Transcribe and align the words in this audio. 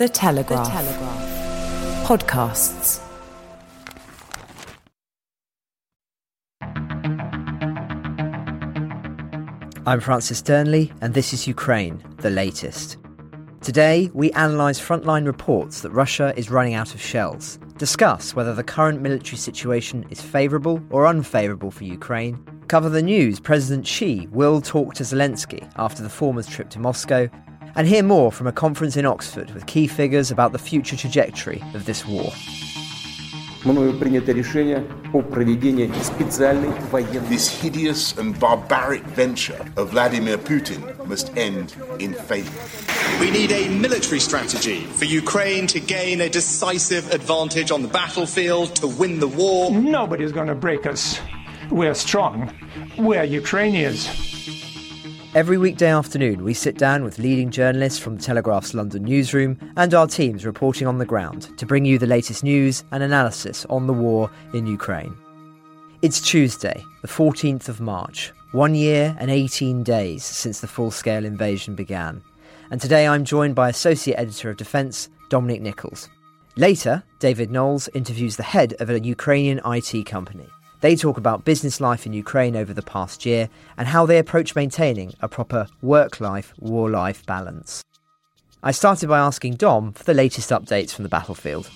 The 0.00 0.08
Telegraph. 0.08 0.64
The 0.64 0.72
Telegraph. 0.72 2.08
Podcasts. 2.08 3.02
I'm 9.86 10.00
Francis 10.00 10.40
Dearnley, 10.40 10.90
and 11.02 11.12
this 11.12 11.34
is 11.34 11.46
Ukraine, 11.46 12.02
the 12.16 12.30
latest. 12.30 12.96
Today, 13.60 14.10
we 14.14 14.32
analyse 14.32 14.80
frontline 14.80 15.26
reports 15.26 15.82
that 15.82 15.90
Russia 15.90 16.32
is 16.34 16.50
running 16.50 16.72
out 16.72 16.94
of 16.94 17.00
shells, 17.02 17.58
discuss 17.76 18.34
whether 18.34 18.54
the 18.54 18.64
current 18.64 19.02
military 19.02 19.36
situation 19.36 20.06
is 20.08 20.22
favourable 20.22 20.82
or 20.88 21.04
unfavourable 21.04 21.70
for 21.70 21.84
Ukraine, 21.84 22.42
cover 22.68 22.88
the 22.88 23.02
news 23.02 23.38
President 23.38 23.86
Xi 23.86 24.28
will 24.30 24.62
talk 24.62 24.94
to 24.94 25.02
Zelensky 25.02 25.70
after 25.76 26.02
the 26.02 26.08
former's 26.08 26.46
trip 26.46 26.70
to 26.70 26.78
Moscow, 26.78 27.28
and 27.76 27.86
hear 27.86 28.02
more 28.02 28.32
from 28.32 28.46
a 28.46 28.52
conference 28.52 28.96
in 28.96 29.06
Oxford 29.06 29.50
with 29.52 29.66
key 29.66 29.86
figures 29.86 30.30
about 30.30 30.52
the 30.52 30.58
future 30.58 30.96
trajectory 30.96 31.62
of 31.74 31.84
this 31.86 32.06
war. 32.06 32.32
This 37.28 37.48
hideous 37.60 38.16
and 38.18 38.40
barbaric 38.40 39.02
venture 39.02 39.66
of 39.76 39.90
Vladimir 39.90 40.38
Putin 40.38 41.06
must 41.06 41.36
end 41.36 41.76
in 41.98 42.14
failure. 42.14 42.50
We 43.20 43.30
need 43.30 43.52
a 43.52 43.68
military 43.68 44.18
strategy 44.18 44.80
for 44.84 45.04
Ukraine 45.04 45.66
to 45.68 45.80
gain 45.80 46.22
a 46.22 46.28
decisive 46.30 47.12
advantage 47.12 47.70
on 47.70 47.82
the 47.82 47.88
battlefield, 47.88 48.74
to 48.76 48.86
win 48.86 49.20
the 49.20 49.28
war. 49.28 49.70
Nobody's 49.70 50.32
going 50.32 50.48
to 50.48 50.54
break 50.54 50.86
us. 50.86 51.20
We're 51.70 51.94
strong. 51.94 52.52
We're 52.98 53.24
Ukrainians. 53.24 54.08
Every 55.32 55.58
weekday 55.58 55.92
afternoon, 55.92 56.42
we 56.42 56.54
sit 56.54 56.76
down 56.76 57.04
with 57.04 57.20
leading 57.20 57.52
journalists 57.52 58.00
from 58.00 58.16
the 58.16 58.22
Telegraph's 58.22 58.74
London 58.74 59.04
newsroom 59.04 59.56
and 59.76 59.94
our 59.94 60.08
teams 60.08 60.44
reporting 60.44 60.88
on 60.88 60.98
the 60.98 61.06
ground 61.06 61.56
to 61.56 61.66
bring 61.66 61.84
you 61.84 61.98
the 61.98 62.06
latest 62.08 62.42
news 62.42 62.82
and 62.90 63.00
analysis 63.00 63.64
on 63.66 63.86
the 63.86 63.92
war 63.92 64.28
in 64.54 64.66
Ukraine. 64.66 65.16
It's 66.02 66.20
Tuesday, 66.20 66.82
the 67.02 67.06
14th 67.06 67.68
of 67.68 67.80
March, 67.80 68.32
one 68.50 68.74
year 68.74 69.16
and 69.20 69.30
18 69.30 69.84
days 69.84 70.24
since 70.24 70.58
the 70.58 70.66
full 70.66 70.90
scale 70.90 71.24
invasion 71.24 71.76
began. 71.76 72.24
And 72.72 72.80
today 72.80 73.06
I'm 73.06 73.24
joined 73.24 73.54
by 73.54 73.68
Associate 73.68 74.18
Editor 74.18 74.50
of 74.50 74.56
Defence, 74.56 75.08
Dominic 75.28 75.62
Nicholls. 75.62 76.08
Later, 76.56 77.04
David 77.20 77.52
Knowles 77.52 77.88
interviews 77.94 78.34
the 78.34 78.42
head 78.42 78.74
of 78.80 78.90
a 78.90 78.98
Ukrainian 78.98 79.60
IT 79.64 80.06
company. 80.06 80.48
They 80.80 80.96
talk 80.96 81.18
about 81.18 81.44
business 81.44 81.80
life 81.80 82.06
in 82.06 82.14
Ukraine 82.14 82.56
over 82.56 82.72
the 82.72 82.82
past 82.82 83.26
year 83.26 83.50
and 83.76 83.88
how 83.88 84.06
they 84.06 84.18
approach 84.18 84.56
maintaining 84.56 85.12
a 85.20 85.28
proper 85.28 85.66
work 85.82 86.20
life, 86.20 86.54
war 86.58 86.88
life 86.88 87.24
balance. 87.26 87.82
I 88.62 88.72
started 88.72 89.08
by 89.08 89.18
asking 89.18 89.56
Dom 89.56 89.92
for 89.92 90.04
the 90.04 90.14
latest 90.14 90.50
updates 90.50 90.92
from 90.92 91.02
the 91.02 91.10
battlefield. 91.10 91.70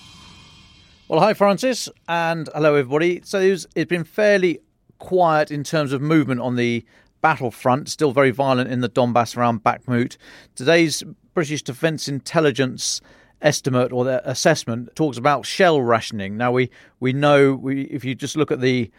Well, 1.07 1.19
hi, 1.19 1.35
Francis, 1.35 1.87
and 2.07 2.49
hello, 2.55 2.73
everybody. 2.73 3.21
So 3.23 3.39
it's 3.39 3.67
been 3.89 4.03
fairly 4.03 4.61
quiet 4.97 5.51
in 5.51 5.63
terms 5.63 5.91
of 5.93 6.01
movement 6.01 6.41
on 6.41 6.55
the 6.55 6.83
battlefront, 7.21 7.89
still 7.89 8.11
very 8.11 8.31
violent 8.31 8.71
in 8.71 8.81
the 8.81 8.89
Donbass 8.89 9.37
around 9.37 9.63
Bakhmut. 9.63 10.17
Today's 10.55 11.03
British 11.35 11.61
Defence 11.61 12.07
Intelligence 12.07 13.01
estimate 13.41 13.91
or 13.91 14.05
their 14.05 14.21
assessment 14.23 14.95
talks 14.95 15.17
about 15.17 15.45
shell 15.45 15.81
rationing. 15.81 16.37
Now 16.37 16.51
we 16.51 16.69
we 16.99 17.13
know 17.13 17.53
we, 17.53 17.83
if 17.83 18.03
you 18.03 18.15
just 18.15 18.35
look 18.35 18.51
at 18.51 18.61
the 18.61 18.91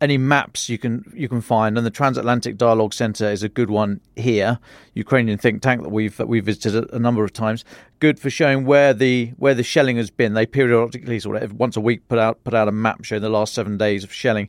any 0.00 0.16
maps 0.16 0.68
you 0.68 0.78
can 0.78 1.10
you 1.14 1.28
can 1.28 1.40
find, 1.40 1.76
and 1.76 1.86
the 1.86 1.90
Transatlantic 1.90 2.56
Dialogue 2.56 2.94
Centre 2.94 3.30
is 3.30 3.42
a 3.42 3.48
good 3.48 3.70
one 3.70 4.00
here. 4.16 4.58
Ukrainian 4.94 5.38
think 5.38 5.62
tank 5.62 5.82
that 5.82 5.90
we've 5.90 6.16
that 6.16 6.28
we've 6.28 6.44
visited 6.44 6.84
a, 6.84 6.96
a, 6.96 6.98
number 6.98 7.24
of 7.24 7.32
times. 7.32 7.64
Good 8.00 8.18
for 8.18 8.30
showing 8.30 8.64
where 8.64 8.94
the 8.94 9.32
where 9.36 9.54
the 9.54 9.62
shelling 9.62 9.96
has 9.96 10.10
been. 10.10 10.34
They 10.34 10.46
periodically 10.46 11.20
sort 11.20 11.42
of 11.42 11.52
once 11.54 11.76
a 11.76 11.80
week 11.80 12.06
put 12.08 12.18
out 12.18 12.42
put 12.44 12.54
out 12.54 12.68
a 12.68 12.72
map 12.72 13.04
showing 13.04 13.22
the 13.22 13.28
last 13.28 13.54
seven 13.54 13.76
days 13.76 14.04
of 14.04 14.12
shelling. 14.12 14.48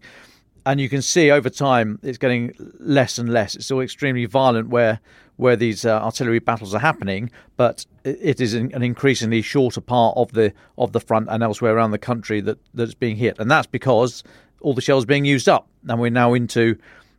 And 0.68 0.82
you 0.82 0.90
can 0.90 1.04
see 1.04 1.30
over 1.30 1.50
time 1.50 2.00
it's 2.02 2.18
getting 2.18 2.54
less 2.80 3.20
and 3.20 3.30
less. 3.30 3.56
It's 3.56 3.66
still 3.66 3.82
extremely 3.82 4.26
violent 4.26 4.70
where 4.70 5.00
where 5.38 5.56
these 5.56 5.86
uh, 5.86 6.00
artillery 6.02 6.40
battles 6.40 6.74
are 6.74 6.80
happening, 6.80 7.30
but 7.58 7.86
it 8.04 8.40
is 8.40 8.54
an 8.54 8.82
increasingly 8.82 9.42
shorter 9.42 9.82
part 9.82 10.16
of 10.18 10.32
the 10.32 10.54
of 10.78 10.92
the 10.92 11.00
front 11.00 11.28
and 11.30 11.44
elsewhere 11.44 11.76
around 11.76 11.92
the 11.92 11.98
country 11.98 12.42
that 12.42 12.58
that's 12.74 12.94
being 12.94 13.16
hit, 13.16 13.40
and 13.40 13.50
that's 13.50 13.68
because 13.68 14.24
all 14.62 14.74
the 14.74 14.82
shells 14.82 15.06
being 15.06 15.26
used 15.26 15.50
up, 15.50 15.68
and 15.88 16.00
we're 16.00 16.10
now 16.10 16.34
into 16.34 16.78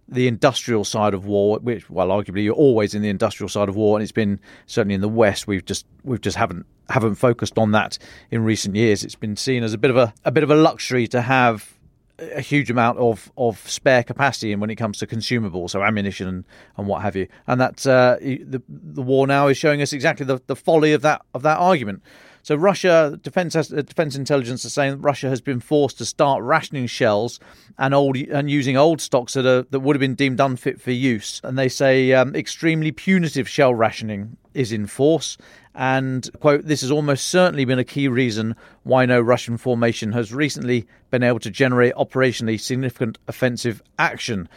the 0.09 0.29
industrial 0.29 0.85
side 0.85 1.15
of 1.15 1.27
war, 1.27 1.59
which, 1.59 1.91
well, 1.91 2.09
arguably 2.09 2.45
you're 2.45 2.55
always 2.55 2.95
in 2.95 3.03
the 3.03 3.09
industrial 3.09 3.49
side 3.49 3.69
of 3.69 3.77
war, 3.77 3.97
and 3.97 4.03
it's 4.03 4.13
been 4.13 4.39
certainly 4.67 4.95
in 4.95 5.01
the 5.01 5.09
West. 5.09 5.47
We've 5.47 5.65
just 5.65 5.87
we've 6.05 6.21
just 6.21 6.37
haven't 6.37 6.67
haven't 6.89 7.17
focused 7.17 7.59
on 7.59 7.73
that 7.73 7.99
in 8.31 8.45
recent 8.45 8.77
years. 8.77 9.03
It's 9.03 9.17
been 9.17 9.37
seen 9.37 9.63
as 9.63 9.73
a 9.73 9.79
bit 9.79 9.91
of 9.91 9.97
a 9.97 10.15
a 10.25 10.31
bit 10.31 10.43
of 10.43 10.51
a 10.51 10.57
luxury 10.57 11.07
to 11.09 11.23
have 11.23 11.76
a 12.19 12.41
huge 12.41 12.71
amount 12.71 12.99
of, 12.99 13.31
of 13.37 13.59
spare 13.69 14.03
capacity 14.03 14.53
in 14.53 14.61
when 14.61 14.71
it 14.71 14.77
comes 14.77 14.99
to 14.99 15.07
consumables, 15.07 15.71
so 15.71 15.83
ammunition 15.83 16.29
and, 16.29 16.45
and 16.77 16.87
what 16.87 17.03
have 17.03 17.17
you. 17.17 17.29
And 17.47 17.61
that 17.61 17.87
uh, 17.87 18.17
the 18.21 18.63
the 18.69 19.03
war 19.03 19.27
now 19.27 19.49
is 19.49 19.57
showing 19.57 19.83
us 19.83 19.93
exactly 19.93 20.25
the, 20.25 20.41
the 20.47 20.57
folly 20.57 20.93
of 20.93 21.03
that 21.03 21.23
of 21.35 21.43
that 21.43 21.59
argument. 21.59 22.03
So 22.43 22.55
Russia 22.55 23.19
defense 23.23 23.55
defense 23.55 24.15
intelligence 24.15 24.65
is 24.65 24.73
saying 24.73 25.01
Russia 25.01 25.29
has 25.29 25.41
been 25.41 25.59
forced 25.61 25.99
to 25.99 26.05
start 26.05 26.43
rationing 26.43 26.87
shells 26.87 27.41
and 27.77 27.93
old 27.93 28.17
and 28.17 28.51
using 28.51 28.77
old 28.77 29.01
stocks 29.01 29.35
that 29.35 29.45
are 29.45 29.63
that 29.71 29.81
would 29.81 29.97
have 29.97 30.01
been 30.01 30.15
deemed 30.15 30.41
unfit 30.41 30.81
for 30.81 30.93
use. 30.93 31.41
And 31.43 31.59
they 31.59 31.69
say 31.69 32.13
um, 32.13 32.37
extremely 32.37 32.93
punitive 32.93 33.49
shell 33.49 33.75
rationing 33.75 34.37
is 34.57 34.73
in 34.73 34.87
force, 34.87 35.39
and, 35.75 36.29
quote, 36.41 36.65
this 36.65 36.81
has 36.81 36.91
almost 36.91 37.27
certainly 37.27 37.65
been 37.65 37.79
a 37.79 37.85
key 37.85 38.09
reason 38.09 38.57
why 38.83 39.05
no 39.05 39.21
Russian 39.21 39.59
formation 39.59 40.13
has 40.13 40.33
recently 40.33 40.87
been 41.11 41.23
able 41.23 41.41
to 41.41 41.51
generate 41.51 41.95
operationally 41.95 42.59
significant 42.59 43.19
offensive 43.29 43.83
action. 43.99 44.49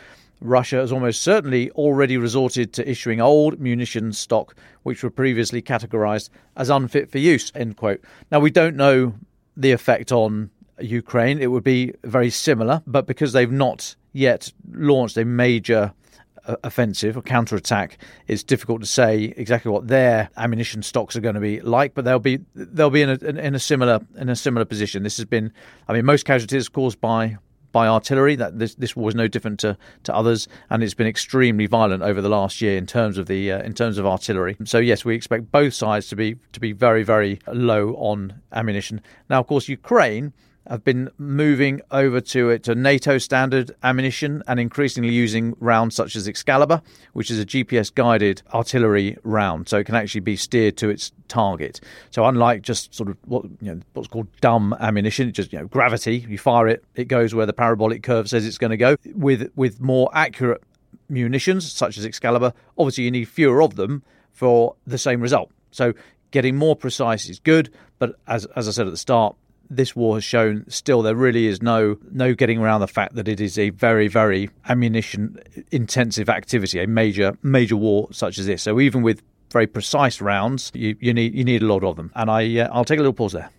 Russia 0.42 0.78
has 0.78 0.92
almost 0.92 1.22
certainly 1.22 1.70
already 1.72 2.16
resorted 2.16 2.72
to 2.72 2.90
issuing 2.90 3.20
old 3.20 3.60
munitions 3.60 4.18
stock, 4.18 4.56
which 4.84 5.04
were 5.04 5.10
previously 5.10 5.62
categorized 5.62 6.30
as 6.56 6.70
unfit 6.70 7.12
for 7.12 7.18
use, 7.18 7.52
end 7.54 7.76
quote. 7.76 8.02
Now, 8.32 8.40
we 8.40 8.50
don't 8.50 8.78
know 8.78 9.14
the 9.58 9.74
effect 9.74 10.14
on 10.14 10.50
Ukraine. 10.80 11.40
It 11.40 11.48
would 11.48 11.66
be 11.66 11.94
very 12.06 12.30
similar, 12.30 12.82
but 12.88 13.06
because 13.06 13.34
they've 13.34 13.52
not 13.52 13.96
yet 14.14 14.54
launched 14.72 15.18
a 15.18 15.26
major 15.26 15.94
offensive 16.64 17.18
or 17.18 17.22
counterattack, 17.22 17.98
it's 18.28 18.44
difficult 18.44 18.82
to 18.82 18.88
say 18.88 19.34
exactly 19.38 19.72
what 19.72 19.88
their 19.88 20.30
ammunition 20.38 20.82
stocks 20.84 21.16
are 21.16 21.22
going 21.22 21.36
to 21.36 21.42
be 21.42 21.62
like, 21.62 21.94
but 21.94 22.06
they'll 22.06 22.20
be 22.20 22.40
they'll 22.56 22.90
be 22.90 23.02
in 23.02 23.10
a 23.10 23.16
in 23.16 23.56
a 23.56 23.60
similar 23.60 24.00
in 24.18 24.30
a 24.30 24.36
similar 24.36 24.66
position. 24.66 25.04
This 25.04 25.18
has 25.18 25.26
been, 25.26 25.52
I 25.88 25.94
mean, 25.94 26.06
most 26.06 26.26
casualties 26.26 26.70
caused 26.70 27.00
by 27.02 27.38
by 27.72 27.88
artillery. 27.88 28.36
That 28.36 28.60
this 28.60 28.76
this 28.76 28.96
war 28.96 29.10
is 29.10 29.16
no 29.16 29.28
different 29.28 29.60
to, 29.60 29.78
to 30.04 30.16
others, 30.16 30.48
and 30.70 30.84
it's 30.84 30.94
been 30.94 31.08
extremely 31.08 31.66
violent 31.66 32.04
over 32.04 32.22
the 32.22 32.30
last 32.30 32.62
year 32.62 32.78
in 32.78 32.86
terms 32.86 33.18
of 33.18 33.28
the 33.28 33.52
uh, 33.52 33.62
in 33.62 33.74
terms 33.74 33.98
of 33.98 34.06
artillery. 34.06 34.58
So 34.66 34.78
yes, 34.80 35.06
we 35.06 35.16
expect 35.16 35.52
both 35.52 35.74
sides 35.74 36.08
to 36.10 36.16
be 36.16 36.36
to 36.54 36.60
be 36.60 36.72
very 36.72 37.04
very 37.04 37.40
low 37.48 37.94
on 37.96 38.42
ammunition. 38.54 39.02
Now, 39.30 39.40
of 39.40 39.48
course, 39.48 39.68
Ukraine 39.68 40.34
have 40.70 40.84
been 40.84 41.10
moving 41.18 41.82
over 41.92 42.22
to 42.22 42.50
it 42.50 42.64
to 42.64 42.76
NATO 42.76 43.18
standard 43.18 43.72
ammunition 43.84 44.44
and 44.48 44.60
increasingly 44.60 45.12
using 45.12 45.56
rounds 45.60 45.96
such 45.96 46.16
as 46.16 46.28
Excalibur, 46.28 46.82
which 47.14 47.32
is 47.32 47.40
a 47.40 47.46
GPS 47.46 47.94
guided 47.94 48.44
artillery 48.54 49.18
round, 49.24 49.68
so 49.68 49.78
it 49.78 49.86
can 49.86 49.96
actually 49.96 50.22
be 50.22 50.36
steered 50.36 50.78
to 50.78 50.90
its 50.90 51.12
target. 51.28 51.82
So 52.12 52.26
unlike 52.26 52.62
just 52.62 52.94
sort 52.94 53.10
of 53.10 53.18
what 53.26 53.46
you 53.62 53.74
know 53.74 53.82
what's 53.94 54.08
called 54.08 54.28
dumb 54.42 54.76
ammunition, 54.80 55.34
just 55.34 55.52
you 55.52 55.60
know 55.60 55.66
gravity, 55.66 56.26
you 56.30 56.38
fire 56.38 56.68
it, 56.68 56.84
it 56.96 57.06
goes 57.06 57.34
where 57.34 57.46
the 57.46 57.54
parabolic 57.54 58.04
curve 58.04 58.30
says 58.30 58.46
it's 58.46 58.60
going 58.60 58.72
to 58.72 58.78
go. 58.78 58.96
With 59.16 59.52
with 59.56 59.82
more 59.82 60.10
accurate 60.14 60.62
munitions 61.10 61.72
such 61.72 61.98
as 61.98 62.06
Excalibur, 62.06 62.54
obviously 62.78 63.06
you 63.06 63.12
need 63.12 63.28
fewer 63.28 63.62
of 63.62 63.76
them 63.76 64.04
for 64.32 64.76
the 64.86 64.98
same 64.98 65.20
result. 65.20 65.52
So 65.72 65.94
getting 66.32 66.56
more 66.56 66.76
precise 66.76 67.28
is 67.28 67.40
good, 67.40 67.72
but 67.98 68.16
as 68.28 68.46
as 68.56 68.68
I 68.68 68.72
said 68.72 68.86
at 68.86 68.92
the 68.92 68.98
start, 68.98 69.36
this 69.70 69.96
war 69.96 70.16
has 70.16 70.24
shown 70.24 70.66
still 70.70 71.02
there 71.02 71.16
really 71.16 71.46
is 71.46 71.62
no 71.62 71.98
no 72.12 72.34
getting 72.34 72.60
around 72.60 72.82
the 72.82 72.88
fact 72.88 73.16
that 73.16 73.28
it 73.28 73.40
is 73.40 73.58
a 73.58 73.70
very 73.72 74.08
very 74.08 74.50
ammunition 74.68 75.40
intensive 75.72 76.30
activity, 76.30 76.82
a 76.82 76.88
major 76.88 77.38
major 77.44 77.76
war 77.76 78.08
such 78.12 78.38
as 78.38 78.46
this. 78.46 78.64
So 78.64 78.80
even 78.80 79.02
with 79.02 79.22
very 79.52 79.68
precise 79.68 80.22
rounds, 80.22 80.72
you, 80.74 80.96
you 81.00 81.14
need 81.14 81.34
you 81.34 81.44
need 81.44 81.62
a 81.62 81.68
lot 81.68 81.84
of 81.84 81.96
them. 81.96 82.12
And 82.16 82.30
I 82.30 82.60
uh, 82.60 82.70
I'll 82.72 82.86
take 82.86 83.00
a 83.00 83.02
little 83.02 83.14
pause 83.14 83.34
there. 83.34 83.50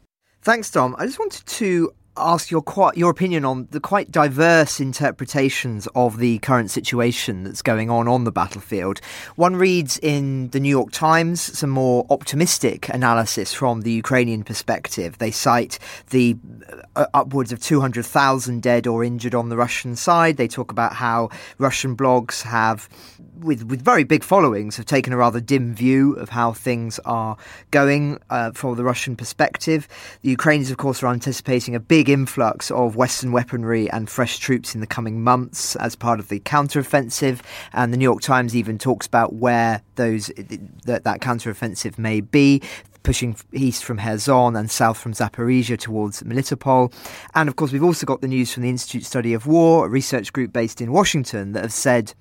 Thanks, 0.42 0.70
Dom. 0.70 0.96
I 0.98 1.06
just 1.06 1.18
wanted 1.18 1.46
to 1.46 1.92
ask 2.20 2.50
your 2.50 2.62
your 2.94 3.10
opinion 3.10 3.44
on 3.44 3.68
the 3.70 3.80
quite 3.80 4.10
diverse 4.10 4.80
interpretations 4.80 5.88
of 5.94 6.18
the 6.18 6.38
current 6.38 6.70
situation 6.70 7.44
that's 7.44 7.62
going 7.62 7.90
on 7.90 8.08
on 8.08 8.24
the 8.24 8.32
battlefield. 8.32 9.00
One 9.36 9.56
reads 9.56 9.98
in 9.98 10.48
the 10.50 10.60
New 10.60 10.68
York 10.68 10.92
Times 10.92 11.40
some 11.58 11.70
more 11.70 12.06
optimistic 12.10 12.88
analysis 12.88 13.52
from 13.52 13.82
the 13.82 13.92
Ukrainian 13.92 14.44
perspective. 14.44 15.18
They 15.18 15.30
cite 15.30 15.78
the 16.10 16.36
uh, 16.96 17.06
upwards 17.14 17.52
of 17.52 17.60
200,000 17.60 18.62
dead 18.62 18.86
or 18.86 19.04
injured 19.04 19.34
on 19.34 19.48
the 19.48 19.56
Russian 19.56 19.96
side. 19.96 20.36
They 20.36 20.48
talk 20.48 20.70
about 20.70 20.94
how 20.94 21.30
Russian 21.58 21.96
blogs 21.96 22.42
have 22.42 22.88
with 23.40 23.64
with 23.64 23.82
very 23.82 24.04
big 24.04 24.22
followings 24.22 24.76
have 24.76 24.86
taken 24.86 25.12
a 25.12 25.16
rather 25.16 25.40
dim 25.40 25.74
view 25.74 26.14
of 26.14 26.28
how 26.28 26.52
things 26.52 26.98
are 27.04 27.36
going 27.70 28.18
uh, 28.30 28.52
from 28.52 28.76
the 28.76 28.84
Russian 28.84 29.16
perspective. 29.16 29.88
The 30.22 30.30
Ukrainians, 30.30 30.70
of 30.70 30.76
course, 30.76 31.02
are 31.02 31.12
anticipating 31.12 31.74
a 31.74 31.80
big 31.80 32.08
influx 32.08 32.70
of 32.70 32.96
Western 32.96 33.32
weaponry 33.32 33.90
and 33.90 34.08
fresh 34.08 34.38
troops 34.38 34.74
in 34.74 34.80
the 34.80 34.86
coming 34.86 35.22
months 35.22 35.76
as 35.76 35.96
part 35.96 36.20
of 36.20 36.28
the 36.28 36.40
counteroffensive. 36.40 37.40
And 37.72 37.92
the 37.92 37.96
New 37.96 38.04
York 38.04 38.22
Times 38.22 38.54
even 38.54 38.78
talks 38.78 39.06
about 39.06 39.34
where 39.34 39.82
those 39.96 40.30
that, 40.84 41.04
that 41.04 41.20
counteroffensive 41.20 41.98
may 41.98 42.20
be 42.20 42.62
pushing 43.02 43.34
east 43.52 43.84
from 43.84 43.98
Kherson 43.98 44.56
and 44.56 44.70
south 44.70 44.98
from 44.98 45.12
Zaporizhia 45.12 45.78
towards 45.78 46.22
Melitopol. 46.22 46.92
And 47.34 47.48
of 47.48 47.56
course, 47.56 47.72
we've 47.72 47.84
also 47.84 48.06
got 48.06 48.20
the 48.20 48.28
news 48.28 48.52
from 48.52 48.62
the 48.62 48.68
Institute 48.68 49.04
Study 49.04 49.32
of 49.32 49.46
War, 49.46 49.86
a 49.86 49.88
research 49.88 50.32
group 50.32 50.52
based 50.52 50.80
in 50.80 50.92
Washington, 50.92 51.52
that 51.52 51.62
have 51.62 51.72
said 51.72 52.12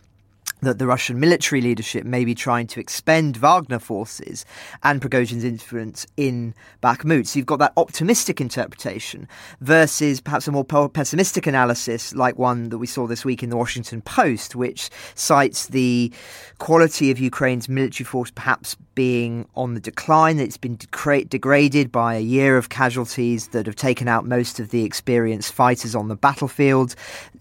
that 0.62 0.80
the 0.80 0.88
Russian 0.88 1.20
military 1.20 1.62
leadership 1.62 2.06
may 2.06 2.26
be 2.26 2.36
trying 2.36 2.68
to 2.68 2.80
expend 2.80 3.38
Wagner 3.38 3.80
forces 3.80 4.46
and 4.84 5.02
Prigozhin's 5.02 5.44
influence 5.44 6.06
in 6.18 6.54
Bakhmut. 6.84 7.28
So 7.28 7.40
you've 7.40 7.46
got 7.46 7.60
that 7.60 7.74
optimistic 7.78 8.42
interpretation 8.42 9.28
versus 9.62 10.20
perhaps 10.20 10.48
a 10.48 10.52
more 10.52 10.66
pessimistic 10.66 11.48
analysis, 11.48 12.14
like 12.14 12.38
one 12.38 12.70
that 12.70 12.78
we 12.78 12.88
saw 12.88 13.08
this 13.08 13.24
week 13.24 13.44
in 13.44 13.50
the 13.50 13.58
Washington 13.58 14.02
Post, 14.02 14.56
which 14.56 14.90
cites 15.16 15.68
the 15.68 16.12
quality 16.58 17.12
of 17.12 17.20
Ukraine's 17.20 17.70
military 17.70 18.06
force 18.06 18.32
perhaps 18.32 18.76
being 19.00 19.48
on 19.56 19.76
the 19.76 19.80
decline. 19.80 20.40
It's 20.40 20.58
been 20.58 20.76
degraded 20.76 21.90
by 21.90 22.16
a 22.16 22.20
year 22.20 22.58
of 22.58 22.68
casualties 22.68 23.48
that 23.54 23.66
have 23.66 23.78
taken 23.78 24.10
out 24.10 24.26
most 24.26 24.60
of 24.60 24.72
the 24.72 24.84
experienced 24.84 25.54
fighters 25.54 25.96
on 25.96 26.10
the 26.10 26.18
battlefield. 26.18 26.96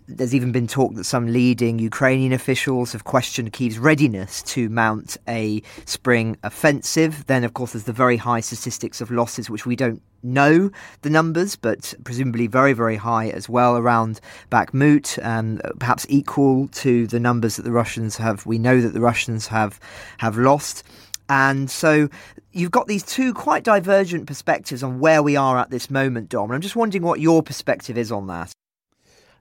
There's 0.06 0.36
even 0.36 0.52
been 0.52 0.68
talk 0.68 0.94
that 0.94 1.02
some 1.02 1.26
leading 1.26 1.80
Ukrainian 1.80 2.32
officials 2.32 2.92
have 2.92 3.02
questioned 3.02 3.52
Kyiv's 3.52 3.80
readiness 3.80 4.40
to 4.54 4.68
mount 4.68 5.16
a 5.26 5.60
spring 5.84 6.36
offensive. 6.44 7.26
Then, 7.26 7.42
of 7.42 7.54
course, 7.54 7.72
there's 7.72 7.82
the 7.82 7.92
very 7.92 8.18
high 8.18 8.38
statistics 8.38 9.00
of 9.00 9.10
losses, 9.10 9.50
which 9.50 9.66
we 9.66 9.74
don't 9.74 10.00
know 10.22 10.70
the 11.02 11.10
numbers, 11.10 11.56
but 11.56 11.92
presumably 12.04 12.46
very, 12.46 12.72
very 12.72 12.96
high 12.96 13.30
as 13.30 13.48
well 13.48 13.76
around 13.76 14.20
Bakhmut, 14.50 15.18
and 15.24 15.60
perhaps 15.80 16.06
equal 16.08 16.68
to 16.68 17.08
the 17.08 17.20
numbers 17.20 17.56
that 17.56 17.64
the 17.64 17.72
Russians 17.72 18.16
have. 18.16 18.46
We 18.46 18.58
know 18.58 18.80
that 18.80 18.94
the 18.94 19.00
Russians 19.00 19.48
have 19.48 19.80
have 20.18 20.38
lost. 20.38 20.84
And 21.28 21.70
so 21.70 22.08
you've 22.52 22.70
got 22.70 22.86
these 22.86 23.02
two 23.02 23.34
quite 23.34 23.64
divergent 23.64 24.26
perspectives 24.26 24.82
on 24.82 24.98
where 24.98 25.22
we 25.22 25.36
are 25.36 25.58
at 25.58 25.70
this 25.70 25.90
moment, 25.90 26.28
Dom. 26.30 26.50
And 26.50 26.54
I'm 26.54 26.60
just 26.60 26.76
wondering 26.76 27.02
what 27.02 27.20
your 27.20 27.42
perspective 27.42 27.98
is 27.98 28.10
on 28.10 28.26
that. 28.28 28.52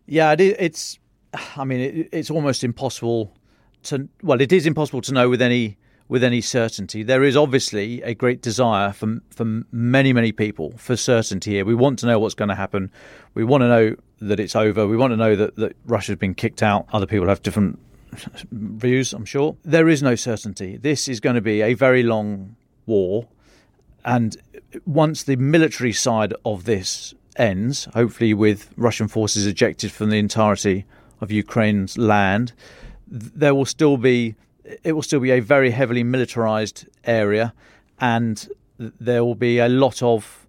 Yeah, 0.06 0.36
it's. 0.38 1.00
I 1.56 1.66
mean, 1.66 1.80
it, 1.80 2.10
it's 2.12 2.31
almost 2.31 2.63
impossible 2.63 3.34
to. 3.84 4.07
Well, 4.24 4.42
it 4.42 4.51
is 4.51 4.66
impossible 4.66 5.01
to 5.01 5.13
know 5.13 5.30
with 5.30 5.42
any 5.42 5.78
with 6.07 6.24
any 6.24 6.42
certainty. 6.42 7.04
There 7.04 7.24
is 7.24 7.36
obviously 7.36 8.01
a 8.01 8.13
great 8.13 8.42
desire 8.42 8.94
from 8.94 9.22
from 9.30 9.66
many 9.72 10.13
many 10.13 10.31
people 10.31 10.74
for 10.78 10.95
certainty 10.95 11.51
here. 11.51 11.66
We 11.66 11.75
want 11.75 12.00
to 12.00 12.06
know 12.06 12.19
what's 12.19 12.36
going 12.36 12.50
to 12.50 12.56
happen. 12.56 12.92
We 13.34 13.44
want 13.44 13.62
to 13.62 13.68
know 13.68 13.95
that 14.22 14.39
it's 14.39 14.56
over. 14.56 14.88
We 14.88 14.98
want 14.98 15.12
to 15.12 15.18
know 15.18 15.36
that 15.36 15.56
that 15.57 15.75
Russia's 15.86 16.16
been 16.16 16.34
kicked 16.34 16.63
out. 16.63 16.88
Other 16.94 17.06
people 17.06 17.28
have 17.28 17.42
different 17.42 17.80
views. 18.51 19.13
I'm 19.13 19.25
sure 19.25 19.57
there 19.63 19.89
is 19.89 20.01
no 20.01 20.15
certainty. 20.15 20.77
This 20.77 21.07
is 21.07 21.19
going 21.19 21.36
to 21.36 21.42
be 21.42 21.62
a 21.62 21.74
very 21.74 22.04
long 22.04 22.56
war, 22.86 23.27
and 24.06 24.38
once 24.86 25.24
the 25.24 25.36
military 25.36 25.94
side 25.94 26.33
of 26.45 26.65
this 26.65 27.13
ends, 27.36 27.86
hopefully 27.94 28.33
with 28.33 28.71
Russian 28.77 29.07
forces 29.07 29.45
ejected 29.45 29.92
from 29.92 30.09
the 30.09 30.18
entirety 30.18 30.86
of 31.21 31.31
Ukraine's 31.31 31.98
land, 31.98 32.54
there 33.07 33.54
will 33.54 33.65
still 33.65 33.98
be 33.98 34.36
it 34.83 34.94
will 34.94 35.01
still 35.01 35.19
be 35.19 35.31
a 35.31 35.39
very 35.39 35.71
heavily 35.71 36.03
militarized 36.03 36.88
area, 37.06 37.53
and 38.00 38.50
there 38.77 39.24
will 39.24 39.36
be 39.36 39.60
a 39.60 39.69
lot 39.69 40.01
of 40.01 40.46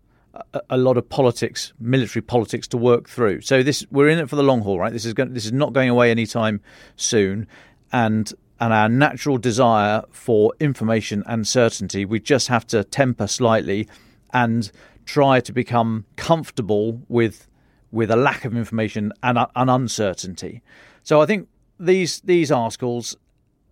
a, 0.70 0.76
lot 0.76 0.96
of 0.96 1.08
politics, 1.08 1.72
military 1.78 2.22
politics 2.22 2.68
to 2.68 2.76
work 2.76 3.08
through. 3.08 3.40
So 3.40 3.62
this 3.62 3.86
we're 3.90 4.08
in 4.08 4.18
it 4.18 4.28
for 4.28 4.36
the 4.36 4.42
long 4.42 4.62
haul, 4.62 4.78
right? 4.78 4.92
This 4.92 5.04
is 5.04 5.14
going, 5.14 5.34
this 5.34 5.44
is 5.44 5.52
not 5.52 5.72
going 5.72 5.88
away 5.88 6.10
anytime 6.10 6.60
soon, 6.96 7.46
and 7.92 8.32
and 8.60 8.72
our 8.72 8.88
natural 8.88 9.38
desire 9.38 10.02
for 10.10 10.52
information 10.58 11.22
and 11.26 11.46
certainty, 11.46 12.04
we 12.04 12.18
just 12.20 12.48
have 12.48 12.66
to 12.68 12.82
temper 12.84 13.26
slightly 13.26 13.88
and 14.32 14.70
try 15.04 15.40
to 15.40 15.52
become 15.52 16.04
comfortable 16.16 17.00
with 17.08 17.46
with 17.90 18.10
a 18.10 18.16
lack 18.16 18.44
of 18.44 18.56
information 18.56 19.12
and 19.22 19.38
an 19.38 19.68
uncertainty. 19.68 20.62
So 21.02 21.22
I 21.22 21.26
think 21.26 21.48
these 21.78 22.20
these 22.20 22.50
articles 22.50 23.16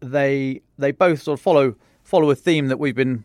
they 0.01 0.63
they 0.79 0.93
both 0.93 1.23
sort 1.23 1.39
of 1.39 1.43
follow 1.43 1.75
follow 2.03 2.31
a 2.31 2.35
theme 2.35 2.69
that 2.69 2.79
we've 2.79 2.95
been 2.95 3.25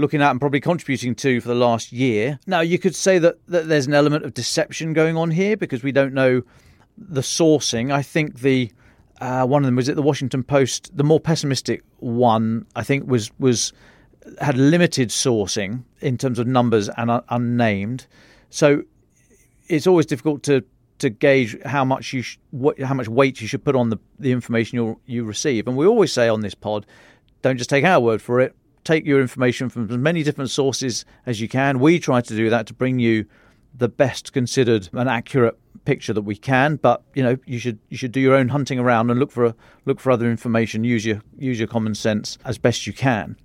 looking 0.00 0.22
at 0.22 0.30
and 0.30 0.40
probably 0.40 0.60
contributing 0.60 1.14
to 1.16 1.40
for 1.40 1.48
the 1.48 1.54
last 1.54 1.92
year. 1.92 2.38
Now 2.46 2.60
you 2.60 2.78
could 2.78 2.94
say 2.94 3.18
that, 3.18 3.36
that 3.46 3.68
there's 3.68 3.86
an 3.86 3.94
element 3.94 4.24
of 4.24 4.34
deception 4.34 4.92
going 4.92 5.16
on 5.16 5.30
here 5.30 5.56
because 5.56 5.82
we 5.82 5.92
don't 5.92 6.14
know 6.14 6.42
the 6.96 7.20
sourcing. 7.20 7.92
I 7.92 8.02
think 8.02 8.40
the 8.40 8.72
uh, 9.20 9.46
one 9.46 9.62
of 9.62 9.66
them 9.66 9.76
was 9.76 9.88
it 9.88 9.96
the 9.96 10.02
Washington 10.02 10.42
Post. 10.42 10.96
The 10.96 11.04
more 11.04 11.20
pessimistic 11.20 11.82
one, 11.98 12.66
I 12.74 12.82
think, 12.82 13.08
was 13.08 13.30
was 13.38 13.72
had 14.40 14.56
limited 14.56 15.10
sourcing 15.10 15.84
in 16.00 16.16
terms 16.18 16.38
of 16.38 16.46
numbers 16.46 16.88
and 16.96 17.22
unnamed. 17.28 18.06
So 18.50 18.82
it's 19.68 19.86
always 19.86 20.06
difficult 20.06 20.42
to 20.44 20.64
to 20.98 21.10
gauge 21.10 21.60
how 21.64 21.84
much 21.84 22.12
you 22.12 22.22
sh- 22.22 22.38
how 22.82 22.94
much 22.94 23.08
weight 23.08 23.40
you 23.40 23.48
should 23.48 23.64
put 23.64 23.74
on 23.74 23.90
the, 23.90 23.98
the 24.18 24.32
information 24.32 24.76
you 24.76 25.00
you 25.06 25.24
receive. 25.24 25.66
And 25.66 25.76
we 25.76 25.86
always 25.86 26.12
say 26.12 26.28
on 26.28 26.40
this 26.40 26.54
pod, 26.54 26.86
don't 27.42 27.56
just 27.56 27.70
take 27.70 27.84
our 27.84 28.00
word 28.00 28.22
for 28.22 28.40
it. 28.40 28.54
Take 28.90 29.06
your 29.06 29.20
information 29.20 29.68
from 29.68 29.88
as 29.88 29.96
many 29.96 30.24
different 30.24 30.50
sources 30.50 31.04
as 31.24 31.40
you 31.40 31.46
can. 31.46 31.78
We 31.78 32.00
try 32.00 32.20
to 32.22 32.34
do 32.34 32.50
that 32.50 32.66
to 32.66 32.74
bring 32.74 32.98
you 32.98 33.24
the 33.72 33.88
best 33.88 34.32
considered 34.32 34.88
and 34.92 35.08
accurate 35.08 35.56
picture 35.84 36.12
that 36.12 36.22
we 36.22 36.34
can. 36.34 36.74
But 36.74 37.04
you 37.14 37.22
know, 37.22 37.36
you 37.46 37.60
should 37.60 37.78
you 37.88 37.96
should 37.96 38.10
do 38.10 38.18
your 38.18 38.34
own 38.34 38.48
hunting 38.48 38.80
around 38.80 39.08
and 39.08 39.20
look 39.20 39.30
for 39.30 39.44
a, 39.44 39.54
look 39.84 40.00
for 40.00 40.10
other 40.10 40.28
information. 40.28 40.82
Use 40.82 41.06
your 41.06 41.22
use 41.38 41.56
your 41.56 41.68
common 41.68 41.94
sense 41.94 42.36
as 42.44 42.58
best 42.58 42.84
you 42.84 42.92
can. 42.92 43.36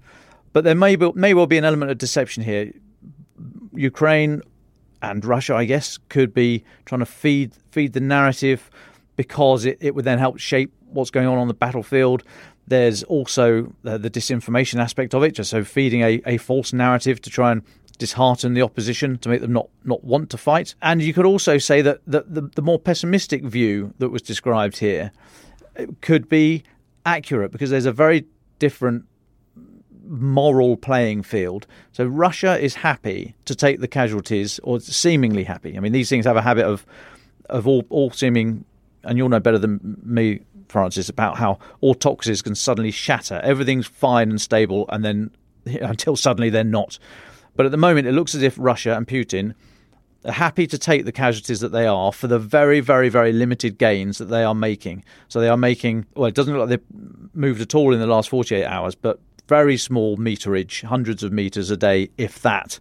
But 0.52 0.64
there 0.64 0.74
may 0.74 0.96
be, 0.96 1.12
may 1.14 1.36
well 1.36 1.46
be 1.46 1.60
an 1.60 1.64
element 1.64 1.92
of 1.92 2.00
deception 2.00 2.42
here. 2.42 2.72
Ukraine 3.76 4.42
and 5.04 5.24
Russia, 5.24 5.54
I 5.54 5.66
guess, 5.66 6.00
could 6.10 6.34
be 6.34 6.64
trying 6.86 7.02
to 7.02 7.06
feed 7.06 7.54
feed 7.70 7.94
the 7.94 8.00
narrative 8.00 8.72
because 9.16 9.64
it, 9.66 9.78
it 9.80 9.94
would 9.94 10.06
then 10.06 10.18
help 10.18 10.40
shape 10.40 10.74
what's 10.88 11.12
going 11.12 11.28
on 11.28 11.38
on 11.38 11.48
the 11.48 11.54
battlefield. 11.54 12.24
There's 12.68 13.04
also 13.04 13.74
the, 13.84 13.98
the 13.98 14.10
disinformation 14.10 14.80
aspect 14.80 15.14
of 15.14 15.24
it, 15.24 15.32
just 15.32 15.52
so 15.52 15.64
feeding 15.64 16.02
a, 16.02 16.22
a 16.26 16.38
false 16.38 16.74
narrative 16.74 17.22
to 17.22 17.30
try 17.30 17.52
and 17.52 17.62
dishearten 17.98 18.54
the 18.54 18.62
opposition 18.62 19.18
to 19.20 19.30
make 19.30 19.42
them 19.42 19.54
not, 19.54 19.70
not 19.84 20.04
want 20.04 20.30
to 20.32 20.38
fight. 20.38 20.76
And 20.82 21.02
you 21.02 21.14
could 21.14 21.26
also 21.26 21.58
say 21.58 21.82
that 21.82 22.02
the, 22.06 22.26
the, 22.28 22.42
the 22.56 22.62
more 22.62 22.80
pessimistic 22.80 23.44
view 23.44 23.94
that 24.00 24.10
was 24.10 24.22
described 24.22 24.80
here 24.80 25.12
uh, 25.80 25.86
could 26.02 26.28
be 26.28 26.64
accurate 27.06 27.52
because 27.52 27.70
there's 27.70 27.86
a 27.86 27.94
very 27.94 28.26
different 28.60 29.06
moral 30.08 30.78
playing 30.78 31.24
field. 31.24 31.68
So 31.92 32.06
Russia 32.06 32.60
is 32.60 32.76
happy 32.76 33.36
to 33.46 33.56
take 33.56 33.80
the 33.80 33.88
casualties, 33.88 34.60
or 34.64 34.80
seemingly 34.80 35.44
happy. 35.44 35.78
I 35.78 35.80
mean, 35.80 35.94
these 35.94 36.10
things 36.10 36.26
have 36.26 36.38
a 36.38 36.42
habit 36.42 36.66
of 36.66 36.86
of 37.50 37.68
all 37.68 37.86
all 37.90 38.12
seeming, 38.12 38.66
and 39.04 39.18
you'll 39.18 39.30
know 39.30 39.40
better 39.40 39.60
than 39.60 39.98
me, 40.04 40.42
Francis, 40.68 41.10
about 41.10 41.38
how 41.38 41.60
autocracies 41.82 42.42
can 42.42 42.56
suddenly 42.56 42.92
shatter. 42.92 43.40
Everything's 43.44 43.88
fine 43.88 44.30
and 44.30 44.42
stable, 44.42 44.86
and 44.90 45.04
then 45.04 45.32
until 45.66 46.16
suddenly 46.16 46.50
they're 46.50 46.64
not. 46.64 47.00
But 47.56 47.66
at 47.66 47.72
the 47.72 47.78
moment, 47.78 48.08
it 48.08 48.12
looks 48.12 48.36
as 48.36 48.42
if 48.42 48.56
Russia 48.58 48.96
and 48.96 49.08
Putin 49.08 49.54
are 50.26 50.32
happy 50.32 50.68
to 50.68 50.78
take 50.78 51.06
the 51.06 51.12
casualties 51.12 51.60
that 51.60 51.72
they 51.72 51.86
are 51.86 52.12
for 52.12 52.28
the 52.28 52.40
very, 52.40 52.80
very, 52.80 53.10
very 53.10 53.32
limited 53.32 53.78
gains 53.78 54.18
that 54.18 54.26
they 54.26 54.44
are 54.44 54.56
making. 54.56 55.04
So 55.28 55.40
they 55.40 55.50
are 55.50 55.58
making, 55.58 56.06
well, 56.16 56.26
it 56.26 56.36
doesn't 56.36 56.54
look 56.54 56.68
like 56.68 56.80
they've 56.80 57.34
moved 57.34 57.62
at 57.62 57.76
all 57.76 57.94
in 57.94 58.00
the 58.00 58.08
last 58.08 58.30
48 58.30 58.66
hours, 58.66 58.96
but 58.96 59.20
very 59.48 59.78
small 59.78 60.18
meterage, 60.18 60.84
hundreds 60.84 61.24
of 61.24 61.32
meters 61.32 61.70
a 61.70 61.78
day, 61.78 62.10
if 62.18 62.42
that. 62.42 62.80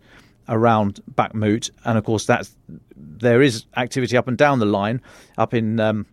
around 0.49 1.01
Bakhmut, 1.15 1.71
and 1.85 1.97
of 1.97 2.05
course 2.05 2.27
that's 2.27 2.55
there 2.97 3.43
is 3.43 3.65
activity 3.77 4.17
up 4.17 4.29
and 4.29 4.37
down 4.37 4.59
the 4.59 4.67
line, 4.67 5.01
up 5.39 5.55
in 5.55 5.81
um, 5.81 6.07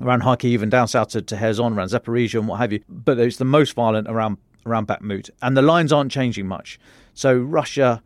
around 0.00 0.22
Kharkiv 0.22 0.62
and 0.62 0.70
down 0.70 0.88
south 0.88 1.08
to, 1.08 1.22
to 1.22 1.36
Kherson, 1.36 1.76
around 1.76 1.88
Zaporizhia 1.88 2.38
and 2.38 2.48
what 2.48 2.58
have 2.60 2.72
you. 2.72 2.80
But 2.88 3.18
it's 3.18 3.36
the 3.36 3.44
most 3.44 3.74
violent 3.74 4.08
around 4.08 4.38
around 4.66 4.88
Bakhmut, 4.88 5.30
and 5.42 5.56
the 5.56 5.62
lines 5.62 5.92
aren't 5.92 6.10
changing 6.10 6.46
much. 6.46 6.78
So 7.12 7.36
Russia, 7.36 8.02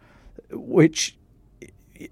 which 0.51 1.17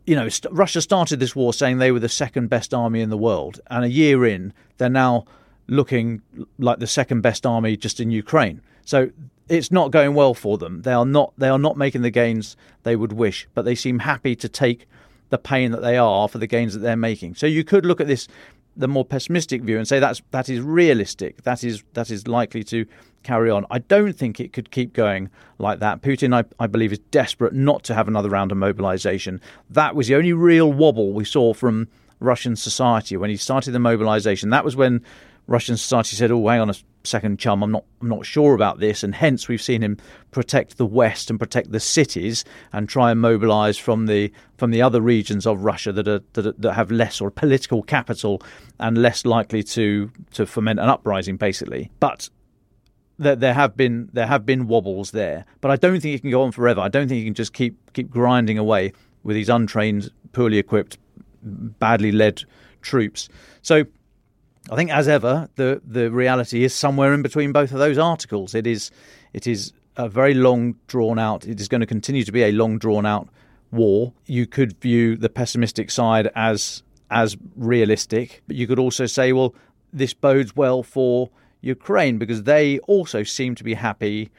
you 0.04 0.16
know, 0.16 0.28
st- 0.28 0.52
Russia 0.52 0.80
started 0.80 1.20
this 1.20 1.36
war 1.36 1.52
saying 1.52 1.78
they 1.78 1.92
were 1.92 2.00
the 2.00 2.08
second 2.08 2.48
best 2.48 2.74
army 2.74 3.00
in 3.00 3.10
the 3.10 3.16
world, 3.16 3.60
and 3.68 3.84
a 3.84 3.88
year 3.88 4.26
in, 4.26 4.52
they're 4.78 4.88
now 4.88 5.24
looking 5.68 6.22
like 6.58 6.78
the 6.78 6.86
second 6.86 7.22
best 7.22 7.44
army 7.44 7.76
just 7.76 8.00
in 8.00 8.10
Ukraine. 8.10 8.60
So 8.84 9.10
it's 9.48 9.70
not 9.70 9.90
going 9.90 10.14
well 10.14 10.34
for 10.34 10.58
them. 10.58 10.82
They 10.82 10.92
are 10.92 11.06
not 11.06 11.32
they 11.36 11.48
are 11.48 11.58
not 11.58 11.76
making 11.76 12.02
the 12.02 12.10
gains 12.10 12.56
they 12.82 12.96
would 12.96 13.12
wish, 13.12 13.48
but 13.54 13.64
they 13.64 13.74
seem 13.74 14.00
happy 14.00 14.36
to 14.36 14.48
take 14.48 14.86
the 15.28 15.38
pain 15.38 15.72
that 15.72 15.82
they 15.82 15.96
are 15.96 16.28
for 16.28 16.38
the 16.38 16.46
gains 16.46 16.72
that 16.74 16.80
they're 16.80 16.96
making. 16.96 17.34
So 17.34 17.46
you 17.46 17.64
could 17.64 17.84
look 17.84 18.00
at 18.00 18.06
this 18.06 18.28
the 18.76 18.88
more 18.88 19.04
pessimistic 19.04 19.62
view 19.62 19.78
and 19.78 19.88
say 19.88 19.98
that's 19.98 20.22
that 20.30 20.48
is 20.48 20.60
realistic. 20.60 21.42
That 21.42 21.64
is 21.64 21.82
that 21.94 22.10
is 22.10 22.28
likely 22.28 22.62
to 22.64 22.86
carry 23.22 23.50
on. 23.50 23.66
I 23.70 23.80
don't 23.80 24.12
think 24.12 24.38
it 24.38 24.52
could 24.52 24.70
keep 24.70 24.92
going 24.92 25.30
like 25.58 25.80
that. 25.80 26.00
Putin, 26.00 26.34
I, 26.34 26.44
I 26.62 26.66
believe, 26.66 26.92
is 26.92 27.00
desperate 27.10 27.52
not 27.52 27.82
to 27.84 27.94
have 27.94 28.06
another 28.06 28.28
round 28.28 28.52
of 28.52 28.58
mobilization. 28.58 29.40
That 29.68 29.96
was 29.96 30.06
the 30.06 30.14
only 30.14 30.32
real 30.32 30.72
wobble 30.72 31.12
we 31.12 31.24
saw 31.24 31.52
from 31.52 31.88
Russian 32.20 32.56
society 32.56 33.16
when 33.16 33.30
he 33.30 33.36
started 33.36 33.72
the 33.72 33.78
mobilization. 33.78 34.50
That 34.50 34.64
was 34.64 34.76
when 34.76 35.02
Russian 35.46 35.76
society 35.76 36.16
said, 36.16 36.30
"Oh, 36.30 36.46
hang 36.48 36.60
on 36.60 36.70
a 36.70 36.74
second, 37.04 37.38
chum. 37.38 37.62
I'm 37.62 37.70
not. 37.70 37.84
I'm 38.00 38.08
not 38.08 38.26
sure 38.26 38.54
about 38.54 38.80
this." 38.80 39.04
And 39.04 39.14
hence, 39.14 39.48
we've 39.48 39.62
seen 39.62 39.82
him 39.82 39.96
protect 40.30 40.76
the 40.76 40.86
West 40.86 41.30
and 41.30 41.38
protect 41.38 41.72
the 41.72 41.80
cities 41.80 42.44
and 42.72 42.88
try 42.88 43.10
and 43.10 43.20
mobilise 43.20 43.78
from 43.78 44.06
the 44.06 44.32
from 44.58 44.70
the 44.70 44.82
other 44.82 45.00
regions 45.00 45.46
of 45.46 45.62
Russia 45.62 45.92
that 45.92 46.08
are 46.08 46.20
that, 46.32 46.46
are, 46.46 46.54
that 46.58 46.72
have 46.74 46.90
less 46.90 47.20
or 47.20 47.30
political 47.30 47.82
capital 47.82 48.42
and 48.80 48.98
less 48.98 49.24
likely 49.24 49.62
to 49.62 50.10
to 50.32 50.46
foment 50.46 50.80
an 50.80 50.88
uprising, 50.88 51.36
basically. 51.36 51.90
But 52.00 52.28
there, 53.18 53.36
there 53.36 53.54
have 53.54 53.76
been 53.76 54.10
there 54.12 54.26
have 54.26 54.44
been 54.44 54.66
wobbles 54.66 55.12
there, 55.12 55.44
but 55.60 55.70
I 55.70 55.76
don't 55.76 56.00
think 56.00 56.14
it 56.14 56.20
can 56.22 56.30
go 56.30 56.42
on 56.42 56.52
forever. 56.52 56.80
I 56.80 56.88
don't 56.88 57.08
think 57.08 57.18
you 57.18 57.24
can 57.24 57.34
just 57.34 57.52
keep 57.52 57.76
keep 57.92 58.10
grinding 58.10 58.58
away 58.58 58.92
with 59.22 59.36
these 59.36 59.48
untrained, 59.48 60.10
poorly 60.32 60.58
equipped, 60.58 60.98
badly 61.42 62.12
led 62.12 62.44
troops. 62.82 63.28
So 63.62 63.84
I 64.70 64.76
think, 64.76 64.90
as 64.90 65.08
ever, 65.08 65.48
the 65.56 65.80
the 65.86 66.10
reality 66.10 66.64
is 66.64 66.74
somewhere 66.74 67.14
in 67.14 67.22
between 67.22 67.52
both 67.52 67.72
of 67.72 67.78
those 67.78 67.98
articles. 67.98 68.54
It 68.54 68.66
is 68.66 68.90
it 69.32 69.46
is 69.46 69.72
a 69.96 70.08
very 70.08 70.34
long 70.34 70.76
drawn 70.86 71.18
out. 71.18 71.46
It 71.46 71.60
is 71.60 71.68
going 71.68 71.80
to 71.80 71.86
continue 71.86 72.24
to 72.24 72.32
be 72.32 72.42
a 72.42 72.52
long 72.52 72.78
drawn 72.78 73.06
out 73.06 73.28
war. 73.70 74.12
You 74.26 74.46
could 74.46 74.80
view 74.80 75.16
the 75.16 75.28
pessimistic 75.28 75.90
side 75.90 76.30
as 76.34 76.82
as 77.10 77.36
realistic, 77.56 78.42
but 78.46 78.56
you 78.56 78.66
could 78.66 78.78
also 78.78 79.06
say, 79.06 79.32
well, 79.32 79.54
this 79.92 80.12
bodes 80.12 80.56
well 80.56 80.82
for 80.82 81.30
Ukraine 81.60 82.18
because 82.18 82.42
they 82.42 82.78
also 82.80 83.22
seem 83.22 83.54
to 83.54 83.64
be 83.64 83.74
happy 83.74 84.30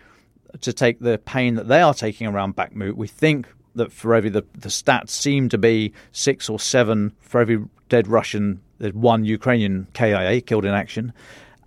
to 0.61 0.73
take 0.73 0.99
the 0.99 1.17
pain 1.17 1.55
that 1.55 1.67
they 1.67 1.81
are 1.81 1.93
taking 1.93 2.27
around 2.27 2.55
Bakhmut. 2.55 2.93
We 2.93 3.07
think 3.07 3.47
that 3.77 3.91
for 3.91 4.13
every 4.13 4.29
the, 4.29 4.43
the 4.53 4.69
stats 4.69 5.09
seem 5.09 5.49
to 5.49 5.57
be 5.57 5.93
six 6.11 6.49
or 6.49 6.59
seven 6.59 7.13
for 7.19 7.41
every 7.41 7.63
dead 7.89 8.07
Russian 8.07 8.61
there's 8.79 8.93
one 8.93 9.25
Ukrainian 9.25 9.87
KIA 9.93 10.41
killed 10.41 10.65
in 10.65 10.73
action, 10.73 11.13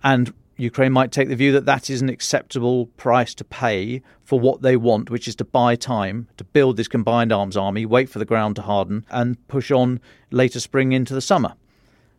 and 0.03 0.33
Ukraine 0.57 0.91
might 0.91 1.11
take 1.11 1.27
the 1.27 1.35
view 1.35 1.51
that 1.53 1.65
that 1.65 1.89
is 1.89 2.01
an 2.01 2.09
acceptable 2.09 2.85
price 2.85 3.33
to 3.35 3.43
pay 3.43 4.01
for 4.23 4.39
what 4.39 4.61
they 4.61 4.77
want, 4.77 5.09
which 5.09 5.27
is 5.27 5.35
to 5.37 5.45
buy 5.45 5.75
time 5.75 6.27
to 6.37 6.43
build 6.43 6.77
this 6.77 6.87
combined 6.87 7.31
arms 7.33 7.57
army, 7.57 7.85
wait 7.85 8.09
for 8.09 8.19
the 8.19 8.25
ground 8.25 8.55
to 8.57 8.61
harden, 8.61 9.05
and 9.09 9.45
push 9.47 9.71
on 9.71 9.99
later 10.29 10.59
spring 10.59 10.91
into 10.91 11.13
the 11.13 11.21
summer. 11.21 11.55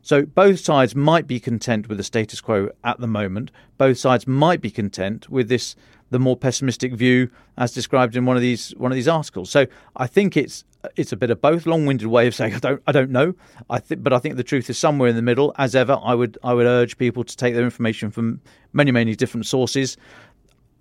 So 0.03 0.27
both 0.27 0.59
sides 0.59 0.97
might 0.97 1.29
be 1.29 1.39
content 1.39 1.89
with 1.89 1.99
the 1.99 2.05
status 2.05 2.41
quo 2.41 2.71
at 2.83 2.99
the 2.99 3.07
moment. 3.07 3.53
Both 3.79 3.99
sides 3.99 4.27
might 4.27 4.61
be 4.61 4.71
content 4.71 5.31
with 5.31 5.49
this 5.49 5.77
the 6.13 6.19
more 6.19 6.37
pessimistic 6.37 6.93
view 6.93 7.31
as 7.57 7.73
described 7.73 8.17
in 8.17 8.27
one 8.27 8.37
of 8.37 8.43
these 8.43 8.71
one 8.77 8.93
of 8.93 8.97
these 8.97 9.09
articles. 9.09 9.51
So 9.51 9.67
I 9.97 10.07
think 10.07 10.37
it's 10.37 10.65
it's 10.95 11.13
a 11.13 11.17
bit 11.17 11.31
of 11.31 11.41
both. 11.41 11.65
Long-winded 11.67 12.07
way 12.07 12.27
of 12.27 12.35
saying 12.35 12.55
I 12.55 12.59
don't 12.59 12.83
I 12.87 12.93
don't 12.93 13.11
know. 13.11 13.35
I 13.71 13.79
think, 13.79 14.03
but 14.03 14.13
I 14.13 14.19
think 14.19 14.37
the 14.37 14.45
truth 14.45 14.69
is 14.71 14.79
somewhere 14.79 15.09
in 15.09 15.17
the 15.17 15.23
middle. 15.23 15.55
As 15.57 15.75
ever, 15.75 15.99
I 16.03 16.15
would 16.15 16.39
I 16.45 16.53
would 16.53 16.67
urge 16.67 16.99
people 16.99 17.25
to 17.25 17.37
take 17.37 17.55
their 17.55 17.65
information 17.65 18.11
from 18.11 18.41
many 18.73 18.93
many 18.93 19.17
different 19.17 19.47
sources, 19.47 19.97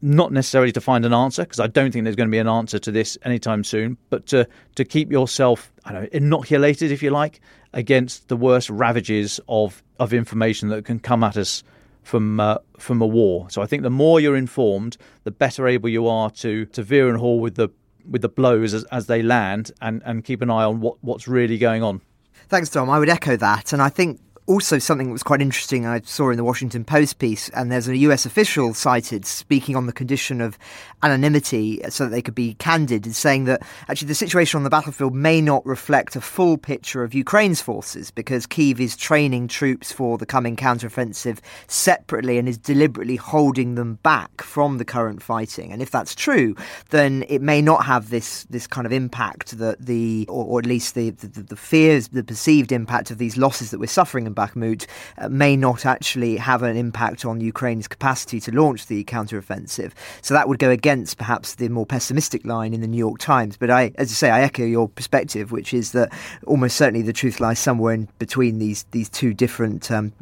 not 0.01 0.33
necessarily 0.33 0.73
to 0.73 0.81
find 0.81 1.05
an 1.05 1.13
answer 1.13 1.43
because 1.43 1.61
I 1.61 1.67
don't 1.67 1.91
think 1.91 2.03
there's 2.03 2.17
going 2.17 2.29
to 2.29 2.31
be 2.31 2.39
an 2.39 2.49
answer 2.49 2.77
to 2.77 2.91
this 2.91 3.17
anytime 3.23 3.63
soon. 3.63 3.97
But 4.09 4.27
to 4.27 4.47
to 4.75 4.83
keep 4.83 5.11
yourself 5.11 5.71
I 5.85 5.93
know 5.93 6.07
inoculated, 6.11 6.91
if 6.91 7.01
you 7.01 7.09
like, 7.09 7.39
against 7.71 8.27
the 8.27 8.35
worst 8.35 8.69
ravages 8.69 9.39
of 9.47 9.81
of 9.97 10.13
information 10.13 10.67
that 10.69 10.83
can 10.83 10.99
come 10.99 11.23
at 11.23 11.37
us 11.37 11.63
from 12.03 12.39
uh, 12.39 12.57
from 12.77 13.01
a 13.01 13.07
war. 13.07 13.49
So 13.49 13.61
I 13.61 13.65
think 13.65 13.83
the 13.83 13.89
more 13.89 14.19
you're 14.19 14.35
informed, 14.35 14.97
the 15.23 15.31
better 15.31 15.67
able 15.67 15.89
you 15.89 16.07
are 16.07 16.29
to 16.31 16.65
to 16.65 16.83
veer 16.83 17.09
and 17.09 17.17
haul 17.17 17.39
with 17.39 17.55
the 17.55 17.69
with 18.09 18.21
the 18.21 18.29
blows 18.29 18.73
as, 18.73 18.83
as 18.85 19.07
they 19.07 19.21
land 19.21 19.71
and, 19.81 20.01
and 20.05 20.23
keep 20.23 20.41
an 20.41 20.49
eye 20.49 20.63
on 20.63 20.81
what, 20.81 20.97
what's 21.01 21.27
really 21.27 21.57
going 21.57 21.83
on. 21.83 22.01
Thanks, 22.47 22.69
Dom. 22.69 22.89
I 22.89 22.99
would 22.99 23.09
echo 23.09 23.37
that. 23.37 23.73
And 23.73 23.81
I 23.81 23.89
think 23.89 24.19
also 24.51 24.79
something 24.79 25.07
that 25.07 25.13
was 25.13 25.23
quite 25.23 25.41
interesting 25.41 25.85
I 25.85 26.01
saw 26.01 26.29
in 26.29 26.35
the 26.35 26.43
Washington 26.43 26.83
Post 26.83 27.19
piece, 27.19 27.47
and 27.49 27.71
there's 27.71 27.87
a 27.87 27.95
US 27.97 28.25
official 28.25 28.73
cited 28.73 29.25
speaking 29.25 29.77
on 29.77 29.85
the 29.85 29.93
condition 29.93 30.41
of 30.41 30.57
anonymity 31.03 31.81
so 31.89 32.03
that 32.03 32.09
they 32.09 32.21
could 32.21 32.35
be 32.35 32.55
candid 32.55 33.05
and 33.05 33.15
saying 33.15 33.45
that 33.45 33.63
actually 33.87 34.09
the 34.09 34.15
situation 34.15 34.57
on 34.57 34.63
the 34.63 34.69
battlefield 34.69 35.15
may 35.15 35.39
not 35.39 35.65
reflect 35.65 36.17
a 36.17 36.21
full 36.21 36.57
picture 36.57 37.01
of 37.01 37.13
Ukraine's 37.13 37.61
forces 37.61 38.11
because 38.11 38.45
Kiev 38.45 38.81
is 38.81 38.97
training 38.97 39.47
troops 39.47 39.91
for 39.91 40.17
the 40.17 40.25
coming 40.25 40.57
counteroffensive 40.57 41.39
separately 41.67 42.37
and 42.37 42.49
is 42.49 42.57
deliberately 42.57 43.15
holding 43.15 43.75
them 43.75 43.95
back 44.03 44.41
from 44.41 44.77
the 44.77 44.85
current 44.85 45.23
fighting. 45.23 45.71
And 45.71 45.81
if 45.81 45.91
that's 45.91 46.13
true, 46.13 46.55
then 46.89 47.23
it 47.29 47.41
may 47.41 47.61
not 47.61 47.85
have 47.85 48.09
this 48.09 48.43
this 48.49 48.67
kind 48.67 48.85
of 48.85 48.91
impact 48.91 49.57
that 49.59 49.83
the 49.83 50.25
or, 50.27 50.45
or 50.45 50.59
at 50.59 50.65
least 50.65 50.93
the, 50.93 51.11
the 51.11 51.41
the 51.41 51.55
fears, 51.55 52.09
the 52.09 52.23
perceived 52.23 52.73
impact 52.73 53.11
of 53.11 53.17
these 53.17 53.37
losses 53.37 53.71
that 53.71 53.79
we're 53.79 53.87
suffering 53.87 54.27
in 54.27 54.33
Bakhmut 54.41 54.87
uh, 55.17 55.29
may 55.29 55.55
not 55.55 55.85
actually 55.85 56.37
have 56.37 56.63
an 56.63 56.75
impact 56.77 57.25
on 57.25 57.41
Ukraine's 57.41 57.87
capacity 57.87 58.39
to 58.41 58.51
launch 58.51 58.87
the 58.87 59.03
counteroffensive. 59.03 59.91
So 60.21 60.33
that 60.33 60.47
would 60.47 60.59
go 60.59 60.69
against 60.69 61.17
perhaps 61.17 61.55
the 61.55 61.69
more 61.69 61.85
pessimistic 61.85 62.45
line 62.45 62.73
in 62.73 62.81
the 62.81 62.87
New 62.87 62.97
York 62.97 63.19
Times. 63.19 63.57
But 63.57 63.69
I, 63.69 63.91
as 63.95 64.11
I 64.11 64.13
say, 64.13 64.29
I 64.29 64.41
echo 64.41 64.63
your 64.63 64.89
perspective, 64.89 65.51
which 65.51 65.73
is 65.73 65.91
that 65.91 66.11
almost 66.47 66.75
certainly 66.77 67.03
the 67.03 67.13
truth 67.13 67.39
lies 67.39 67.59
somewhere 67.59 67.93
in 67.93 68.07
between 68.19 68.59
these 68.59 68.83
these 68.91 69.09
two 69.09 69.33
different 69.33 69.91
um, 69.91 70.13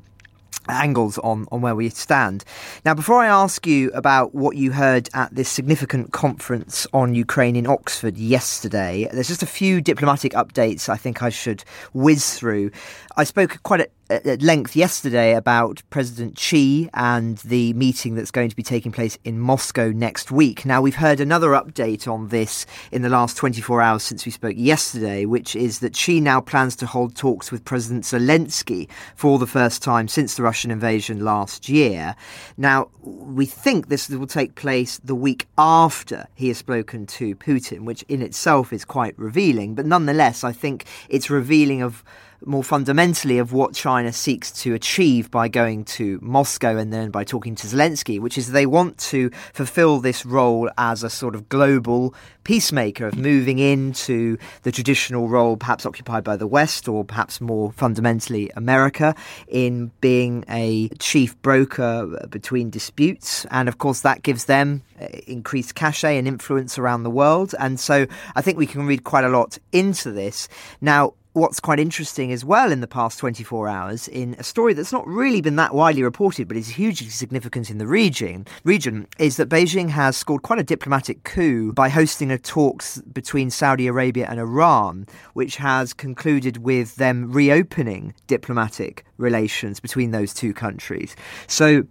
angles 0.69 1.17
on, 1.19 1.47
on 1.51 1.61
where 1.61 1.75
we 1.75 1.89
stand. 1.89 2.43
Now, 2.85 2.93
before 2.93 3.21
I 3.21 3.27
ask 3.27 3.65
you 3.65 3.91
about 3.91 4.33
what 4.33 4.55
you 4.55 4.71
heard 4.71 5.09
at 5.13 5.33
this 5.33 5.49
significant 5.49 6.11
conference 6.11 6.87
on 6.93 7.15
Ukraine 7.15 7.55
in 7.55 7.67
Oxford 7.67 8.17
yesterday, 8.17 9.07
there's 9.11 9.27
just 9.27 9.43
a 9.43 9.47
few 9.47 9.81
diplomatic 9.81 10.33
updates 10.33 10.89
I 10.89 10.97
think 10.97 11.23
I 11.23 11.29
should 11.29 11.63
whiz 11.93 12.37
through. 12.37 12.71
I 13.19 13.25
spoke 13.25 13.61
quite 13.63 13.91
at 14.09 14.41
length 14.41 14.77
yesterday 14.77 15.35
about 15.35 15.83
President 15.89 16.39
Xi 16.39 16.89
and 16.93 17.37
the 17.39 17.73
meeting 17.73 18.15
that's 18.15 18.31
going 18.31 18.49
to 18.49 18.55
be 18.55 18.63
taking 18.63 18.93
place 18.93 19.17
in 19.25 19.37
Moscow 19.39 19.89
next 19.89 20.31
week. 20.31 20.65
Now, 20.65 20.81
we've 20.81 20.95
heard 20.95 21.19
another 21.19 21.49
update 21.49 22.07
on 22.07 22.29
this 22.29 22.65
in 22.93 23.01
the 23.01 23.09
last 23.09 23.35
24 23.35 23.81
hours 23.81 24.03
since 24.03 24.25
we 24.25 24.31
spoke 24.31 24.55
yesterday, 24.55 25.25
which 25.25 25.53
is 25.53 25.79
that 25.79 25.97
Xi 25.97 26.21
now 26.21 26.39
plans 26.39 26.77
to 26.77 26.85
hold 26.85 27.13
talks 27.13 27.51
with 27.51 27.65
President 27.65 28.05
Zelensky 28.05 28.89
for 29.17 29.37
the 29.37 29.45
first 29.45 29.83
time 29.83 30.07
since 30.07 30.35
the 30.35 30.43
Russian 30.43 30.71
invasion 30.71 31.19
last 31.25 31.67
year. 31.67 32.15
Now, 32.55 32.87
we 33.01 33.45
think 33.45 33.89
this 33.89 34.07
will 34.07 34.27
take 34.27 34.55
place 34.55 34.97
the 35.03 35.13
week 35.13 35.45
after 35.57 36.25
he 36.35 36.47
has 36.47 36.57
spoken 36.57 37.05
to 37.07 37.35
Putin, 37.35 37.81
which 37.81 38.03
in 38.03 38.21
itself 38.21 38.71
is 38.71 38.85
quite 38.85 39.19
revealing, 39.19 39.75
but 39.75 39.85
nonetheless, 39.85 40.45
I 40.45 40.53
think 40.53 40.85
it's 41.09 41.29
revealing 41.29 41.81
of 41.81 42.01
more 42.45 42.63
fundamentally 42.63 43.37
of 43.37 43.53
what 43.53 43.73
China 43.73 44.11
seeks 44.11 44.51
to 44.51 44.73
achieve 44.73 45.29
by 45.29 45.47
going 45.47 45.83
to 45.83 46.19
Moscow 46.21 46.77
and 46.77 46.93
then 46.93 47.11
by 47.11 47.23
talking 47.23 47.55
to 47.55 47.67
Zelensky, 47.67 48.19
which 48.19 48.37
is 48.37 48.51
they 48.51 48.65
want 48.65 48.97
to 48.97 49.29
fulfill 49.53 49.99
this 49.99 50.25
role 50.25 50.69
as 50.77 51.03
a 51.03 51.09
sort 51.09 51.35
of 51.35 51.49
global 51.49 52.13
peacemaker 52.43 53.07
of 53.07 53.15
moving 53.15 53.59
into 53.59 54.37
the 54.63 54.71
traditional 54.71 55.27
role 55.27 55.55
perhaps 55.55 55.85
occupied 55.85 56.23
by 56.23 56.35
the 56.35 56.47
West 56.47 56.87
or 56.87 57.03
perhaps 57.03 57.39
more 57.39 57.71
fundamentally 57.73 58.49
America 58.55 59.13
in 59.47 59.91
being 60.01 60.43
a 60.49 60.89
chief 60.99 61.39
broker 61.41 62.27
between 62.29 62.69
disputes. 62.69 63.45
And 63.51 63.69
of 63.69 63.77
course, 63.77 64.01
that 64.01 64.23
gives 64.23 64.45
them 64.45 64.81
uh, 64.99 65.05
increased 65.27 65.75
cachet 65.75 66.17
and 66.17 66.27
influence 66.27 66.77
around 66.77 67.03
the 67.03 67.09
world. 67.09 67.53
And 67.59 67.79
so 67.79 68.07
I 68.35 68.41
think 68.41 68.57
we 68.57 68.65
can 68.65 68.87
read 68.87 69.03
quite 69.03 69.25
a 69.25 69.29
lot 69.29 69.57
into 69.71 70.11
this. 70.11 70.47
Now, 70.81 71.13
what's 71.33 71.59
quite 71.59 71.79
interesting 71.79 72.31
as 72.31 72.43
well 72.43 72.71
in 72.71 72.81
the 72.81 72.87
past 72.87 73.19
24 73.19 73.67
hours 73.67 74.07
in 74.07 74.35
a 74.39 74.43
story 74.43 74.73
that's 74.73 74.91
not 74.91 75.07
really 75.07 75.41
been 75.41 75.57
that 75.57 75.75
widely 75.75 76.01
reported 76.01 76.47
but 76.47 76.57
is 76.57 76.69
hugely 76.69 77.07
significant 77.07 77.69
in 77.69 77.77
the 77.77 77.85
region 77.85 78.47
region 78.63 79.07
is 79.19 79.37
that 79.37 79.47
Beijing 79.47 79.89
has 79.89 80.17
scored 80.17 80.41
quite 80.41 80.59
a 80.59 80.63
diplomatic 80.63 81.23
coup 81.23 81.71
by 81.73 81.87
hosting 81.87 82.31
a 82.31 82.37
talks 82.39 82.99
between 83.13 83.51
Saudi 83.51 83.85
Arabia 83.85 84.25
and 84.27 84.39
Iran 84.39 85.05
which 85.33 85.57
has 85.57 85.93
concluded 85.93 86.57
with 86.57 86.95
them 86.95 87.31
reopening 87.31 88.15
diplomatic 88.25 89.05
relations 89.17 89.79
between 89.79 90.11
those 90.11 90.33
two 90.33 90.53
countries. 90.53 91.15
So 91.45 91.83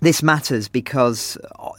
this 0.00 0.22
matters 0.22 0.68
because 0.68 1.36
uh, 1.58 1.70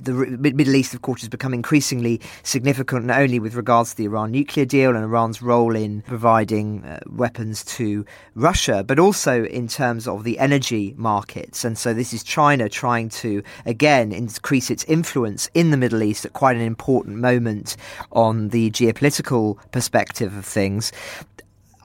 the 0.00 0.12
Middle 0.12 0.74
East, 0.74 0.94
of 0.94 1.02
course, 1.02 1.20
has 1.20 1.28
become 1.28 1.52
increasingly 1.52 2.20
significant 2.42 3.04
not 3.04 3.20
only 3.20 3.38
with 3.38 3.54
regards 3.54 3.90
to 3.90 3.96
the 3.96 4.04
Iran 4.04 4.30
nuclear 4.30 4.64
deal 4.64 4.94
and 4.94 5.04
Iran's 5.04 5.42
role 5.42 5.76
in 5.76 6.02
providing 6.02 6.84
uh, 6.84 7.00
weapons 7.06 7.64
to 7.64 8.06
Russia, 8.34 8.82
but 8.82 8.98
also 8.98 9.44
in 9.44 9.68
terms 9.68 10.08
of 10.08 10.24
the 10.24 10.38
energy 10.38 10.94
markets. 10.96 11.64
And 11.64 11.76
so 11.76 11.92
this 11.92 12.12
is 12.12 12.24
China 12.24 12.68
trying 12.68 13.10
to, 13.10 13.42
again, 13.66 14.12
increase 14.12 14.70
its 14.70 14.84
influence 14.84 15.50
in 15.54 15.70
the 15.70 15.76
Middle 15.76 16.02
East 16.02 16.24
at 16.24 16.32
quite 16.32 16.56
an 16.56 16.62
important 16.62 17.18
moment 17.18 17.76
on 18.12 18.48
the 18.48 18.70
geopolitical 18.70 19.58
perspective 19.72 20.36
of 20.36 20.44
things. 20.44 20.92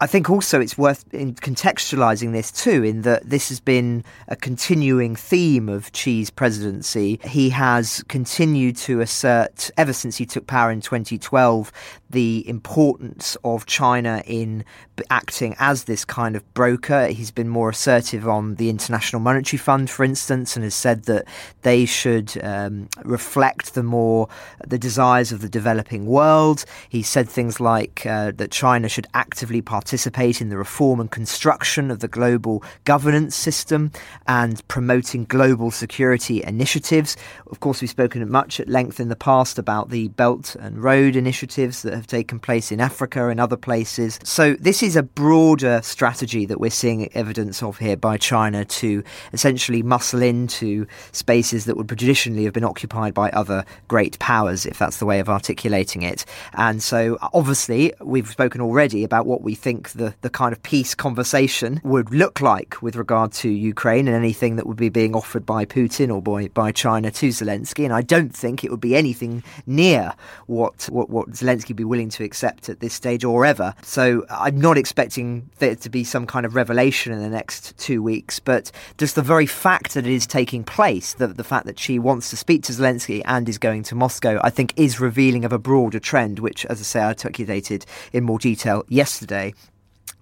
I 0.03 0.05
think 0.05 0.29
also 0.29 0.59
it's 0.59 0.77
worth 0.77 1.09
contextualizing 1.11 2.33
this 2.33 2.51
too, 2.51 2.83
in 2.83 3.03
that 3.03 3.29
this 3.29 3.47
has 3.47 3.61
been 3.61 4.03
a 4.27 4.35
continuing 4.35 5.15
theme 5.15 5.69
of 5.69 5.91
Xi's 5.93 6.29
presidency. 6.29 7.21
He 7.23 7.49
has 7.51 8.03
continued 8.09 8.75
to 8.79 8.99
assert, 8.99 9.71
ever 9.77 9.93
since 9.93 10.17
he 10.17 10.25
took 10.25 10.45
power 10.45 10.71
in 10.71 10.81
2012, 10.81 11.71
the 12.09 12.47
importance 12.49 13.37
of 13.45 13.65
China 13.65 14.21
in 14.27 14.65
acting 15.09 15.55
as 15.57 15.85
this 15.85 16.03
kind 16.03 16.35
of 16.35 16.53
broker. 16.53 17.07
He's 17.07 17.31
been 17.31 17.49
more 17.49 17.69
assertive 17.69 18.27
on 18.27 18.55
the 18.55 18.69
International 18.69 19.21
Monetary 19.21 19.57
Fund, 19.57 19.89
for 19.89 20.03
instance, 20.03 20.57
and 20.57 20.65
has 20.65 20.75
said 20.75 21.03
that 21.03 21.25
they 21.61 21.85
should 21.85 22.43
um, 22.43 22.89
reflect 23.05 23.73
the 23.73 23.83
more 23.83 24.27
the 24.67 24.77
desires 24.77 25.31
of 25.31 25.39
the 25.39 25.49
developing 25.49 26.05
world. 26.05 26.65
He 26.89 27.03
said 27.03 27.29
things 27.29 27.61
like 27.61 28.05
uh, 28.05 28.33
that 28.35 28.51
China 28.51 28.89
should 28.89 29.07
actively 29.13 29.61
participate 29.61 29.92
in 29.93 30.49
the 30.49 30.57
reform 30.57 30.99
and 30.99 31.11
construction 31.11 31.91
of 31.91 31.99
the 31.99 32.07
global 32.07 32.63
governance 32.83 33.35
system 33.35 33.91
and 34.27 34.67
promoting 34.67 35.25
global 35.25 35.69
security 35.69 36.43
initiatives. 36.43 37.15
Of 37.47 37.59
course, 37.59 37.79
we've 37.79 37.89
spoken 37.89 38.27
much 38.29 38.59
at 38.59 38.67
length 38.67 38.99
in 38.99 39.09
the 39.09 39.15
past 39.15 39.59
about 39.59 39.91
the 39.91 40.07
Belt 40.09 40.55
and 40.55 40.81
Road 40.81 41.15
initiatives 41.15 41.83
that 41.83 41.93
have 41.93 42.07
taken 42.07 42.39
place 42.39 42.71
in 42.71 42.79
Africa 42.79 43.27
and 43.27 43.39
other 43.39 43.55
places. 43.55 44.19
So, 44.23 44.55
this 44.55 44.81
is 44.81 44.95
a 44.95 45.03
broader 45.03 45.81
strategy 45.83 46.45
that 46.45 46.59
we're 46.59 46.71
seeing 46.71 47.11
evidence 47.13 47.61
of 47.61 47.77
here 47.77 47.97
by 47.97 48.17
China 48.17 48.65
to 48.65 49.03
essentially 49.31 49.83
muscle 49.83 50.21
into 50.21 50.87
spaces 51.11 51.65
that 51.65 51.77
would 51.77 51.87
traditionally 51.87 52.45
have 52.45 52.53
been 52.53 52.63
occupied 52.63 53.13
by 53.13 53.29
other 53.29 53.63
great 53.87 54.17
powers, 54.19 54.65
if 54.65 54.79
that's 54.79 54.97
the 54.97 55.05
way 55.05 55.19
of 55.19 55.29
articulating 55.29 56.01
it. 56.01 56.25
And 56.53 56.81
so, 56.81 57.17
obviously, 57.33 57.93
we've 58.01 58.29
spoken 58.29 58.61
already 58.61 59.03
about 59.03 59.25
what 59.25 59.41
we 59.41 59.55
think 59.55 59.72
the, 59.81 60.13
the 60.21 60.29
kind 60.29 60.53
of 60.53 60.61
peace 60.63 60.95
conversation 60.95 61.81
would 61.83 62.13
look 62.13 62.41
like 62.41 62.81
with 62.81 62.95
regard 62.95 63.31
to 63.33 63.49
Ukraine 63.49 64.07
and 64.07 64.15
anything 64.15 64.55
that 64.57 64.67
would 64.67 64.77
be 64.77 64.89
being 64.89 65.15
offered 65.15 65.45
by 65.45 65.65
Putin 65.65 66.13
or 66.13 66.21
by, 66.21 66.47
by 66.49 66.71
China 66.71 67.11
to 67.11 67.29
Zelensky. 67.29 67.83
And 67.83 67.93
I 67.93 68.01
don't 68.01 68.35
think 68.35 68.63
it 68.63 68.71
would 68.71 68.79
be 68.79 68.95
anything 68.95 69.43
near 69.65 70.13
what, 70.47 70.87
what, 70.91 71.09
what 71.09 71.29
Zelensky 71.31 71.69
would 71.69 71.77
be 71.77 71.83
willing 71.83 72.09
to 72.09 72.23
accept 72.23 72.69
at 72.69 72.79
this 72.79 72.93
stage 72.93 73.23
or 73.23 73.45
ever. 73.45 73.73
So 73.81 74.25
I'm 74.29 74.59
not 74.59 74.77
expecting 74.77 75.49
there 75.59 75.75
to 75.75 75.89
be 75.89 76.03
some 76.03 76.27
kind 76.27 76.45
of 76.45 76.55
revelation 76.55 77.13
in 77.13 77.21
the 77.21 77.29
next 77.29 77.77
two 77.77 78.03
weeks, 78.03 78.39
but 78.39 78.71
just 78.97 79.15
the 79.15 79.21
very 79.21 79.45
fact 79.45 79.93
that 79.93 80.05
it 80.05 80.13
is 80.13 80.27
taking 80.27 80.63
place, 80.63 81.13
the, 81.13 81.27
the 81.27 81.43
fact 81.43 81.65
that 81.65 81.79
Xi 81.79 81.99
wants 81.99 82.29
to 82.29 82.37
speak 82.37 82.63
to 82.63 82.73
Zelensky 82.73 83.21
and 83.25 83.47
is 83.49 83.57
going 83.57 83.83
to 83.83 83.95
Moscow, 83.95 84.39
I 84.43 84.49
think 84.49 84.73
is 84.75 84.99
revealing 84.99 85.45
of 85.45 85.53
a 85.53 85.59
broader 85.59 85.99
trend, 85.99 86.39
which, 86.39 86.65
as 86.67 86.79
I 86.79 86.83
say, 86.83 86.99
I 86.99 87.07
articulated 87.07 87.85
in 88.11 88.23
more 88.23 88.39
detail 88.39 88.83
yesterday. 88.87 89.53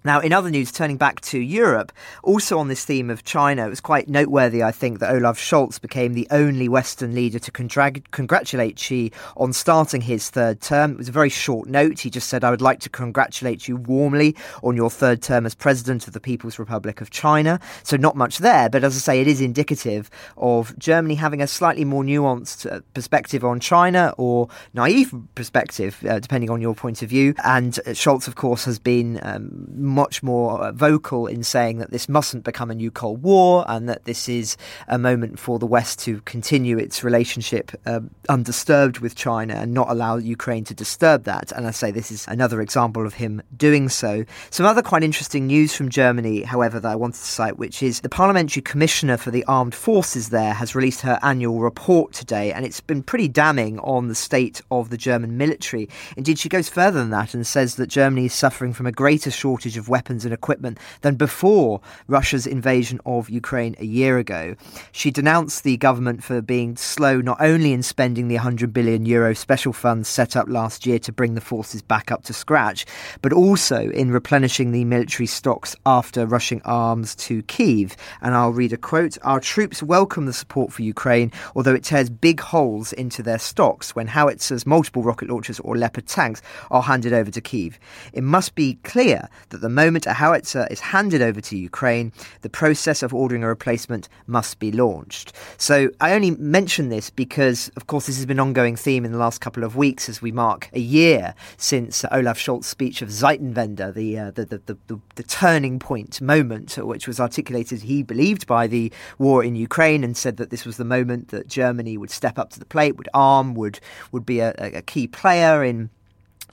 Now, 0.04 0.18
in 0.18 0.32
other 0.32 0.50
news, 0.50 0.72
turning 0.72 0.96
back 0.96 1.20
to 1.22 1.38
Europe, 1.38 1.92
also 2.24 2.58
on 2.58 2.66
this 2.66 2.84
theme 2.84 3.08
of 3.08 3.22
China, 3.22 3.66
it 3.66 3.70
was 3.70 3.80
quite 3.80 4.08
noteworthy, 4.08 4.60
I 4.60 4.72
think, 4.72 4.98
that 4.98 5.14
Olaf 5.14 5.38
Scholz 5.38 5.80
became 5.80 6.14
the 6.14 6.26
only 6.32 6.68
Western 6.68 7.14
leader 7.14 7.38
to 7.38 7.52
congra- 7.52 8.02
congratulate 8.10 8.80
Xi 8.80 9.12
on 9.36 9.52
starting 9.52 10.00
his 10.00 10.28
third 10.28 10.60
term. 10.60 10.92
It 10.92 10.98
was 10.98 11.08
a 11.08 11.12
very 11.12 11.28
short 11.28 11.68
note. 11.68 12.00
He 12.00 12.10
just 12.10 12.28
said, 12.28 12.42
I 12.42 12.50
would 12.50 12.60
like 12.60 12.80
to 12.80 12.88
congratulate 12.88 13.68
you 13.68 13.76
warmly 13.76 14.34
on 14.64 14.74
your 14.74 14.90
third 14.90 15.22
term 15.22 15.46
as 15.46 15.54
president 15.54 16.08
of 16.08 16.14
the 16.14 16.20
People's 16.20 16.58
Republic 16.58 17.00
of 17.00 17.10
China. 17.10 17.60
So, 17.84 17.96
not 17.96 18.16
much 18.16 18.38
there, 18.38 18.68
but 18.68 18.82
as 18.82 18.96
I 18.96 18.98
say, 18.98 19.20
it 19.20 19.28
is 19.28 19.40
indicative 19.40 20.10
of 20.36 20.76
Germany 20.78 21.14
having 21.14 21.40
a 21.40 21.46
slightly 21.46 21.84
more 21.84 22.02
nuanced 22.02 22.70
uh, 22.70 22.80
perspective 22.92 23.44
on 23.44 23.60
China 23.60 24.14
or 24.18 24.48
naive 24.74 25.14
perspective, 25.36 26.04
uh, 26.08 26.18
depending 26.18 26.50
on 26.50 26.60
your 26.60 26.74
point 26.74 27.02
of 27.02 27.08
view. 27.08 27.34
And 27.44 27.78
uh, 27.80 27.90
Scholz, 27.90 28.26
of 28.26 28.34
course, 28.34 28.64
has 28.64 28.80
been. 28.80 29.20
Um, 29.22 29.91
much 29.92 30.22
more 30.22 30.72
vocal 30.72 31.26
in 31.26 31.42
saying 31.42 31.78
that 31.78 31.90
this 31.90 32.08
mustn't 32.08 32.44
become 32.44 32.70
a 32.70 32.74
new 32.74 32.90
Cold 32.90 33.22
War 33.22 33.64
and 33.68 33.88
that 33.88 34.04
this 34.04 34.28
is 34.28 34.56
a 34.88 34.98
moment 34.98 35.38
for 35.38 35.58
the 35.58 35.66
West 35.66 36.00
to 36.00 36.20
continue 36.22 36.78
its 36.78 37.04
relationship 37.04 37.72
uh, 37.86 38.00
undisturbed 38.28 38.98
with 38.98 39.14
China 39.14 39.54
and 39.54 39.72
not 39.72 39.90
allow 39.90 40.16
Ukraine 40.16 40.64
to 40.64 40.74
disturb 40.74 41.24
that. 41.24 41.52
And 41.52 41.66
I 41.66 41.70
say 41.70 41.90
this 41.90 42.10
is 42.10 42.26
another 42.28 42.60
example 42.60 43.06
of 43.06 43.14
him 43.14 43.42
doing 43.56 43.88
so. 43.88 44.24
Some 44.50 44.66
other 44.66 44.82
quite 44.82 45.02
interesting 45.02 45.46
news 45.46 45.74
from 45.74 45.88
Germany, 45.88 46.42
however, 46.42 46.80
that 46.80 46.90
I 46.90 46.96
wanted 46.96 47.20
to 47.20 47.26
cite, 47.26 47.58
which 47.58 47.82
is 47.82 48.00
the 48.00 48.08
Parliamentary 48.08 48.62
Commissioner 48.62 49.16
for 49.16 49.30
the 49.30 49.44
Armed 49.44 49.74
Forces 49.74 50.30
there 50.30 50.54
has 50.54 50.74
released 50.74 51.02
her 51.02 51.18
annual 51.22 51.60
report 51.60 52.12
today, 52.12 52.52
and 52.52 52.64
it's 52.64 52.80
been 52.80 53.02
pretty 53.02 53.28
damning 53.28 53.78
on 53.80 54.08
the 54.08 54.14
state 54.14 54.60
of 54.70 54.90
the 54.90 54.96
German 54.96 55.36
military. 55.36 55.88
Indeed, 56.16 56.38
she 56.38 56.48
goes 56.48 56.68
further 56.68 56.98
than 56.98 57.10
that 57.10 57.34
and 57.34 57.46
says 57.46 57.76
that 57.76 57.88
Germany 57.88 58.26
is 58.26 58.34
suffering 58.34 58.72
from 58.72 58.86
a 58.86 58.92
greater 58.92 59.30
shortage 59.30 59.76
of 59.76 59.81
of 59.82 59.88
weapons 59.88 60.24
and 60.24 60.32
equipment 60.32 60.78
than 61.00 61.16
before 61.16 61.80
Russia's 62.06 62.46
invasion 62.46 63.00
of 63.04 63.28
Ukraine 63.28 63.74
a 63.80 63.84
year 63.84 64.16
ago. 64.18 64.54
She 64.92 65.10
denounced 65.10 65.64
the 65.64 65.76
government 65.76 66.22
for 66.22 66.40
being 66.40 66.76
slow 66.76 67.20
not 67.20 67.40
only 67.40 67.72
in 67.72 67.82
spending 67.82 68.28
the 68.28 68.36
100 68.36 68.72
billion 68.72 69.04
euro 69.04 69.34
special 69.34 69.72
funds 69.72 70.08
set 70.08 70.36
up 70.36 70.48
last 70.48 70.86
year 70.86 71.00
to 71.00 71.12
bring 71.12 71.34
the 71.34 71.40
forces 71.40 71.82
back 71.82 72.12
up 72.12 72.22
to 72.24 72.32
scratch, 72.32 72.86
but 73.22 73.32
also 73.32 73.90
in 73.90 74.12
replenishing 74.12 74.70
the 74.70 74.84
military 74.84 75.26
stocks 75.26 75.74
after 75.84 76.26
rushing 76.26 76.62
arms 76.62 77.16
to 77.16 77.42
Kiev. 77.42 77.96
And 78.20 78.34
I'll 78.34 78.52
read 78.52 78.72
a 78.72 78.76
quote 78.76 79.18
Our 79.22 79.40
troops 79.40 79.82
welcome 79.82 80.26
the 80.26 80.32
support 80.32 80.72
for 80.72 80.82
Ukraine, 80.82 81.32
although 81.56 81.74
it 81.74 81.82
tears 81.82 82.08
big 82.08 82.38
holes 82.38 82.92
into 82.92 83.22
their 83.22 83.40
stocks 83.40 83.96
when 83.96 84.06
howitzers, 84.06 84.64
multiple 84.64 85.02
rocket 85.02 85.28
launchers, 85.28 85.58
or 85.60 85.76
Leopard 85.76 86.06
tanks 86.06 86.40
are 86.70 86.82
handed 86.82 87.12
over 87.12 87.32
to 87.32 87.40
Kiev. 87.40 87.80
It 88.12 88.22
must 88.22 88.54
be 88.54 88.74
clear 88.84 89.28
that 89.48 89.60
the 89.60 89.68
moment 89.72 90.06
a 90.06 90.12
howitzer 90.12 90.66
is 90.70 90.80
handed 90.80 91.22
over 91.22 91.40
to 91.40 91.56
Ukraine, 91.56 92.12
the 92.42 92.48
process 92.48 93.02
of 93.02 93.12
ordering 93.14 93.42
a 93.42 93.48
replacement 93.48 94.08
must 94.26 94.58
be 94.58 94.70
launched. 94.70 95.32
So 95.56 95.90
I 96.00 96.12
only 96.12 96.32
mention 96.32 96.88
this 96.88 97.10
because, 97.10 97.70
of 97.76 97.86
course, 97.86 98.06
this 98.06 98.16
has 98.16 98.26
been 98.26 98.38
an 98.38 98.40
ongoing 98.40 98.76
theme 98.76 99.04
in 99.04 99.12
the 99.12 99.18
last 99.18 99.40
couple 99.40 99.64
of 99.64 99.76
weeks 99.76 100.08
as 100.08 100.22
we 100.22 100.32
mark 100.32 100.68
a 100.72 100.80
year 100.80 101.34
since 101.56 102.04
Olaf 102.10 102.38
Scholz's 102.38 102.66
speech 102.66 103.02
of 103.02 103.08
Zeitenwende, 103.08 103.94
the, 103.94 104.18
uh, 104.18 104.30
the, 104.30 104.44
the, 104.44 104.78
the, 104.86 105.00
the 105.14 105.22
turning 105.22 105.78
point 105.78 106.20
moment, 106.20 106.76
which 106.78 107.06
was 107.06 107.20
articulated, 107.20 107.82
he 107.82 108.02
believed, 108.02 108.46
by 108.46 108.66
the 108.66 108.92
war 109.18 109.42
in 109.44 109.56
Ukraine 109.56 110.04
and 110.04 110.16
said 110.16 110.36
that 110.36 110.50
this 110.50 110.64
was 110.64 110.76
the 110.76 110.84
moment 110.84 111.28
that 111.28 111.48
Germany 111.48 111.96
would 111.96 112.10
step 112.10 112.38
up 112.38 112.50
to 112.50 112.58
the 112.58 112.64
plate, 112.64 112.96
would 112.96 113.08
arm, 113.14 113.54
would, 113.54 113.80
would 114.10 114.26
be 114.26 114.40
a, 114.40 114.52
a 114.58 114.82
key 114.82 115.06
player 115.06 115.64
in 115.64 115.90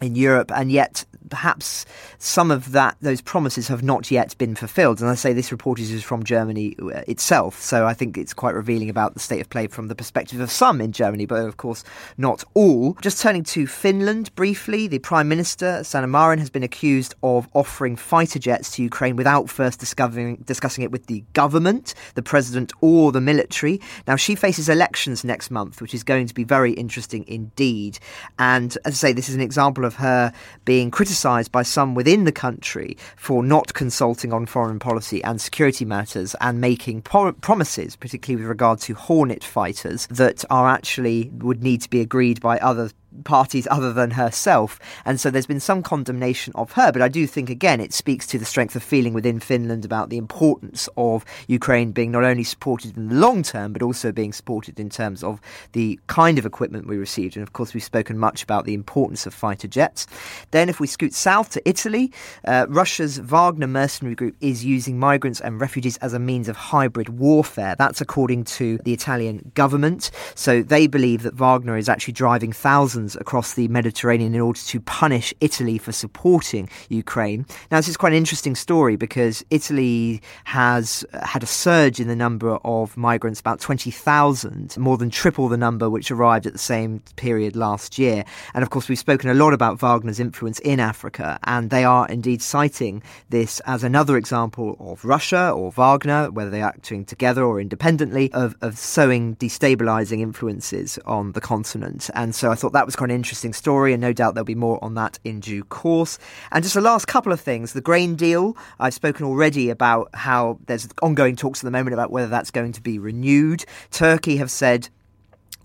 in 0.02 0.16
Europe, 0.16 0.52
and 0.54 0.72
yet 0.72 1.06
perhaps 1.30 1.86
some 2.18 2.50
of 2.52 2.72
that 2.72 2.98
those 3.02 3.22
promises 3.22 3.68
have 3.68 3.84
not 3.84 4.10
yet 4.12 4.38
been 4.38 4.56
fulfilled. 4.56 5.00
And 5.00 5.10
I 5.10 5.16
say 5.16 5.32
this 5.32 5.52
report 5.52 5.80
is 5.80 6.04
from 6.04 6.24
Germany 6.24 6.76
uh, 6.82 7.02
itself, 7.08 7.62
so 7.62 7.86
I 7.86 7.94
think 7.94 8.18
it's 8.18 8.34
quite 8.34 8.56
revealing 8.56 8.90
about 8.90 9.14
the 9.14 9.20
state 9.20 9.42
of 9.42 9.50
play 9.50 9.68
from 9.68 9.88
the 9.88 9.96
perspective 9.96 10.40
of 10.40 10.52
some 10.52 10.82
in 10.82 10.92
Germany, 10.92 11.26
but 11.26 11.46
of 11.46 11.58
course 11.58 11.84
not 12.18 12.44
all. 12.54 12.94
Just 13.02 13.22
turning 13.22 13.44
to 13.44 13.68
Finland 13.68 14.34
briefly, 14.36 14.88
the 14.88 15.00
Prime 15.00 15.28
Minister 15.28 15.84
Sanna 15.84 16.08
Marin 16.08 16.40
has 16.40 16.50
been 16.50 16.64
accused 16.64 17.16
of 17.24 17.48
offering 17.54 17.96
fighter 17.96 18.40
jets 18.40 18.72
to 18.72 18.84
Ukraine 18.84 19.16
without 19.16 19.50
first 19.50 19.80
discovering 19.80 20.38
discussing 20.46 20.84
it 20.84 20.92
with 20.92 21.06
the 21.08 21.24
government, 21.34 21.94
the 22.16 22.24
president, 22.24 22.72
or 22.82 23.12
the 23.12 23.22
military. 23.22 23.80
Now 24.08 24.16
she 24.16 24.36
faces 24.36 24.70
elections 24.70 25.24
next 25.24 25.52
month, 25.52 25.82
which 25.82 25.94
is 25.94 26.04
going 26.04 26.28
to 26.28 26.34
be 26.34 26.44
very 26.44 26.74
interesting 26.74 27.26
indeed. 27.28 28.00
And 28.38 28.78
as 28.86 28.94
I 28.94 29.10
say, 29.10 29.14
this 29.14 29.30
is 29.30 29.36
an 29.36 29.42
example 29.42 29.86
of 29.86 29.89
of 29.90 29.96
her 29.96 30.32
being 30.64 30.92
criticised 30.92 31.52
by 31.52 31.64
some 31.64 31.96
within 31.96 32.24
the 32.24 32.32
country 32.32 32.96
for 33.18 33.44
not 33.44 33.74
consulting 33.74 34.32
on 34.32 34.46
foreign 34.46 34.78
policy 34.80 35.24
and 35.24 35.42
security 35.42 35.84
matters 35.84 36.36
and 36.40 36.62
making 36.62 37.02
pro- 37.02 37.34
promises, 37.34 37.96
particularly 37.96 38.42
with 38.42 38.50
regard 38.50 38.80
to 38.80 38.94
Hornet 38.94 39.44
fighters, 39.44 40.06
that 40.08 40.46
are 40.50 40.70
actually 40.70 41.30
would 41.34 41.64
need 41.64 41.82
to 41.82 41.90
be 41.90 42.02
agreed 42.02 42.40
by 42.40 42.60
other 42.60 42.92
parties 43.24 43.68
other 43.70 43.94
than 43.94 44.12
herself. 44.12 44.80
And 45.06 45.20
so 45.20 45.30
there's 45.30 45.46
been 45.46 45.60
some 45.60 45.84
condemnation 45.84 46.54
of 46.56 46.74
her. 46.74 46.92
But 46.92 47.02
I 47.02 47.08
do 47.08 47.28
think, 47.28 47.50
again, 47.50 47.80
it 47.80 47.94
speaks 47.94 48.26
to 48.28 48.40
the 48.40 48.46
strength 48.46 48.76
of 48.76 48.84
feeling 48.84 49.14
within 49.14 49.40
Finland 49.40 49.86
about 49.86 50.10
the 50.10 50.18
importance 50.18 50.90
of 50.98 51.26
Ukraine 51.48 51.92
being 51.92 52.12
not 52.12 52.24
only 52.24 52.44
supported 52.44 52.96
in 52.98 53.10
the 53.10 53.16
long 53.16 53.44
term, 53.44 53.74
but 53.74 53.82
also 53.82 54.12
being 54.12 54.34
supported 54.34 54.80
in 54.80 54.90
terms 54.90 55.24
of 55.24 55.42
the 55.74 56.00
kind 56.08 56.38
of 56.38 56.46
equipment 56.46 56.88
we 56.88 56.98
received. 56.98 57.36
And 57.36 57.44
of 57.44 57.54
course, 57.54 57.74
we've 57.74 57.84
spoken 57.84 58.18
much 58.18 58.44
about 58.44 58.66
the 58.66 58.74
importance 58.74 59.26
of 59.26 59.34
fighter 59.34 59.68
jets. 59.68 60.08
Then, 60.52 60.70
if 60.70 60.80
we 60.80 60.88
scoot 60.88 61.14
south 61.14 61.50
to 61.52 61.70
Italy, 61.70 62.12
uh, 62.46 62.66
Russia's 62.70 63.18
Wagner 63.20 63.68
mercenary 63.68 64.16
group 64.16 64.36
is 64.42 64.66
using 64.66 65.00
migrants 65.00 65.40
and 65.42 65.60
refugees 65.60 65.98
as 65.98 66.14
a 66.14 66.20
means 66.20 66.48
of 66.48 66.56
hybrid 66.56 67.10
warfare. 67.10 67.76
That's 67.78 68.02
according 68.02 68.46
to 68.46 68.78
the 68.80 68.94
Italian 68.94 69.52
government. 69.56 70.12
So 70.36 70.62
they 70.62 70.88
believe 70.88 71.24
that 71.24 71.34
Wagner 71.34 71.78
is 71.78 71.90
actually 71.90 72.14
driving 72.14 72.52
thousands 72.52 72.99
across 73.08 73.54
the 73.54 73.68
Mediterranean 73.68 74.36
in 74.36 74.42
order 74.42 74.60
to 74.60 74.80
punish 74.82 75.34
Italy 75.42 75.78
for 75.78 75.92
supporting 75.92 76.70
Ukraine. 76.90 77.46
Now, 77.72 77.78
this 77.78 77.88
is 77.88 77.98
quite 77.98 78.14
an 78.14 78.18
interesting 78.18 78.56
story 78.56 78.96
because 78.96 79.44
Italy 79.50 80.22
has 80.46 81.06
uh, 81.14 81.26
had 81.26 81.44
a 81.44 81.46
surge 81.46 82.00
in 82.00 82.08
the 82.08 82.16
number 82.16 82.58
of 82.64 82.98
migrants, 82.98 83.40
about 83.40 83.60
20,000, 83.60 84.78
more 84.78 84.98
than 84.98 85.10
triple 85.10 85.48
the 85.48 85.58
number 85.58 85.90
which 85.90 86.12
arrived 86.12 86.46
at 86.46 86.54
the 86.54 86.60
same 86.60 87.02
period 87.16 87.56
last 87.56 87.98
year. 87.98 88.24
And 88.54 88.64
of 88.64 88.70
course, 88.70 88.90
we've 88.90 89.00
spoken 89.00 89.30
a 89.30 89.34
lot 89.34 89.54
about 89.54 89.80
Wagner's 89.80 90.20
influence 90.20 90.60
in 90.60 90.80
Africa, 90.80 91.40
and 91.44 91.70
they 91.70 91.84
are 91.84 92.08
indeed 92.08 92.42
citing 92.42 93.02
this 93.30 93.60
as 93.62 93.84
another 93.84 94.18
example 94.18 94.76
of 94.80 95.06
Russia 95.06 95.52
or 95.52 95.72
Wagner, 95.72 96.32
whether 96.32 96.50
they're 96.50 96.64
acting 96.64 97.06
together 97.06 97.44
or 97.44 97.62
independently, 97.62 98.32
of, 98.34 98.56
of 98.62 98.78
sowing 98.78 99.36
destabilizing 99.38 100.22
influences 100.22 101.00
on 101.06 101.32
the 101.34 101.42
continent. 101.42 102.10
And 102.14 102.34
so 102.36 102.52
I 102.52 102.56
thought 102.56 102.74
that 102.74 102.86
was 102.90 102.96
quite 102.96 103.12
an 103.12 103.16
interesting 103.16 103.54
story, 103.54 103.94
and 103.94 104.02
no 104.02 104.14
doubt 104.14 104.34
there'll 104.34 104.44
be 104.46 104.56
more 104.56 104.84
on 104.84 104.96
that 104.96 105.20
in 105.24 105.40
due 105.40 105.64
course. 105.64 106.18
And 106.52 106.64
just 106.64 106.74
the 106.74 106.82
last 106.82 107.08
couple 107.08 107.32
of 107.32 107.40
things 107.40 107.74
the 107.74 107.82
grain 107.82 108.16
deal, 108.16 108.58
I've 108.80 108.96
spoken 108.96 109.26
already 109.26 109.70
about 109.70 110.10
how 110.16 110.58
there's 110.66 110.88
ongoing 111.04 111.36
talks 111.36 111.60
at 111.60 111.66
the 111.66 111.72
moment 111.72 111.94
about 111.94 112.12
whether 112.12 112.28
that's 112.28 112.50
going 112.50 112.72
to 112.74 112.82
be 112.82 112.98
renewed. 112.98 113.64
Turkey 113.92 114.38
have 114.38 114.50
said 114.50 114.90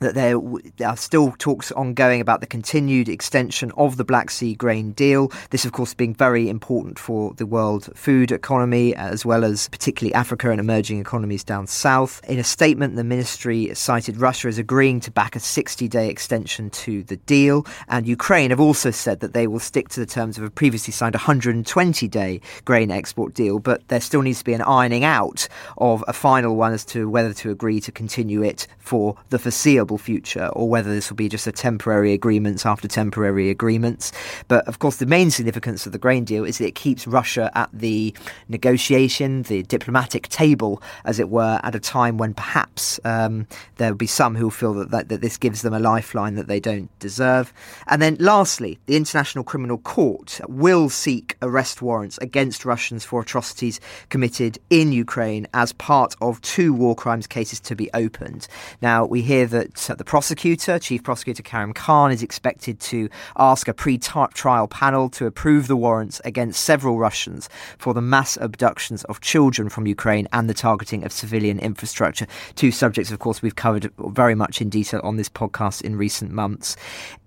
that 0.05 0.15
there, 0.15 0.39
there, 0.77 0.89
are 0.89 0.97
still 0.97 1.35
talks 1.39 1.73
ongoing 1.73 2.21
about 2.21 2.41
the 2.41 2.47
continued 2.47 3.09
extension 3.09 3.73
of 3.77 3.97
the 3.97 4.05
Black 4.05 4.31
Sea 4.31 4.55
grain 4.55 4.93
deal. 4.93 5.33
This, 5.51 5.65
of 5.65 5.73
course, 5.73 5.95
being 5.95 6.15
very 6.15 6.49
important 6.49 6.99
for 6.99 7.33
the 7.35 7.47
world 7.47 7.89
food 7.97 8.31
economy, 8.31 8.95
as 8.95 9.25
well 9.25 9.45
as 9.45 9.69
particularly 9.69 10.15
Africa 10.15 10.51
and 10.51 10.61
emerging 10.61 11.01
economies 11.01 11.43
down 11.43 11.67
south. 11.67 12.21
In 12.29 12.39
a 12.39 12.45
statement, 12.45 12.97
the 12.97 13.05
ministry 13.05 13.75
cited 13.75 14.19
Russia 14.19 14.49
as 14.49 14.59
agreeing 14.59 15.01
to 15.01 15.11
back 15.11 15.35
a 15.37 15.41
60 15.41 15.89
day 15.89 16.09
extension 16.09 16.71
to 16.71 17.03
the 17.05 17.17
deal. 17.17 17.67
And 17.89 18.07
Ukraine 18.07 18.51
have 18.51 18.61
also 18.61 18.91
said 18.91 19.21
that 19.21 19.33
they 19.33 19.47
will 19.47 19.59
stick 19.59 19.89
to 19.91 20.01
the 20.01 20.07
terms 20.07 20.37
of 20.37 20.45
a 20.45 20.51
previously 20.51 20.93
signed 20.93 21.15
120 21.15 22.09
day 22.09 22.41
grain 22.65 22.91
export 22.91 23.35
deal, 23.35 23.59
but 23.59 23.87
there 23.89 24.01
still 24.01 24.23
needs 24.23 24.41
to 24.41 24.45
be 24.45 24.53
an 24.53 24.63
ironing 24.63 25.05
out 25.05 25.49
of 25.79 26.05
a 26.07 26.13
final 26.13 26.57
one 26.57 26.73
as 26.73 26.85
to 26.85 27.09
whether 27.09 27.33
to 27.33 27.51
agree 27.51 27.81
to 27.81 27.91
continue 27.91 28.43
it 28.43 28.67
for 28.79 29.17
the 29.31 29.39
foreseeable 29.39 29.94
foreseeable 29.95 30.15
future 30.15 30.47
or 30.55 30.69
whether 30.69 30.93
this 30.93 31.11
will 31.11 31.17
be 31.17 31.29
just 31.29 31.47
a 31.47 31.53
temporary 31.53 32.13
agreements 32.13 32.67
after 32.67 32.89
temporary 32.89 33.51
agreements. 33.51 34.13
But 34.49 34.67
of 34.69 34.79
course, 34.79 34.97
the 34.97 35.07
main 35.07 35.31
significance 35.31 35.87
of 35.87 35.93
the 35.93 35.99
grain 35.99 36.25
deal 36.25 36.45
is 36.45 36.59
that 36.59 36.67
it 36.67 36.75
keeps 36.75 37.07
Russia 37.07 37.51
at 37.55 37.71
the 37.73 38.15
negotiation, 38.49 39.43
the 39.43 39.63
diplomatic 39.63 40.29
table, 40.29 40.83
as 41.05 41.19
it 41.19 41.29
were, 41.29 41.61
at 41.63 41.75
a 41.75 41.81
time 41.81 42.19
when 42.19 42.35
perhaps 42.35 43.01
um, 43.05 43.47
there 43.77 43.91
will 43.91 43.99
be 43.99 44.07
some 44.07 44.37
who 44.37 44.51
feel 44.51 44.75
that, 44.75 44.91
that, 44.91 45.09
that 45.09 45.21
this 45.21 45.37
gives 45.37 45.63
them 45.63 45.75
a 45.75 45.79
lifeline 45.79 46.35
that 46.35 46.49
they 46.49 46.61
don't 46.61 46.91
deserve. 46.99 47.53
And 47.87 48.01
then 48.01 48.17
lastly, 48.19 48.79
the 48.87 48.97
International 48.97 49.45
Criminal 49.45 49.79
Court 49.79 50.41
will 50.49 50.89
seek 50.89 51.37
arrest 51.41 51.83
warrants 51.83 52.19
against 52.19 52.65
Russians 52.65 53.05
for 53.05 53.21
atrocities 53.21 53.81
committed 54.09 54.59
in 54.71 54.93
Ukraine 54.93 55.47
as 55.53 55.73
part 55.73 56.15
of 56.21 56.41
two 56.41 56.73
war 56.73 56.95
crimes 56.95 57.27
cases 57.27 57.61
to 57.61 57.75
be 57.77 57.91
opened. 57.95 58.47
Now, 58.83 59.05
we 59.05 59.23
hear 59.23 59.47
that 59.47 59.74
the 59.75 60.05
prosecutor, 60.05 60.79
Chief 60.79 61.03
Prosecutor 61.03 61.43
Karim 61.43 61.73
Khan, 61.73 62.13
is 62.13 62.23
expected 62.23 62.81
to 62.81 63.09
ask 63.37 63.69
a 63.69 63.75
pre 63.75 63.99
trial 63.99 64.69
panel 64.69 65.09
to 65.11 65.27
approve 65.27 65.67
the 65.67 65.77
warrants 65.77 66.21
against 66.25 66.65
several 66.65 66.99
Russians 66.99 67.49
for 67.79 67.93
the 67.93 68.01
mass 68.01 68.37
abductions 68.41 69.05
of 69.05 69.21
children 69.21 69.69
from 69.69 69.87
Ukraine 69.87 70.29
and 70.33 70.49
the 70.49 70.55
targeting 70.55 71.05
of 71.05 71.13
civilian 71.13 71.59
infrastructure. 71.59 72.27
Two 72.55 72.71
subjects, 72.71 73.11
of 73.11 73.19
course, 73.19 73.43
we've 73.43 73.57
covered 73.57 73.91
very 73.99 74.35
much 74.35 74.61
in 74.61 74.69
detail 74.69 75.01
on 75.03 75.17
this 75.17 75.29
podcast 75.29 75.83
in 75.83 75.97
recent 75.97 76.31
months. 76.31 76.77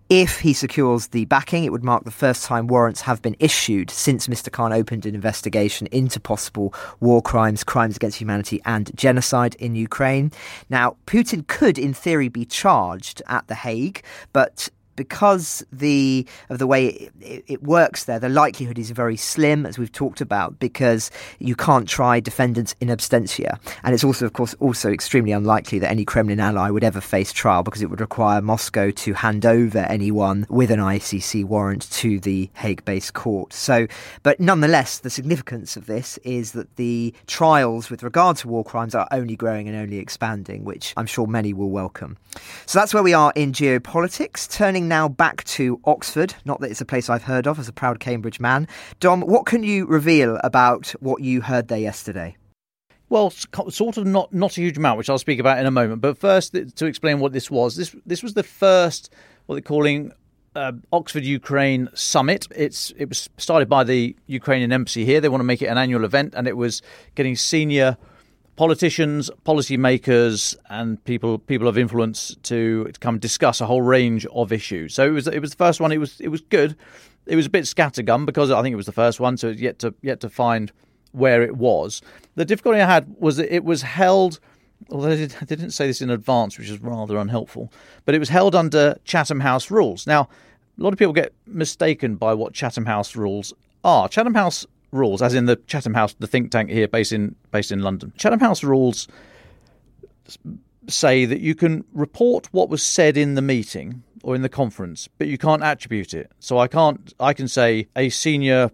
If 0.10 0.40
he 0.40 0.54
secures 0.54 1.08
the 1.08 1.26
backing, 1.26 1.66
it 1.66 1.72
would 1.74 1.84
mark 1.84 2.06
the 2.06 2.12
first 2.12 2.46
time 2.46 2.68
warrants 2.68 3.02
have 3.02 3.22
been 3.22 3.36
issued 3.40 3.90
since 3.90 4.28
Mr. 4.28 4.50
Khan 4.50 4.72
opened 4.72 5.06
an 5.06 5.14
investigation 5.14 5.88
into 5.88 6.18
possible 6.18 6.74
war 7.02 7.22
crimes, 7.22 7.66
crimes 7.66 7.98
against 7.98 8.18
humanity, 8.18 8.62
and 8.64 8.90
genocide 8.96 9.56
in 9.56 9.76
Ukraine. 9.76 10.32
Now, 10.70 10.96
Putin 11.08 11.46
could, 11.46 11.78
in 11.78 11.94
theory, 11.94 12.30
be 12.30 12.46
charged 12.46 13.22
at 13.28 13.48
The 13.48 13.56
Hague, 13.56 14.02
but 14.32 14.70
because 14.98 15.66
the 15.72 16.28
of 16.50 16.60
the 16.60 16.68
way 16.68 16.88
it, 17.22 17.46
it, 17.48 17.64
works 17.64 18.04
there, 18.04 18.20
the 18.20 18.28
likelihood 18.28 18.78
is 18.78 18.92
very 18.92 19.16
slim, 19.16 19.66
as 19.66 19.78
we've 19.78 19.92
talked 19.92 20.20
about, 20.20 20.60
because 20.60 21.10
you 21.40 21.56
can't 21.56 21.88
try 21.88 22.20
defendants 22.20 22.76
in 22.82 22.90
absentia, 22.90 23.58
and 23.84 23.94
it's 23.94 24.04
also, 24.04 24.26
of 24.26 24.34
course, 24.34 24.54
also 24.60 24.92
extremely 24.92 25.32
unlikely 25.32 25.80
that 25.80 25.90
any 25.90 26.04
Kremlin 26.04 26.42
ally 26.42 26.70
would 26.70 26.84
ever 26.84 27.00
face 27.00 27.32
trial 27.32 27.64
because 27.64 27.82
it 27.82 27.90
would 27.90 28.02
require 28.02 28.42
Moscow 28.42 28.92
to 28.92 29.14
hand 29.14 29.46
over 29.46 29.80
anyone 29.80 30.46
with 30.50 30.72
an 30.72 30.80
ICC 30.80 31.46
warrant 31.46 31.90
to 31.92 32.20
the 32.20 32.50
Hague-based 32.56 33.14
court. 33.14 33.54
So, 33.54 33.88
but 34.24 34.40
nonetheless, 34.40 35.00
the 35.00 35.10
significance 35.10 35.78
of 35.78 35.86
this 35.86 36.18
is 36.20 36.52
that 36.54 36.76
the 36.76 37.14
trials 37.28 37.90
with 37.90 38.04
regard 38.04 38.38
to 38.38 38.48
war 38.48 38.64
crimes 38.64 38.96
are 38.96 39.08
only 39.12 39.36
growing 39.36 39.68
and 39.68 39.78
only 39.78 40.00
expanding, 40.00 40.66
which 40.66 40.94
I'm 40.98 41.06
sure 41.06 41.28
many 41.28 41.54
will 41.54 41.70
welcome. 41.70 42.18
So 42.66 42.80
that's 42.80 42.94
where 42.94 43.04
we 43.04 43.14
are 43.14 43.32
in 43.36 43.52
geopolitics. 43.52 44.50
Turning 44.52 44.87
now 44.88 45.08
back 45.08 45.44
to 45.46 45.80
Oxford, 45.86 46.36
not 46.46 46.60
that 46.62 46.72
it's 46.72 46.82
a 46.82 46.86
place 46.86 47.10
I've 47.10 47.24
heard 47.24 47.48
of 47.48 47.60
as 47.60 47.68
a 47.68 47.74
proud 47.74 48.00
Cambridge 48.00 48.40
man. 48.40 48.68
Dom, 49.00 49.22
what 49.22 49.46
can 49.46 49.64
you 49.64 49.86
reveal 49.86 50.40
about 50.44 50.90
what 51.00 51.22
you 51.22 51.42
heard 51.42 51.68
there 51.68 51.80
yesterday? 51.80 52.36
Well, 53.10 53.30
sort 53.30 53.98
of 53.98 54.06
not 54.06 54.34
not 54.34 54.58
a 54.58 54.62
huge 54.62 54.78
amount, 54.78 54.98
which 54.98 55.10
I'll 55.10 55.18
speak 55.18 55.40
about 55.40 55.60
in 55.60 55.66
a 55.66 55.72
moment. 55.72 56.02
But 56.02 56.18
first, 56.18 56.54
to 56.54 56.86
explain 56.86 57.20
what 57.20 57.32
this 57.32 57.50
was, 57.50 57.76
this 57.76 57.96
this 58.06 58.22
was 58.22 58.34
the 58.34 58.44
first 58.44 59.14
what 59.46 59.56
they're 59.56 59.62
calling 59.62 60.12
uh, 60.56 60.74
Oxford 60.92 61.24
Ukraine 61.24 61.88
Summit. 61.94 62.48
It's 62.54 62.92
it 62.98 63.08
was 63.08 63.30
started 63.38 63.70
by 63.70 63.84
the 63.86 64.16
Ukrainian 64.26 64.74
embassy 64.74 65.06
here. 65.06 65.22
They 65.22 65.30
want 65.30 65.40
to 65.40 65.46
make 65.46 65.62
it 65.62 65.68
an 65.68 65.78
annual 65.78 66.04
event, 66.04 66.34
and 66.36 66.48
it 66.48 66.58
was 66.58 66.82
getting 67.16 67.36
senior 67.36 67.96
politicians, 68.58 69.30
policymakers, 69.46 70.58
and 70.70 71.02
people 71.06 71.38
people 71.38 71.68
of 71.70 71.78
influence 71.78 72.36
to, 72.44 72.86
to 72.86 73.00
come 73.00 73.20
discuss 73.20 73.62
a 73.62 73.66
whole 73.66 73.84
range 73.84 74.26
of 74.34 74.52
issues. 74.52 74.94
So 74.94 75.08
it 75.08 75.12
was 75.12 75.28
it 75.28 75.40
was 75.40 75.52
the 75.52 75.58
first 75.58 75.80
one. 75.80 75.94
It 75.94 76.00
was 76.00 76.20
it 76.20 76.28
was 76.28 76.42
good. 76.42 76.76
It 77.26 77.38
was 77.38 77.46
a 77.46 77.50
bit 77.50 77.64
scattergun 77.64 78.26
because 78.26 78.52
I 78.52 78.62
think 78.62 78.74
it 78.74 78.78
was 78.78 78.86
the 78.86 78.92
first 78.92 79.20
one, 79.20 79.38
so 79.38 79.50
yet 79.50 79.80
to 79.80 79.94
yet 80.02 80.20
to 80.22 80.30
find 80.30 80.74
where 81.14 81.42
it 81.42 81.56
was. 81.56 82.02
The 82.36 82.46
difficulty 82.46 82.82
I 82.82 82.86
had 82.86 83.16
was 83.18 83.38
that 83.38 83.54
it 83.54 83.64
was 83.64 83.84
held. 83.84 84.40
Although 84.92 85.16
they 85.16 85.28
didn't 85.46 85.72
say 85.72 85.88
this 85.88 86.02
in 86.02 86.12
advance, 86.12 86.58
which 86.58 86.70
is 86.70 86.80
rather 86.80 87.18
unhelpful, 87.18 87.72
but 88.06 88.14
it 88.14 88.20
was 88.20 88.30
held 88.30 88.54
under 88.54 88.96
Chatham 89.06 89.40
House 89.40 89.72
rules. 89.72 90.06
Now, 90.06 90.30
a 90.78 90.84
lot 90.84 90.94
of 90.94 91.00
people 91.00 91.14
get 91.14 91.34
mistaken 91.48 92.16
by 92.16 92.36
what 92.36 92.54
Chatham 92.54 92.86
House 92.86 93.16
rules 93.16 93.54
are. 93.84 94.08
Chatham 94.08 94.36
House 94.36 94.68
rules, 94.92 95.22
as 95.22 95.34
in 95.34 95.46
the 95.46 95.56
Chatham 95.68 95.94
House, 95.94 96.16
the 96.20 96.28
think 96.28 96.52
tank 96.52 96.70
here 96.70 96.88
based 96.88 97.12
in 97.12 97.36
based 97.52 97.72
in 97.72 97.82
London. 97.82 98.14
Chatham 98.18 98.40
House 98.40 98.64
rules 98.64 99.08
say 100.88 101.26
that 101.26 101.40
you 101.40 101.56
can 101.56 101.84
report 101.94 102.48
what 102.52 102.70
was 102.70 102.84
said 102.84 103.18
in 103.18 103.36
the 103.36 103.42
meeting 103.42 104.04
or 104.24 104.36
in 104.36 104.42
the 104.42 104.50
conference, 104.50 105.08
but 105.18 105.28
you 105.28 105.38
can't 105.38 105.64
attribute 105.64 106.14
it. 106.14 106.32
So 106.40 106.58
I 106.58 106.68
can't. 106.68 107.14
I 107.20 107.34
can 107.34 107.48
say 107.48 107.88
a 107.96 108.10
senior 108.10 108.72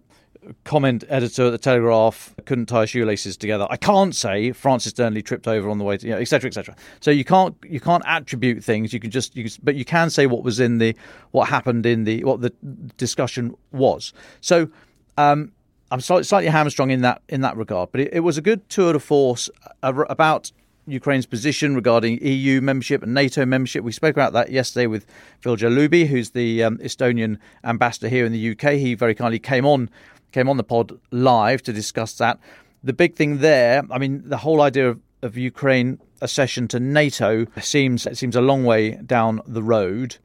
comment 0.64 1.04
editor 1.08 1.46
at 1.46 1.50
the 1.50 1.58
Telegraph 1.58 2.34
couldn't 2.44 2.66
tie 2.66 2.84
shoelaces 2.84 3.36
together. 3.36 3.66
I 3.70 3.76
can't 3.76 4.14
say 4.14 4.52
Francis 4.52 4.92
Dearnley 4.92 5.24
tripped 5.24 5.48
over 5.48 5.70
on 5.70 5.78
the 5.78 5.84
way 5.84 5.96
to, 5.96 6.06
you 6.06 6.12
know, 6.12 6.18
et 6.18 6.26
cetera, 6.26 6.48
et 6.48 6.54
cetera. 6.54 6.76
So 7.00 7.10
you 7.10 7.24
can't 7.24 7.56
you 7.64 7.80
can't 7.80 8.02
attribute 8.06 8.62
things. 8.62 8.92
You 8.92 9.00
can 9.00 9.10
just 9.10 9.36
you 9.36 9.44
can, 9.44 9.52
but 9.62 9.74
you 9.74 9.84
can 9.84 10.10
say 10.10 10.26
what 10.26 10.42
was 10.42 10.60
in 10.60 10.78
the 10.78 10.94
what 11.30 11.48
happened 11.48 11.86
in 11.86 12.04
the 12.04 12.24
what 12.24 12.40
the 12.40 12.50
discussion 12.96 13.54
was. 13.72 14.12
So 14.40 14.68
um, 15.16 15.52
I'm 15.90 16.00
slightly 16.00 16.48
hamstrung 16.48 16.90
in 16.90 17.02
that 17.02 17.22
in 17.28 17.42
that 17.42 17.56
regard, 17.56 17.90
but 17.92 18.00
it, 18.00 18.14
it 18.14 18.20
was 18.20 18.38
a 18.38 18.42
good 18.42 18.68
tour 18.68 18.92
de 18.92 18.98
force 18.98 19.50
about 19.82 20.50
Ukraine's 20.86 21.26
position 21.26 21.74
regarding 21.74 22.18
EU 22.20 22.60
membership 22.60 23.02
and 23.02 23.14
NATO 23.14 23.46
membership. 23.46 23.84
We 23.84 23.92
spoke 23.92 24.14
about 24.14 24.32
that 24.34 24.50
yesterday 24.50 24.86
with 24.86 25.06
Viljar 25.42 25.70
Lubi, 25.70 26.06
who's 26.06 26.30
the 26.30 26.62
um, 26.62 26.78
Estonian 26.78 27.38
ambassador 27.62 28.08
here 28.08 28.26
in 28.26 28.32
the 28.32 28.50
UK. 28.50 28.72
He 28.72 28.94
very 28.94 29.14
kindly 29.14 29.38
came 29.38 29.64
on 29.64 29.90
came 30.32 30.48
on 30.48 30.56
the 30.56 30.64
pod 30.64 30.98
live 31.10 31.62
to 31.62 31.72
discuss 31.72 32.14
that. 32.14 32.38
The 32.82 32.92
big 32.92 33.14
thing 33.14 33.38
there, 33.38 33.82
I 33.90 33.98
mean, 33.98 34.28
the 34.28 34.38
whole 34.38 34.60
idea 34.60 34.90
of, 34.90 35.00
of 35.22 35.38
Ukraine 35.38 36.00
accession 36.20 36.68
to 36.68 36.80
NATO 36.80 37.46
seems 37.60 38.06
seems 38.18 38.36
a 38.36 38.40
long 38.40 38.64
way 38.64 38.96
down 38.96 39.40
the 39.46 39.62
road 39.62 40.16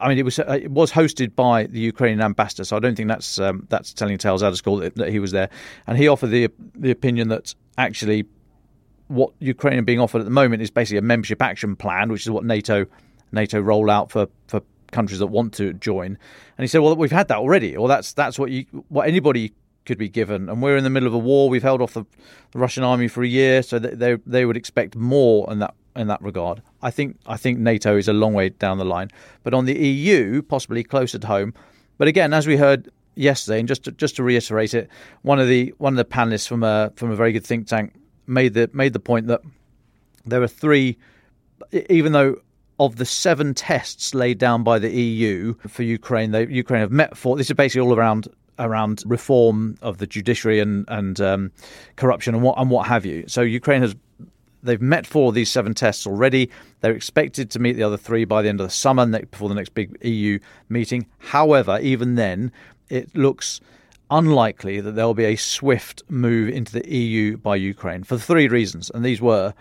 I 0.00 0.08
mean, 0.08 0.18
it 0.18 0.24
was 0.24 0.38
uh, 0.38 0.58
it 0.60 0.70
was 0.70 0.90
hosted 0.92 1.34
by 1.34 1.66
the 1.66 1.78
Ukrainian 1.78 2.20
ambassador, 2.20 2.64
so 2.64 2.76
I 2.76 2.80
don't 2.80 2.96
think 2.96 3.08
that's 3.08 3.38
um, 3.38 3.66
that's 3.70 3.92
telling 3.92 4.18
tales 4.18 4.42
out 4.42 4.52
of 4.52 4.58
school 4.58 4.78
that, 4.78 4.96
that, 4.96 5.10
he 5.10 5.18
was 5.18 5.30
there, 5.30 5.48
and 5.86 5.96
he 5.96 6.08
offered 6.08 6.28
the 6.28 6.48
the 6.74 6.90
opinion 6.90 7.28
that 7.28 7.54
actually 7.78 8.26
what 9.08 9.32
Ukraine 9.38 9.78
are 9.78 9.82
being 9.82 10.00
offered 10.00 10.20
at 10.20 10.24
the 10.24 10.30
moment 10.30 10.62
is 10.62 10.70
basically 10.70 10.98
a 10.98 11.02
membership 11.02 11.40
action 11.40 11.76
plan, 11.76 12.10
which 12.10 12.22
is 12.22 12.30
what 12.30 12.44
NATO 12.44 12.86
NATO 13.32 13.60
roll 13.60 13.90
out 13.90 14.10
for 14.10 14.26
for 14.48 14.60
countries 14.90 15.18
that 15.18 15.26
want 15.26 15.52
to 15.54 15.72
join. 15.74 16.06
And 16.06 16.62
he 16.62 16.66
said, 16.66 16.80
well, 16.80 16.96
we've 16.96 17.12
had 17.12 17.28
that 17.28 17.38
already, 17.38 17.76
or 17.76 17.86
that's 17.86 18.12
that's 18.12 18.38
what 18.38 18.50
you 18.50 18.64
what 18.88 19.06
anybody 19.06 19.52
could 19.86 19.98
be 19.98 20.08
given, 20.08 20.48
and 20.48 20.62
we're 20.62 20.76
in 20.76 20.84
the 20.84 20.90
middle 20.90 21.06
of 21.06 21.14
a 21.14 21.18
war. 21.18 21.48
We've 21.48 21.62
held 21.62 21.82
off 21.82 21.92
the, 21.92 22.04
the 22.52 22.58
Russian 22.58 22.82
army 22.82 23.06
for 23.08 23.22
a 23.22 23.28
year, 23.28 23.62
so 23.62 23.78
they 23.78 24.16
they 24.26 24.44
would 24.44 24.56
expect 24.56 24.96
more 24.96 25.50
in 25.52 25.58
that 25.60 25.74
in 25.94 26.08
that 26.08 26.22
regard. 26.22 26.62
I 26.84 26.90
think 26.90 27.18
I 27.26 27.38
think 27.38 27.58
NATO 27.58 27.96
is 27.96 28.08
a 28.08 28.12
long 28.12 28.34
way 28.34 28.50
down 28.50 28.78
the 28.78 28.84
line, 28.84 29.10
but 29.42 29.54
on 29.54 29.64
the 29.64 29.74
EU, 29.74 30.42
possibly 30.42 30.84
closer 30.84 31.18
to 31.18 31.26
home. 31.26 31.54
But 31.96 32.08
again, 32.08 32.34
as 32.34 32.46
we 32.46 32.58
heard 32.58 32.90
yesterday, 33.14 33.58
and 33.58 33.66
just 33.66 33.84
to, 33.84 33.92
just 33.92 34.16
to 34.16 34.22
reiterate 34.22 34.74
it, 34.74 34.88
one 35.22 35.40
of 35.40 35.48
the 35.48 35.74
one 35.78 35.94
of 35.94 35.96
the 35.96 36.04
panelists 36.04 36.46
from 36.46 36.62
a 36.62 36.92
from 36.94 37.10
a 37.10 37.16
very 37.16 37.32
good 37.32 37.44
think 37.44 37.66
tank 37.66 37.94
made 38.26 38.52
the 38.52 38.68
made 38.74 38.92
the 38.92 39.00
point 39.00 39.28
that 39.28 39.40
there 40.26 40.42
are 40.42 40.48
three, 40.48 40.98
even 41.88 42.12
though 42.12 42.36
of 42.78 42.96
the 42.96 43.06
seven 43.06 43.54
tests 43.54 44.14
laid 44.14 44.36
down 44.36 44.62
by 44.62 44.78
the 44.78 44.90
EU 44.90 45.54
for 45.68 45.84
Ukraine, 45.84 46.32
they, 46.32 46.46
Ukraine 46.48 46.80
have 46.80 46.90
met 46.90 47.16
four. 47.16 47.36
This 47.36 47.48
is 47.48 47.56
basically 47.56 47.80
all 47.80 47.94
around 47.94 48.28
around 48.58 49.02
reform 49.06 49.76
of 49.80 49.98
the 49.98 50.06
judiciary 50.06 50.60
and 50.60 50.84
and 50.88 51.18
um, 51.20 51.50
corruption 51.96 52.34
and 52.34 52.42
what 52.42 52.58
and 52.58 52.70
what 52.70 52.86
have 52.86 53.06
you. 53.06 53.24
So 53.26 53.40
Ukraine 53.40 53.80
has 53.80 53.94
they've 54.64 54.80
met 54.80 55.06
four 55.06 55.28
of 55.28 55.34
these 55.34 55.50
seven 55.50 55.74
tests 55.74 56.06
already. 56.06 56.50
They're 56.80 56.92
expected 56.92 57.50
to 57.50 57.58
meet 57.58 57.74
the 57.74 57.82
other 57.82 57.96
three 57.96 58.24
by 58.24 58.42
the 58.42 58.48
end 58.48 58.60
of 58.60 58.66
the 58.66 58.72
summer, 58.72 59.06
before 59.06 59.48
the 59.48 59.54
next 59.54 59.74
big 59.74 59.96
EU 60.02 60.38
meeting. 60.68 61.06
However, 61.18 61.78
even 61.80 62.16
then, 62.16 62.50
it 62.88 63.14
looks 63.14 63.60
unlikely 64.10 64.80
that 64.80 64.92
there 64.92 65.06
will 65.06 65.14
be 65.14 65.24
a 65.24 65.36
swift 65.36 66.02
move 66.08 66.48
into 66.48 66.72
the 66.72 66.94
EU 66.94 67.36
by 67.36 67.56
Ukraine 67.56 68.04
for 68.04 68.18
three 68.18 68.48
reasons, 68.48 68.90
and 68.90 69.04
these 69.04 69.20
were. 69.20 69.54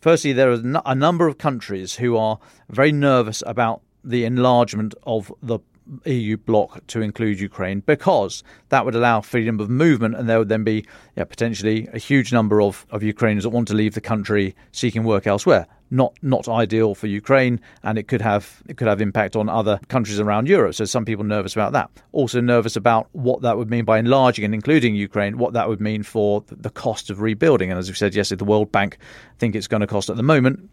Firstly, 0.00 0.32
there 0.32 0.50
are 0.50 0.82
a 0.86 0.94
number 0.94 1.26
of 1.26 1.36
countries 1.36 1.96
who 1.96 2.16
are 2.16 2.38
very 2.70 2.90
nervous 2.90 3.42
about 3.46 3.82
the 4.02 4.24
enlargement 4.24 4.94
of 5.02 5.32
the 5.42 5.58
EU 6.04 6.36
bloc 6.36 6.86
to 6.88 7.00
include 7.00 7.40
Ukraine 7.40 7.80
because 7.80 8.42
that 8.68 8.84
would 8.84 8.94
allow 8.94 9.20
freedom 9.20 9.60
of 9.60 9.68
movement, 9.68 10.14
and 10.14 10.28
there 10.28 10.38
would 10.38 10.48
then 10.48 10.64
be 10.64 10.84
yeah, 11.16 11.24
potentially 11.24 11.88
a 11.92 11.98
huge 11.98 12.32
number 12.32 12.60
of, 12.62 12.86
of 12.90 13.02
Ukrainians 13.02 13.44
that 13.44 13.50
want 13.50 13.68
to 13.68 13.74
leave 13.74 13.94
the 13.94 14.00
country 14.00 14.54
seeking 14.72 15.04
work 15.04 15.26
elsewhere. 15.26 15.66
Not 15.92 16.14
not 16.22 16.48
ideal 16.48 16.94
for 16.94 17.08
Ukraine, 17.08 17.60
and 17.82 17.98
it 17.98 18.06
could 18.06 18.20
have 18.20 18.62
it 18.68 18.76
could 18.76 18.86
have 18.86 19.00
impact 19.00 19.34
on 19.34 19.48
other 19.48 19.80
countries 19.88 20.20
around 20.20 20.48
Europe. 20.48 20.74
So 20.76 20.84
some 20.84 21.04
people 21.04 21.24
nervous 21.24 21.54
about 21.54 21.72
that. 21.72 21.90
Also 22.12 22.40
nervous 22.40 22.76
about 22.76 23.08
what 23.10 23.42
that 23.42 23.56
would 23.56 23.70
mean 23.70 23.84
by 23.84 23.98
enlarging 23.98 24.44
and 24.44 24.54
including 24.54 24.94
Ukraine. 24.94 25.36
What 25.36 25.54
that 25.54 25.68
would 25.68 25.80
mean 25.80 26.04
for 26.04 26.44
the 26.46 26.70
cost 26.70 27.10
of 27.10 27.20
rebuilding. 27.20 27.70
And 27.70 27.78
as 27.78 27.88
we 27.88 27.96
said 27.96 28.14
yesterday, 28.14 28.38
the 28.38 28.44
World 28.44 28.70
Bank 28.70 28.98
think 29.38 29.56
it's 29.56 29.66
going 29.66 29.80
to 29.80 29.88
cost 29.88 30.10
at 30.10 30.16
the 30.16 30.22
moment 30.22 30.70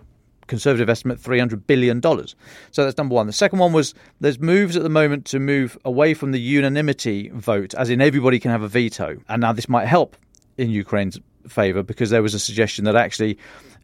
conservative 0.47 0.89
estimate 0.89 1.19
$300 1.19 1.67
billion. 1.67 2.01
So 2.01 2.83
that's 2.83 2.97
number 2.97 3.15
one. 3.15 3.27
The 3.27 3.33
second 3.33 3.60
one 3.60 3.73
was 3.73 3.93
there's 4.19 4.39
moves 4.39 4.75
at 4.75 4.83
the 4.83 4.89
moment 4.89 5.25
to 5.25 5.39
move 5.39 5.77
away 5.86 6.13
from 6.13 6.31
the 6.31 6.39
unanimity 6.39 7.29
vote, 7.29 7.73
as 7.75 7.89
in 7.89 8.01
everybody 8.01 8.39
can 8.39 8.51
have 8.51 8.63
a 8.63 8.67
veto. 8.67 9.17
And 9.29 9.41
now 9.41 9.53
this 9.53 9.69
might 9.69 9.86
help 9.86 10.17
in 10.57 10.69
Ukraine's 10.69 11.19
favour 11.47 11.83
because 11.83 12.10
there 12.10 12.23
was 12.23 12.33
a 12.33 12.39
suggestion 12.39 12.86
that 12.86 12.95
actually, 12.95 13.38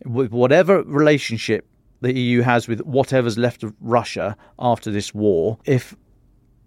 with 0.05 0.31
whatever 0.31 0.83
relationship 0.83 1.65
the 2.01 2.13
EU 2.13 2.41
has 2.41 2.67
with 2.67 2.81
whatever's 2.81 3.37
left 3.37 3.63
of 3.63 3.73
Russia 3.79 4.35
after 4.59 4.91
this 4.91 5.13
war, 5.13 5.57
if 5.65 5.95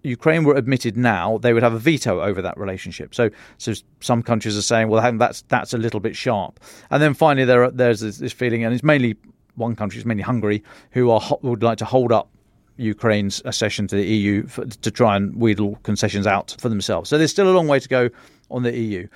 Ukraine 0.03 0.43
were 0.43 0.55
admitted 0.55 0.97
now, 0.97 1.37
they 1.37 1.53
would 1.53 1.63
have 1.63 1.73
a 1.73 1.79
veto 1.79 2.21
over 2.21 2.41
that 2.41 2.57
relationship. 2.57 3.13
So, 3.13 3.29
so 3.57 3.73
some 3.99 4.23
countries 4.23 4.57
are 4.57 4.61
saying, 4.61 4.89
well, 4.89 5.17
that's 5.17 5.43
that's 5.43 5.73
a 5.73 5.77
little 5.77 5.99
bit 5.99 6.15
sharp. 6.15 6.59
And 6.89 7.01
then 7.01 7.13
finally, 7.13 7.45
there 7.45 7.65
are, 7.65 7.71
there's 7.71 7.99
this, 7.99 8.17
this 8.17 8.33
feeling, 8.33 8.63
and 8.63 8.73
it's 8.73 8.83
mainly 8.83 9.15
one 9.57 9.75
country, 9.75 9.99
it's 9.99 10.05
mainly 10.05 10.23
Hungary, 10.23 10.63
who 10.91 11.11
are 11.11 11.21
would 11.41 11.63
like 11.63 11.77
to 11.79 11.85
hold 11.85 12.11
up 12.11 12.29
Ukraine's 12.77 13.41
accession 13.43 13.87
to 13.87 13.95
the 13.95 14.05
EU 14.05 14.47
for, 14.47 14.65
to 14.65 14.91
try 14.91 15.15
and 15.15 15.35
wheedle 15.35 15.77
concessions 15.83 16.27
out 16.27 16.55
for 16.59 16.69
themselves. 16.69 17.09
So 17.09 17.17
there's 17.17 17.31
still 17.31 17.49
a 17.49 17.55
long 17.55 17.67
way 17.67 17.79
to 17.79 17.89
go 17.89 18.09
on 18.49 18.63
the 18.63 18.77
EU. 18.77 19.07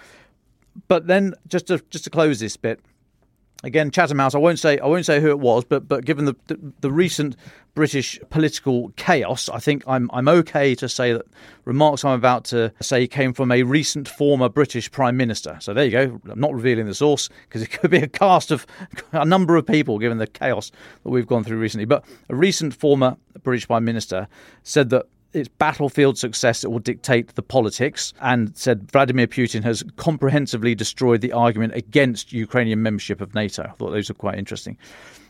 But 0.87 1.07
then, 1.07 1.35
just 1.47 1.67
to 1.67 1.81
just 1.89 2.03
to 2.05 2.09
close 2.09 2.39
this 2.39 2.57
bit, 2.57 2.79
again, 3.63 3.91
Chatham 3.91 4.19
House. 4.19 4.35
I 4.35 4.39
won't 4.39 4.59
say 4.59 4.79
I 4.79 4.87
won't 4.87 5.05
say 5.05 5.19
who 5.19 5.29
it 5.29 5.39
was, 5.39 5.63
but 5.63 5.87
but 5.87 6.05
given 6.05 6.25
the, 6.25 6.35
the, 6.47 6.59
the 6.81 6.91
recent 6.91 7.35
British 7.73 8.19
political 8.29 8.89
chaos, 8.95 9.49
I 9.49 9.59
think 9.59 9.83
I'm 9.87 10.09
I'm 10.13 10.27
okay 10.27 10.75
to 10.75 10.89
say 10.89 11.13
that 11.13 11.25
remarks 11.65 12.03
I'm 12.03 12.17
about 12.17 12.45
to 12.45 12.73
say 12.81 13.07
came 13.07 13.33
from 13.33 13.51
a 13.51 13.63
recent 13.63 14.07
former 14.07 14.49
British 14.49 14.91
Prime 14.91 15.17
Minister. 15.17 15.57
So 15.61 15.73
there 15.73 15.85
you 15.85 15.91
go. 15.91 16.21
I'm 16.29 16.39
not 16.39 16.53
revealing 16.53 16.85
the 16.85 16.93
source 16.93 17.29
because 17.47 17.61
it 17.61 17.67
could 17.67 17.91
be 17.91 17.97
a 17.97 18.07
cast 18.07 18.51
of 18.51 18.65
a 19.11 19.25
number 19.25 19.55
of 19.55 19.65
people 19.65 19.99
given 19.99 20.17
the 20.17 20.27
chaos 20.27 20.71
that 21.03 21.09
we've 21.09 21.27
gone 21.27 21.43
through 21.43 21.59
recently. 21.59 21.85
But 21.85 22.03
a 22.29 22.35
recent 22.35 22.73
former 22.73 23.17
British 23.43 23.67
Prime 23.67 23.85
Minister 23.85 24.27
said 24.63 24.89
that 24.89 25.05
it's 25.33 25.47
battlefield 25.47 26.17
success 26.17 26.61
that 26.61 26.69
will 26.69 26.79
dictate 26.79 27.35
the 27.35 27.41
politics, 27.41 28.13
and 28.21 28.55
said 28.57 28.91
Vladimir 28.91 29.27
Putin 29.27 29.63
has 29.63 29.83
comprehensively 29.95 30.75
destroyed 30.75 31.21
the 31.21 31.31
argument 31.31 31.73
against 31.75 32.33
Ukrainian 32.33 32.81
membership 32.81 33.21
of 33.21 33.33
NATO. 33.35 33.63
I 33.63 33.71
thought 33.71 33.91
those 33.91 34.09
were 34.09 34.15
quite 34.15 34.37
interesting. 34.37 34.77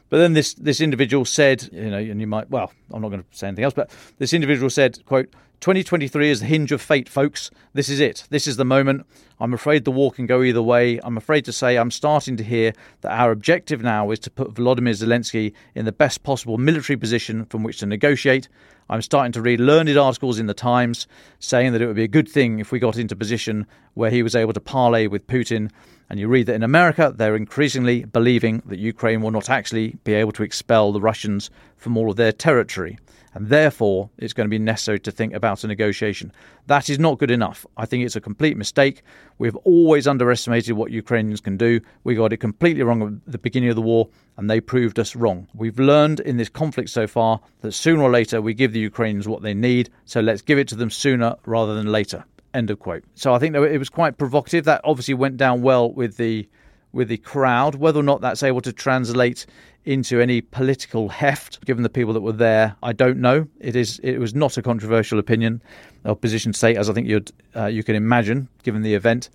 But 0.09 0.17
then 0.17 0.33
this 0.33 0.53
this 0.55 0.81
individual 0.81 1.23
said, 1.23 1.69
you 1.71 1.89
know, 1.89 1.97
and 1.97 2.19
you 2.19 2.27
might, 2.27 2.49
well, 2.49 2.73
I'm 2.91 3.01
not 3.01 3.09
going 3.09 3.23
to 3.23 3.27
say 3.31 3.47
anything 3.47 3.63
else, 3.63 3.73
but 3.73 3.89
this 4.17 4.33
individual 4.33 4.69
said, 4.69 5.03
quote, 5.05 5.33
2023 5.61 6.31
is 6.31 6.39
the 6.39 6.47
hinge 6.47 6.71
of 6.71 6.81
fate, 6.81 7.07
folks. 7.07 7.51
This 7.73 7.87
is 7.87 7.99
it. 7.99 8.25
This 8.31 8.47
is 8.47 8.57
the 8.57 8.65
moment. 8.65 9.05
I'm 9.39 9.53
afraid 9.53 9.85
the 9.85 9.91
war 9.91 10.11
can 10.11 10.25
go 10.25 10.41
either 10.41 10.61
way. 10.61 10.99
I'm 11.03 11.17
afraid 11.17 11.45
to 11.45 11.53
say 11.53 11.77
I'm 11.77 11.91
starting 11.91 12.35
to 12.37 12.43
hear 12.43 12.73
that 13.01 13.11
our 13.11 13.29
objective 13.29 13.83
now 13.83 14.09
is 14.09 14.17
to 14.21 14.31
put 14.31 14.55
Volodymyr 14.55 14.99
Zelensky 14.99 15.53
in 15.75 15.85
the 15.85 15.91
best 15.91 16.23
possible 16.23 16.57
military 16.57 16.97
position 16.97 17.45
from 17.45 17.61
which 17.61 17.77
to 17.77 17.85
negotiate. 17.85 18.49
I'm 18.89 19.03
starting 19.03 19.33
to 19.33 19.41
read 19.43 19.59
learned 19.59 19.95
articles 19.95 20.39
in 20.39 20.47
the 20.47 20.55
Times 20.55 21.05
saying 21.37 21.73
that 21.73 21.81
it 21.83 21.85
would 21.85 21.95
be 21.95 22.05
a 22.05 22.07
good 22.07 22.27
thing 22.27 22.57
if 22.57 22.71
we 22.71 22.79
got 22.79 22.97
into 22.97 23.15
position 23.15 23.67
where 23.93 24.09
he 24.09 24.23
was 24.23 24.35
able 24.35 24.53
to 24.53 24.59
parley 24.59 25.07
with 25.07 25.27
Putin. 25.27 25.69
And 26.09 26.19
you 26.19 26.27
read 26.27 26.47
that 26.47 26.55
in 26.55 26.63
America, 26.63 27.13
they're 27.15 27.35
increasingly 27.35 28.03
believing 28.05 28.63
that 28.65 28.79
Ukraine 28.79 29.21
will 29.21 29.29
not 29.29 29.47
actually 29.47 29.95
be 30.05 30.15
able 30.15 30.31
to 30.31 30.43
expel 30.43 30.91
the 30.91 31.01
Russians 31.01 31.51
from 31.77 31.97
all 31.97 32.09
of 32.09 32.15
their 32.15 32.31
territory 32.31 32.97
and 33.33 33.47
therefore 33.47 34.09
it's 34.17 34.33
going 34.33 34.45
to 34.45 34.49
be 34.49 34.59
necessary 34.59 34.99
to 34.99 35.11
think 35.11 35.33
about 35.33 35.63
a 35.63 35.67
negotiation. 35.67 36.31
That 36.67 36.89
is 36.89 36.99
not 36.99 37.17
good 37.17 37.31
enough. 37.31 37.65
I 37.77 37.85
think 37.85 38.05
it's 38.05 38.15
a 38.15 38.21
complete 38.21 38.57
mistake. 38.57 39.03
We've 39.37 39.55
always 39.57 40.07
underestimated 40.07 40.75
what 40.75 40.91
Ukrainians 40.91 41.41
can 41.41 41.57
do. 41.57 41.81
We 42.03 42.15
got 42.15 42.33
it 42.33 42.37
completely 42.37 42.83
wrong 42.83 43.01
at 43.25 43.31
the 43.31 43.37
beginning 43.37 43.69
of 43.69 43.75
the 43.75 43.81
war, 43.81 44.09
and 44.37 44.49
they 44.49 44.59
proved 44.59 44.99
us 44.99 45.15
wrong. 45.15 45.47
We've 45.53 45.79
learned 45.79 46.19
in 46.19 46.37
this 46.37 46.49
conflict 46.49 46.89
so 46.89 47.07
far 47.07 47.39
that 47.61 47.71
sooner 47.71 48.03
or 48.03 48.11
later 48.11 48.41
we 48.41 48.53
give 48.53 48.73
the 48.73 48.79
Ukrainians 48.79 49.27
what 49.27 49.41
they 49.41 49.53
need, 49.53 49.89
so 50.05 50.19
let's 50.19 50.41
give 50.41 50.57
it 50.57 50.67
to 50.69 50.75
them 50.75 50.89
sooner 50.89 51.35
rather 51.45 51.75
than 51.75 51.91
later. 51.91 52.25
End 52.53 52.69
of 52.69 52.79
quote. 52.79 53.03
So 53.15 53.33
I 53.33 53.39
think 53.39 53.55
it 53.55 53.77
was 53.77 53.89
quite 53.89 54.17
provocative. 54.17 54.65
That 54.65 54.81
obviously 54.83 55.13
went 55.13 55.37
down 55.37 55.61
well 55.61 55.91
with 55.91 56.17
the 56.17 56.49
with 56.93 57.07
the 57.07 57.17
crowd. 57.17 57.75
Whether 57.75 57.99
or 57.99 58.03
not 58.03 58.21
that's 58.21 58.43
able 58.43 58.61
to 58.61 58.73
translate 58.73 59.45
into 59.83 60.21
any 60.21 60.41
political 60.41 61.09
heft, 61.09 61.63
given 61.65 61.83
the 61.83 61.89
people 61.89 62.13
that 62.13 62.21
were 62.21 62.31
there, 62.31 62.75
I 62.83 62.93
don't 62.93 63.19
know. 63.19 63.47
It 63.59 63.75
is 63.75 63.99
it 64.03 64.19
was 64.19 64.35
not 64.35 64.57
a 64.57 64.61
controversial 64.61 65.19
opinion 65.19 65.61
or 66.05 66.15
position 66.15 66.53
say, 66.53 66.75
as 66.75 66.89
I 66.89 66.93
think 66.93 67.07
you'd 67.07 67.31
uh, 67.55 67.65
you 67.65 67.83
can 67.83 67.95
imagine, 67.95 68.47
given 68.63 68.81
the 68.81 68.93
event. 68.93 69.29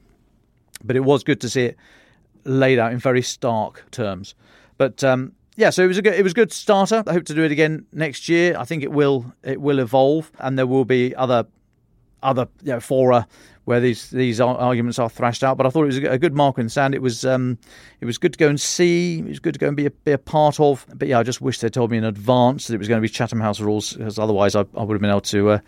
But 0.85 0.97
it 0.97 1.01
was 1.01 1.25
good 1.25 1.41
to 1.41 1.49
see 1.49 1.65
it 1.65 1.77
laid 2.45 2.79
out 2.79 2.93
in 2.93 2.99
very 2.99 3.23
stark 3.23 3.85
terms. 3.91 4.35
But 4.79 5.03
um, 5.03 5.33
yeah, 5.57 5.71
so 5.71 5.83
it 5.83 5.89
was 5.89 5.99
a 5.99 6.03
good, 6.03 6.15
it 6.15 6.23
was 6.23 6.33
a 6.33 6.35
good 6.35 6.53
starter. 6.53 7.03
I 7.07 7.13
hope 7.13 7.25
to 7.25 7.35
do 7.35 7.43
it 7.43 7.51
again 7.51 7.87
next 7.93 8.29
year. 8.29 8.57
I 8.59 8.65
think 8.65 8.83
it 8.83 8.93
will 8.93 9.33
it 9.43 9.61
will 9.61 9.79
evolve, 9.79 10.31
and 10.39 10.59
there 10.59 10.67
will 10.67 10.85
be 10.85 11.15
other 11.17 11.47
other 12.23 12.49
you 12.63 12.73
know, 12.73 12.81
fora 12.81 13.27
where 13.67 13.81
these 13.81 14.11
these 14.11 14.41
arguments 14.41 14.99
are 14.99 15.09
thrashed 15.09 15.45
out. 15.45 15.57
But 15.57 15.67
I 15.67 15.71
thought 15.71 15.83
it 15.83 15.87
was 15.87 15.99
a 15.99 16.19
good 16.19 16.35
mark 16.35 16.59
in 16.59 16.67
the 16.67 16.71
sand. 16.71 16.95
It 16.95 17.03
was 17.03 17.25
um, 17.25 17.59
it 18.01 18.07
was 18.07 18.17
good 18.17 18.33
to 18.33 18.39
go 18.39 18.49
and 18.49 18.61
see. 18.61 19.19
It 19.19 19.29
was 19.29 19.41
good 19.41 19.55
to 19.55 19.59
go 19.59 19.69
and 19.69 19.77
be 19.77 19.87
a, 19.87 19.91
be 19.91 20.13
a 20.13 20.19
part 20.19 20.59
of. 20.61 20.87
But 20.95 21.09
yeah, 21.09 21.19
I 21.19 21.23
just 21.23 21.41
wish 21.41 21.61
they 21.61 21.69
told 21.69 21.91
me 21.91 21.99
in 21.99 22.05
advance 22.05 22.69
that 22.69 22.75
it 22.75 22.79
was 22.79 22.89
going 22.89 23.01
to 23.01 23.03
be 23.03 23.09
Chatham 23.09 23.41
House 23.41 23.61
rules, 23.61 23.95
because 23.95 24.19
otherwise 24.19 24.55
I, 24.55 24.65
I 24.77 24.85
would 24.85 24.95
have 24.95 25.01
been 25.01 25.11
able 25.11 25.21
to 25.23 25.51
uh, 25.51 25.59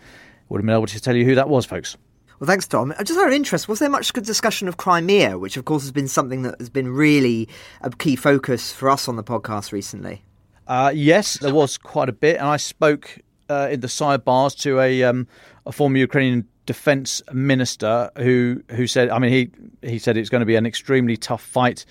would 0.47 0.59
have 0.59 0.65
been 0.65 0.75
able 0.75 0.87
to 0.87 0.99
tell 0.99 1.15
you 1.15 1.25
who 1.25 1.35
that 1.35 1.49
was, 1.49 1.65
folks. 1.65 1.97
Well, 2.39 2.47
thanks, 2.47 2.67
Dom. 2.67 2.93
I 2.97 3.03
just 3.03 3.19
out 3.19 3.27
of 3.27 3.33
interest, 3.33 3.67
was 3.67 3.79
there 3.79 3.89
much 3.89 4.13
good 4.13 4.23
discussion 4.23 4.69
of 4.69 4.77
Crimea, 4.77 5.37
which 5.37 5.57
of 5.57 5.65
course 5.65 5.83
has 5.83 5.91
been 5.91 6.07
something 6.07 6.43
that 6.43 6.57
has 6.59 6.69
been 6.69 6.87
really 6.87 7.49
a 7.81 7.89
key 7.89 8.15
focus 8.15 8.71
for 8.71 8.89
us 8.89 9.09
on 9.09 9.17
the 9.17 9.23
podcast 9.23 9.73
recently? 9.73 10.23
Uh, 10.65 10.91
yes, 10.95 11.37
there 11.39 11.53
was 11.53 11.77
quite 11.77 12.07
a 12.07 12.13
bit, 12.13 12.37
and 12.37 12.47
I 12.47 12.55
spoke 12.55 13.19
uh, 13.49 13.67
in 13.71 13.81
the 13.81 13.87
sidebars 13.87 14.57
to 14.59 14.79
a 14.79 15.03
um, 15.03 15.27
a 15.69 15.71
former 15.71 15.97
Ukrainian 15.97 16.47
defense 16.65 17.21
minister 17.31 18.11
who 18.17 18.61
who 18.71 18.87
said, 18.87 19.09
I 19.09 19.19
mean, 19.19 19.31
he 19.31 19.87
he 19.87 19.99
said 19.99 20.17
it's 20.17 20.29
going 20.29 20.41
to 20.41 20.45
be 20.45 20.55
an 20.55 20.65
extremely 20.65 21.15
tough 21.15 21.43
fight. 21.43 21.85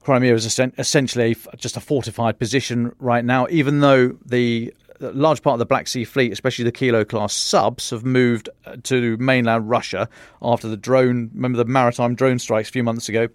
Crimea 0.00 0.34
is 0.34 0.46
essentially 0.78 1.36
just 1.56 1.76
a 1.76 1.80
fortified 1.80 2.38
position 2.38 2.94
right 2.98 3.24
now, 3.24 3.46
even 3.50 3.80
though 3.80 4.16
the 4.24 4.72
large 5.00 5.42
part 5.42 5.54
of 5.54 5.58
the 5.58 5.66
Black 5.66 5.88
Sea 5.88 6.04
Fleet, 6.04 6.30
especially 6.32 6.64
the 6.64 6.72
Kilo 6.72 7.04
class 7.04 7.32
subs, 7.32 7.90
have 7.90 8.04
moved 8.04 8.48
uh, 8.64 8.76
to 8.84 9.16
mainland 9.16 9.68
Russia 9.68 10.08
after 10.40 10.68
the 10.68 10.76
drone. 10.76 11.30
Remember 11.34 11.58
the 11.58 11.64
maritime 11.64 12.14
drone 12.14 12.38
strikes 12.38 12.68
a 12.68 12.72
few 12.72 12.84
months 12.84 13.08
ago. 13.08 13.28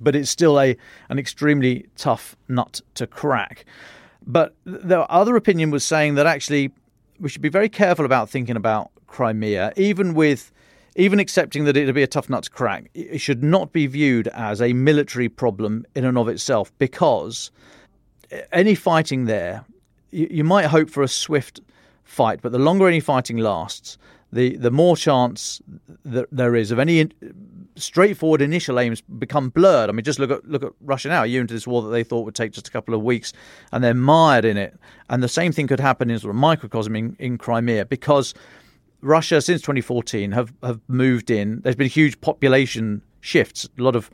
But 0.00 0.14
it's 0.14 0.30
still 0.30 0.60
a 0.60 0.76
an 1.08 1.18
extremely 1.18 1.86
tough 1.96 2.36
nut 2.46 2.80
to 2.94 3.06
crack. 3.08 3.64
But 4.24 4.54
the 4.64 5.00
other 5.10 5.34
opinion 5.34 5.72
was 5.72 5.84
saying 5.84 6.14
that 6.14 6.26
actually 6.26 6.70
we 7.20 7.28
should 7.28 7.42
be 7.42 7.48
very 7.48 7.68
careful 7.68 8.04
about 8.04 8.30
thinking 8.30 8.56
about 8.56 8.90
Crimea, 9.06 9.72
even 9.76 10.14
with 10.14 10.52
even 10.96 11.20
accepting 11.20 11.64
that 11.64 11.76
it'd 11.76 11.94
be 11.94 12.02
a 12.02 12.08
tough 12.08 12.28
nut 12.28 12.44
to 12.44 12.50
crack. 12.50 12.90
It 12.94 13.20
should 13.20 13.42
not 13.42 13.72
be 13.72 13.86
viewed 13.86 14.26
as 14.28 14.60
a 14.60 14.72
military 14.72 15.28
problem 15.28 15.86
in 15.94 16.04
and 16.04 16.18
of 16.18 16.28
itself 16.28 16.72
because 16.78 17.52
any 18.52 18.74
fighting 18.74 19.26
there, 19.26 19.64
you, 20.10 20.26
you 20.30 20.44
might 20.44 20.66
hope 20.66 20.90
for 20.90 21.02
a 21.02 21.08
swift 21.08 21.60
fight, 22.02 22.40
but 22.42 22.52
the 22.52 22.58
longer 22.58 22.88
any 22.88 23.00
fighting 23.00 23.38
lasts, 23.38 23.96
the 24.32 24.56
the 24.56 24.70
more 24.70 24.96
chance 24.96 25.62
that 26.04 26.26
there 26.32 26.54
is 26.54 26.70
of 26.70 26.78
any 26.78 27.08
straightforward 27.78 28.42
initial 28.42 28.78
aims 28.78 29.00
become 29.00 29.50
blurred. 29.50 29.88
I 29.88 29.92
mean, 29.92 30.04
just 30.04 30.18
look 30.18 30.30
at 30.30 30.44
look 30.48 30.62
at 30.62 30.72
Russia 30.80 31.08
now. 31.08 31.22
You 31.22 31.40
into 31.40 31.54
this 31.54 31.66
war 31.66 31.82
that 31.82 31.90
they 31.90 32.04
thought 32.04 32.24
would 32.24 32.34
take 32.34 32.52
just 32.52 32.68
a 32.68 32.70
couple 32.70 32.94
of 32.94 33.02
weeks, 33.02 33.32
and 33.72 33.82
they're 33.82 33.94
mired 33.94 34.44
in 34.44 34.56
it. 34.56 34.78
And 35.08 35.22
the 35.22 35.28
same 35.28 35.52
thing 35.52 35.66
could 35.66 35.80
happen 35.80 36.10
in 36.10 36.18
sort 36.18 36.30
of 36.30 36.36
microcosm 36.36 36.94
in, 36.96 37.16
in 37.18 37.38
Crimea 37.38 37.86
because 37.86 38.34
Russia 39.00 39.40
since 39.40 39.60
2014 39.62 40.32
have 40.32 40.52
have 40.62 40.80
moved 40.88 41.30
in. 41.30 41.60
There's 41.60 41.76
been 41.76 41.88
huge 41.88 42.20
population 42.20 43.02
shifts. 43.20 43.68
A 43.78 43.82
lot 43.82 43.96
of 43.96 44.10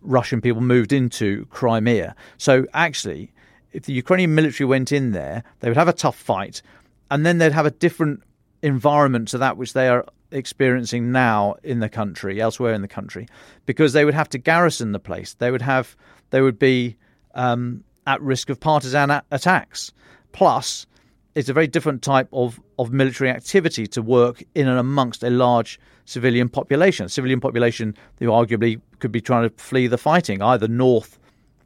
Russian 0.00 0.40
people 0.40 0.62
moved 0.62 0.92
into 0.92 1.46
Crimea. 1.46 2.14
So 2.38 2.66
actually, 2.74 3.32
if 3.72 3.84
the 3.84 3.92
Ukrainian 3.92 4.34
military 4.34 4.66
went 4.66 4.92
in 4.92 5.12
there, 5.12 5.44
they 5.60 5.68
would 5.68 5.76
have 5.76 5.88
a 5.88 5.92
tough 5.92 6.16
fight, 6.16 6.62
and 7.10 7.24
then 7.24 7.38
they'd 7.38 7.52
have 7.52 7.66
a 7.66 7.70
different 7.70 8.22
environment 8.62 9.28
to 9.28 9.38
that 9.38 9.56
which 9.56 9.72
they 9.72 9.88
are 9.88 10.04
experiencing 10.32 11.12
now 11.12 11.56
in 11.62 11.80
the 11.80 11.88
country, 11.88 12.40
elsewhere 12.40 12.74
in 12.74 12.82
the 12.82 12.88
country, 12.88 13.26
because 13.66 13.92
they 13.92 14.04
would 14.04 14.14
have 14.14 14.28
to 14.30 14.38
garrison 14.38 14.92
the 14.92 14.98
place. 14.98 15.34
They 15.34 15.50
would 15.50 15.62
have, 15.62 15.96
they 16.30 16.40
would 16.40 16.58
be 16.58 16.96
um, 17.34 17.84
at 18.06 18.20
risk 18.20 18.50
of 18.50 18.58
partisan 18.58 19.10
a- 19.10 19.24
attacks. 19.30 19.92
Plus, 20.32 20.86
it's 21.34 21.48
a 21.48 21.52
very 21.52 21.66
different 21.66 22.02
type 22.02 22.28
of, 22.32 22.60
of 22.78 22.92
military 22.92 23.30
activity 23.30 23.86
to 23.86 24.02
work 24.02 24.42
in 24.54 24.68
and 24.68 24.78
amongst 24.78 25.22
a 25.22 25.30
large 25.30 25.78
civilian 26.04 26.48
population. 26.48 27.06
A 27.06 27.08
civilian 27.08 27.40
population 27.40 27.94
who 28.18 28.26
arguably 28.26 28.80
could 28.98 29.12
be 29.12 29.20
trying 29.20 29.48
to 29.48 29.56
flee 29.56 29.86
the 29.86 29.98
fighting, 29.98 30.42
either 30.42 30.68
north 30.68 31.18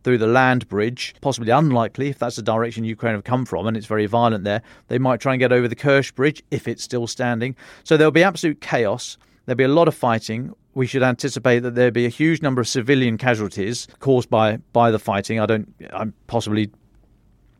through 0.07 0.19
the 0.19 0.27
land 0.29 0.69
bridge, 0.69 1.17
possibly 1.21 1.51
unlikely 1.51 2.11
if 2.11 2.21
that's 2.21 2.37
the 2.37 2.43
direction 2.43 2.85
Ukraine 2.85 3.15
have 3.15 3.25
come 3.25 3.45
from 3.45 3.67
and 3.67 3.77
it's 3.77 3.87
very 3.87 4.07
violent 4.07 4.45
there. 4.45 4.63
They 4.87 5.01
might 5.01 5.19
try 5.19 5.33
and 5.33 5.41
get 5.41 5.51
over 5.51 5.67
the 5.67 5.75
Kerch 5.75 6.15
Bridge 6.15 6.45
if 6.53 6.69
it's 6.69 6.85
still 6.85 7.09
standing. 7.09 7.57
So 7.83 7.97
there'll 7.97 8.13
be 8.13 8.23
absolute 8.23 8.61
chaos. 8.61 9.19
There'll 9.47 9.57
be 9.57 9.65
a 9.65 9.69
lot 9.69 9.89
of 9.89 9.97
fighting. 9.97 10.55
We 10.75 10.87
should 10.87 11.03
anticipate 11.03 11.65
that 11.65 11.75
there'll 11.75 11.91
be 11.91 12.07
a 12.07 12.09
huge 12.09 12.41
number 12.41 12.61
of 12.61 12.69
civilian 12.69 13.19
casualties 13.19 13.89
caused 13.99 14.31
by 14.31 14.59
by 14.73 14.93
the 14.93 15.01
fighting. 15.01 15.41
I 15.41 15.47
don't. 15.47 15.75
I'm 15.93 16.15
possibly. 16.29 16.71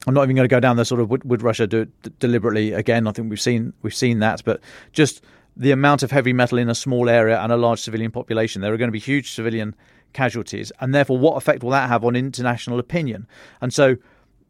I'm 0.07 0.15
not 0.15 0.23
even 0.23 0.37
going 0.37 0.49
to 0.49 0.55
go 0.55 0.61
down 0.61 0.77
the 0.77 0.85
sort 0.85 1.01
of 1.01 1.11
would, 1.11 1.25
would 1.25 1.43
Russia 1.43 1.67
do 1.67 1.81
it 1.81 2.19
deliberately 2.21 2.73
again. 2.73 3.09
I 3.09 3.11
think 3.11 3.29
we've 3.29 3.41
seen 3.41 3.73
we've 3.83 3.93
seen 3.93 4.21
that, 4.21 4.45
but 4.45 4.61
just 4.93 5.21
the 5.57 5.71
amount 5.71 6.03
of 6.03 6.11
heavy 6.11 6.33
metal 6.33 6.59
in 6.59 6.69
a 6.69 6.75
small 6.75 7.09
area 7.09 7.41
and 7.41 7.51
a 7.51 7.57
large 7.57 7.81
civilian 7.81 8.11
population, 8.11 8.61
there 8.61 8.73
are 8.73 8.77
going 8.77 8.89
to 8.89 8.93
be 8.93 8.99
huge 8.99 9.33
civilian 9.33 9.75
casualties, 10.13 10.71
and 10.81 10.95
therefore, 10.95 11.19
what 11.19 11.37
effect 11.37 11.63
will 11.63 11.71
that 11.71 11.89
have 11.89 12.05
on 12.05 12.15
international 12.15 12.79
opinion? 12.79 13.27
And 13.61 13.73
so, 13.73 13.97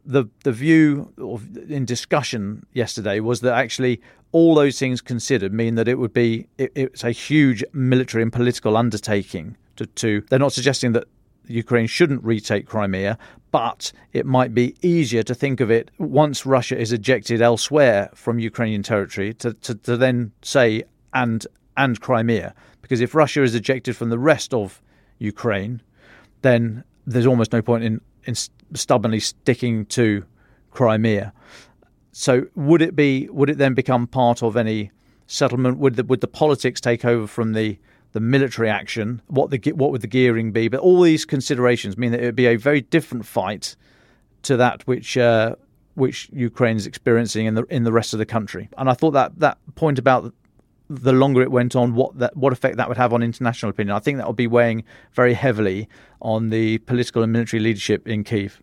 the 0.05 0.25
the 0.43 0.51
view 0.51 1.13
of, 1.17 1.57
in 1.69 1.85
discussion 1.85 2.65
yesterday 2.73 3.19
was 3.19 3.41
that 3.41 3.53
actually 3.53 4.01
all 4.31 4.55
those 4.55 4.79
things 4.79 5.01
considered 5.01 5.53
mean 5.53 5.75
that 5.75 5.87
it 5.87 5.95
would 5.95 6.13
be 6.13 6.47
it, 6.57 6.71
it's 6.75 7.03
a 7.03 7.11
huge 7.11 7.63
military 7.73 8.23
and 8.23 8.31
political 8.31 8.77
undertaking 8.77 9.57
to, 9.75 9.85
to 9.85 10.21
they're 10.29 10.39
not 10.39 10.53
suggesting 10.53 10.93
that 10.93 11.05
Ukraine 11.47 11.87
shouldn't 11.87 12.23
retake 12.23 12.65
Crimea, 12.65 13.17
but 13.51 13.91
it 14.13 14.25
might 14.25 14.53
be 14.53 14.75
easier 14.81 15.23
to 15.23 15.33
think 15.33 15.59
of 15.59 15.71
it 15.71 15.91
once 15.97 16.45
Russia 16.45 16.77
is 16.77 16.91
ejected 16.91 17.41
elsewhere 17.41 18.09
from 18.13 18.39
Ukrainian 18.39 18.83
territory 18.83 19.33
to, 19.35 19.53
to, 19.53 19.75
to 19.75 19.97
then 19.97 20.31
say 20.41 20.83
and 21.13 21.45
and 21.75 21.99
Crimea. 21.99 22.53
Because 22.81 23.01
if 23.01 23.13
Russia 23.13 23.43
is 23.43 23.53
ejected 23.53 23.95
from 23.95 24.09
the 24.09 24.19
rest 24.19 24.53
of 24.53 24.81
Ukraine, 25.19 25.81
then 26.41 26.83
there's 27.05 27.27
almost 27.27 27.53
no 27.53 27.61
point 27.61 27.83
in, 27.83 28.01
in 28.25 28.35
stubbornly 28.73 29.19
sticking 29.19 29.85
to 29.87 30.25
Crimea. 30.71 31.33
So 32.11 32.47
would 32.55 32.81
it 32.81 32.95
be? 32.95 33.29
Would 33.29 33.49
it 33.49 33.57
then 33.57 33.73
become 33.73 34.07
part 34.07 34.41
of 34.41 34.57
any 34.57 34.91
settlement? 35.27 35.77
Would 35.77 35.95
the, 35.95 36.03
would 36.03 36.21
the 36.21 36.27
politics 36.27 36.81
take 36.81 37.05
over 37.05 37.27
from 37.27 37.53
the 37.53 37.77
the 38.13 38.19
military 38.19 38.69
action? 38.69 39.21
What 39.27 39.51
the 39.51 39.59
what 39.73 39.91
would 39.91 40.01
the 40.01 40.07
gearing 40.07 40.51
be? 40.51 40.67
But 40.67 40.79
all 40.79 41.01
these 41.01 41.25
considerations 41.25 41.97
mean 41.97 42.11
that 42.11 42.21
it 42.21 42.25
would 42.25 42.35
be 42.35 42.47
a 42.47 42.55
very 42.55 42.81
different 42.81 43.25
fight 43.25 43.75
to 44.43 44.57
that 44.57 44.87
which 44.87 45.17
uh, 45.17 45.55
which 45.93 46.29
Ukraine 46.31 46.77
is 46.77 46.87
experiencing 46.87 47.45
in 47.45 47.55
the 47.55 47.63
in 47.65 47.83
the 47.83 47.91
rest 47.91 48.13
of 48.13 48.19
the 48.19 48.25
country. 48.25 48.69
And 48.77 48.89
I 48.89 48.93
thought 48.93 49.11
that 49.11 49.39
that 49.39 49.57
point 49.75 49.99
about 49.99 50.33
the 50.89 51.11
longer 51.11 51.41
it 51.41 51.51
went 51.51 51.75
on, 51.75 51.93
what 51.95 52.17
that 52.19 52.35
what 52.35 52.53
effect 52.53 52.77
that 52.77 52.87
would 52.87 52.97
have 52.97 53.13
on 53.13 53.23
international 53.23 53.69
opinion. 53.69 53.95
I 53.95 53.99
think 53.99 54.17
that 54.17 54.27
would 54.27 54.35
be 54.35 54.47
weighing 54.47 54.83
very 55.13 55.33
heavily 55.33 55.89
on 56.21 56.49
the 56.49 56.77
political 56.79 57.23
and 57.23 57.31
military 57.31 57.61
leadership 57.61 58.07
in 58.07 58.23
Kiev. 58.23 58.61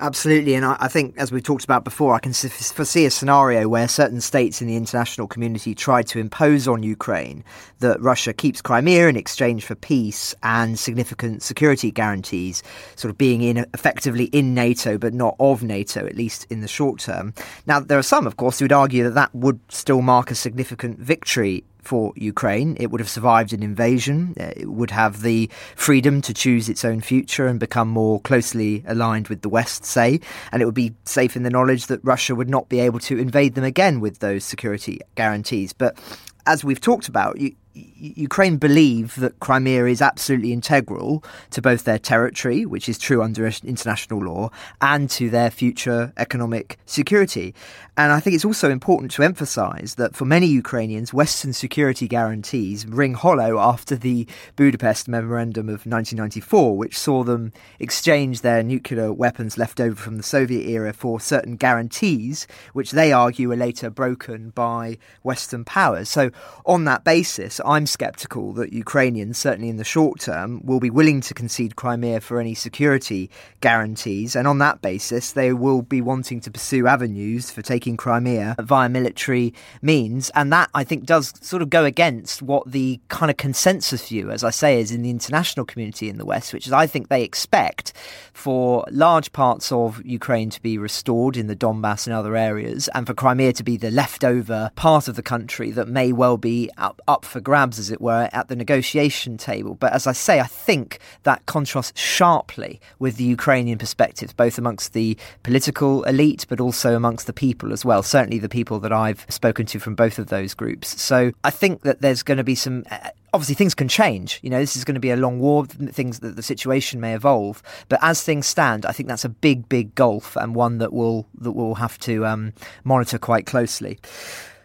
Absolutely, 0.00 0.54
and 0.54 0.64
I, 0.64 0.76
I, 0.80 0.88
think, 0.88 1.14
as 1.18 1.30
we 1.30 1.42
talked 1.42 1.64
about 1.64 1.84
before, 1.84 2.14
I 2.14 2.20
can 2.20 2.32
foresee 2.32 3.04
a 3.04 3.10
scenario 3.10 3.68
where 3.68 3.86
certain 3.86 4.22
states 4.22 4.62
in 4.62 4.66
the 4.66 4.76
international 4.76 5.26
community 5.26 5.74
try 5.74 6.02
to 6.04 6.18
impose 6.18 6.66
on 6.66 6.82
Ukraine 6.82 7.44
that 7.80 8.00
Russia 8.00 8.32
keeps 8.32 8.62
Crimea 8.62 9.08
in 9.08 9.16
exchange 9.16 9.66
for 9.66 9.74
peace 9.74 10.34
and 10.42 10.78
significant 10.78 11.42
security 11.42 11.90
guarantees, 11.90 12.62
sort 12.96 13.10
of 13.10 13.18
being 13.18 13.42
in 13.42 13.58
effectively 13.74 14.24
in 14.26 14.54
NATO 14.54 14.96
but 14.96 15.12
not 15.12 15.36
of 15.38 15.62
NATO, 15.62 16.06
at 16.06 16.16
least 16.16 16.46
in 16.48 16.62
the 16.62 16.68
short 16.68 17.00
term. 17.00 17.34
Now, 17.66 17.80
there 17.80 17.98
are 17.98 18.02
some, 18.02 18.26
of 18.26 18.38
course, 18.38 18.58
who 18.58 18.64
would 18.64 18.72
argue 18.72 19.04
that 19.04 19.14
that 19.14 19.34
would 19.34 19.60
still 19.68 20.00
mark 20.00 20.30
a 20.30 20.34
significant 20.34 20.98
victory 20.98 21.62
for 21.90 22.12
Ukraine. 22.14 22.76
It 22.78 22.92
would 22.92 23.00
have 23.00 23.10
survived 23.10 23.52
an 23.52 23.64
invasion. 23.64 24.34
Uh, 24.38 24.52
it 24.56 24.70
would 24.70 24.92
have 24.92 25.22
the 25.22 25.50
freedom 25.74 26.22
to 26.22 26.32
choose 26.32 26.68
its 26.68 26.84
own 26.84 27.00
future 27.00 27.48
and 27.48 27.58
become 27.58 27.88
more 27.88 28.20
closely 28.20 28.84
aligned 28.86 29.26
with 29.26 29.42
the 29.42 29.48
West, 29.48 29.84
say. 29.84 30.20
And 30.52 30.62
it 30.62 30.66
would 30.66 30.82
be 30.86 30.94
safe 31.04 31.34
in 31.34 31.42
the 31.42 31.50
knowledge 31.50 31.86
that 31.86 31.98
Russia 32.04 32.36
would 32.36 32.48
not 32.48 32.68
be 32.68 32.78
able 32.78 33.00
to 33.00 33.18
invade 33.18 33.56
them 33.56 33.64
again 33.64 33.98
with 33.98 34.20
those 34.20 34.44
security 34.44 35.00
guarantees. 35.16 35.72
But 35.72 35.98
as 36.46 36.62
we've 36.62 36.80
talked 36.80 37.08
about, 37.08 37.40
you, 37.40 37.56
Ukraine 37.98 38.56
believe 38.56 39.16
that 39.16 39.38
Crimea 39.40 39.86
is 39.86 40.02
absolutely 40.02 40.52
integral 40.52 41.24
to 41.50 41.62
both 41.62 41.84
their 41.84 41.98
territory, 41.98 42.64
which 42.66 42.88
is 42.88 42.98
true 42.98 43.22
under 43.22 43.46
international 43.46 44.20
law, 44.20 44.50
and 44.80 45.08
to 45.10 45.30
their 45.30 45.50
future 45.50 46.12
economic 46.16 46.78
security. 46.86 47.54
And 47.96 48.12
I 48.12 48.20
think 48.20 48.34
it's 48.34 48.46
also 48.46 48.70
important 48.70 49.10
to 49.12 49.22
emphasize 49.22 49.96
that 49.96 50.16
for 50.16 50.24
many 50.24 50.46
Ukrainians, 50.46 51.12
Western 51.12 51.52
security 51.52 52.08
guarantees 52.08 52.86
ring 52.86 53.12
hollow 53.12 53.58
after 53.58 53.94
the 53.94 54.26
Budapest 54.56 55.06
Memorandum 55.06 55.68
of 55.68 55.84
1994, 55.84 56.78
which 56.78 56.98
saw 56.98 57.22
them 57.24 57.52
exchange 57.78 58.40
their 58.40 58.62
nuclear 58.62 59.12
weapons 59.12 59.58
left 59.58 59.80
over 59.80 59.96
from 59.96 60.16
the 60.16 60.22
Soviet 60.22 60.66
era 60.66 60.92
for 60.94 61.20
certain 61.20 61.56
guarantees, 61.56 62.46
which 62.72 62.92
they 62.92 63.12
argue 63.12 63.48
were 63.50 63.56
later 63.56 63.90
broken 63.90 64.48
by 64.50 64.96
Western 65.22 65.64
powers. 65.64 66.08
So, 66.08 66.30
on 66.64 66.84
that 66.84 67.04
basis, 67.04 67.60
I'm 67.70 67.86
sceptical 67.86 68.52
that 68.54 68.72
Ukrainians, 68.72 69.38
certainly 69.38 69.68
in 69.68 69.76
the 69.76 69.84
short 69.84 70.18
term, 70.18 70.60
will 70.64 70.80
be 70.80 70.90
willing 70.90 71.20
to 71.20 71.34
concede 71.34 71.76
Crimea 71.76 72.20
for 72.20 72.40
any 72.40 72.52
security 72.52 73.30
guarantees. 73.60 74.34
And 74.34 74.48
on 74.48 74.58
that 74.58 74.82
basis, 74.82 75.30
they 75.30 75.52
will 75.52 75.82
be 75.82 76.00
wanting 76.00 76.40
to 76.40 76.50
pursue 76.50 76.88
avenues 76.88 77.52
for 77.52 77.62
taking 77.62 77.96
Crimea 77.96 78.56
via 78.58 78.88
military 78.88 79.54
means. 79.82 80.30
And 80.30 80.52
that, 80.52 80.68
I 80.74 80.82
think, 80.82 81.04
does 81.04 81.32
sort 81.40 81.62
of 81.62 81.70
go 81.70 81.84
against 81.84 82.42
what 82.42 82.68
the 82.68 82.98
kind 83.06 83.30
of 83.30 83.36
consensus 83.36 84.08
view, 84.08 84.32
as 84.32 84.42
I 84.42 84.50
say, 84.50 84.80
is 84.80 84.90
in 84.90 85.02
the 85.02 85.10
international 85.10 85.64
community 85.64 86.08
in 86.08 86.18
the 86.18 86.24
West, 86.24 86.52
which 86.52 86.66
is 86.66 86.72
I 86.72 86.88
think 86.88 87.06
they 87.06 87.22
expect 87.22 87.92
for 88.32 88.84
large 88.90 89.32
parts 89.32 89.70
of 89.70 90.04
Ukraine 90.04 90.50
to 90.50 90.60
be 90.60 90.76
restored 90.76 91.36
in 91.36 91.46
the 91.46 91.54
Donbass 91.54 92.08
and 92.08 92.14
other 92.14 92.34
areas, 92.34 92.88
and 92.96 93.06
for 93.06 93.14
Crimea 93.14 93.52
to 93.52 93.62
be 93.62 93.76
the 93.76 93.92
leftover 93.92 94.72
part 94.74 95.06
of 95.06 95.14
the 95.14 95.22
country 95.22 95.70
that 95.70 95.86
may 95.86 96.10
well 96.12 96.36
be 96.36 96.68
up, 96.76 97.00
up 97.06 97.24
for 97.24 97.40
grabs, 97.40 97.49
as 97.78 97.90
it 97.90 98.00
were, 98.00 98.28
at 98.32 98.48
the 98.48 98.56
negotiation 98.56 99.36
table. 99.36 99.74
But 99.74 99.92
as 99.92 100.06
I 100.06 100.12
say, 100.12 100.40
I 100.40 100.46
think 100.46 100.98
that 101.24 101.46
contrasts 101.46 101.98
sharply 101.98 102.80
with 102.98 103.16
the 103.16 103.24
Ukrainian 103.24 103.78
perspectives, 103.78 104.32
both 104.32 104.58
amongst 104.58 104.92
the 104.92 105.16
political 105.42 106.02
elite, 106.04 106.46
but 106.48 106.60
also 106.60 106.94
amongst 106.94 107.26
the 107.26 107.32
people 107.32 107.72
as 107.72 107.84
well. 107.84 108.02
Certainly 108.02 108.38
the 108.38 108.48
people 108.48 108.80
that 108.80 108.92
I've 108.92 109.26
spoken 109.28 109.66
to 109.66 109.78
from 109.78 109.94
both 109.94 110.18
of 110.18 110.28
those 110.28 110.54
groups. 110.54 111.00
So 111.00 111.32
I 111.44 111.50
think 111.50 111.82
that 111.82 112.00
there's 112.00 112.22
going 112.22 112.38
to 112.38 112.44
be 112.44 112.54
some 112.54 112.84
obviously 113.32 113.54
things 113.54 113.74
can 113.74 113.88
change. 113.88 114.40
You 114.42 114.50
know, 114.50 114.58
this 114.58 114.76
is 114.76 114.84
going 114.84 114.94
to 114.94 115.00
be 115.00 115.10
a 115.10 115.16
long 115.16 115.38
war. 115.38 115.66
Things 115.66 116.20
that 116.20 116.36
the 116.36 116.42
situation 116.42 117.00
may 117.00 117.14
evolve, 117.14 117.62
but 117.88 117.98
as 118.02 118.22
things 118.22 118.46
stand, 118.46 118.86
I 118.86 118.92
think 118.92 119.08
that's 119.08 119.24
a 119.24 119.28
big, 119.28 119.68
big 119.68 119.94
gulf 119.94 120.36
and 120.36 120.54
one 120.54 120.78
that 120.78 120.92
will 120.92 121.26
that 121.38 121.52
we'll 121.52 121.74
have 121.74 121.98
to 122.00 122.26
um, 122.26 122.52
monitor 122.84 123.18
quite 123.18 123.46
closely. 123.46 123.98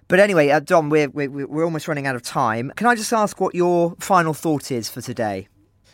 But 0.07 0.19
anyway, 0.19 0.49
uh, 0.49 0.59
Dom, 0.59 0.89
we're, 0.89 1.09
we're 1.09 1.47
we're 1.47 1.63
almost 1.63 1.87
running 1.87 2.05
out 2.05 2.15
of 2.15 2.21
time. 2.21 2.71
Can 2.75 2.87
I 2.87 2.95
just 2.95 3.11
ask 3.11 3.39
what 3.39 3.55
your 3.55 3.95
final 3.99 4.33
thought 4.33 4.71
is 4.71 4.87
for 4.89 5.01
today? 5.01 5.47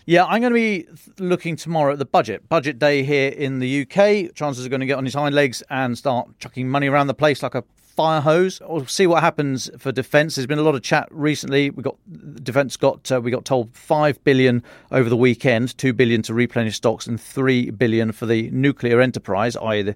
Yeah, 0.06 0.26
I'm 0.26 0.42
going 0.42 0.52
to 0.52 0.56
be 0.56 0.88
looking 1.20 1.56
tomorrow 1.56 1.94
at 1.94 2.00
the 2.00 2.06
budget. 2.06 2.50
Budget 2.50 2.80
day 2.80 3.04
here 3.04 3.30
in 3.30 3.60
the 3.60 3.84
UK. 3.84 4.34
Chancellor's 4.36 4.66
are 4.66 4.70
going 4.70 4.82
to 4.82 4.86
get 4.86 4.98
on 4.98 5.06
his 5.06 5.14
hind 5.14 5.36
legs 5.36 5.64
and 5.70 5.98
start 5.98 6.28
chucking 6.40 6.68
money 6.68 6.88
around 6.88 7.08
the 7.08 7.14
place 7.14 7.44
like 7.44 7.56
a 7.56 7.64
fire 8.02 8.22
hose. 8.22 8.60
We'll 8.68 8.88
see 8.88 9.06
what 9.06 9.22
happens 9.22 9.70
for 9.78 9.92
defence. 9.92 10.34
There's 10.34 10.48
been 10.48 10.58
a 10.58 10.64
lot 10.64 10.74
of 10.74 10.82
chat 10.82 11.08
recently. 11.12 11.70
We 11.70 11.84
got 11.84 11.98
defence 12.44 12.76
got 12.76 13.12
uh, 13.12 13.22
we 13.22 13.30
got 13.30 13.46
told 13.46 13.76
five 13.76 14.24
billion 14.24 14.64
over 14.92 15.08
the 15.08 15.16
weekend, 15.16 15.78
two 15.78 15.94
billion 15.94 16.24
to 16.24 16.34
replenish 16.34 16.78
stocks, 16.78 17.06
and 17.06 17.22
three 17.22 17.70
billion 17.70 18.12
for 18.12 18.26
the 18.26 18.50
nuclear 18.50 19.02
enterprise, 19.02 19.56
i.e., 19.56 19.84
the 19.84 19.96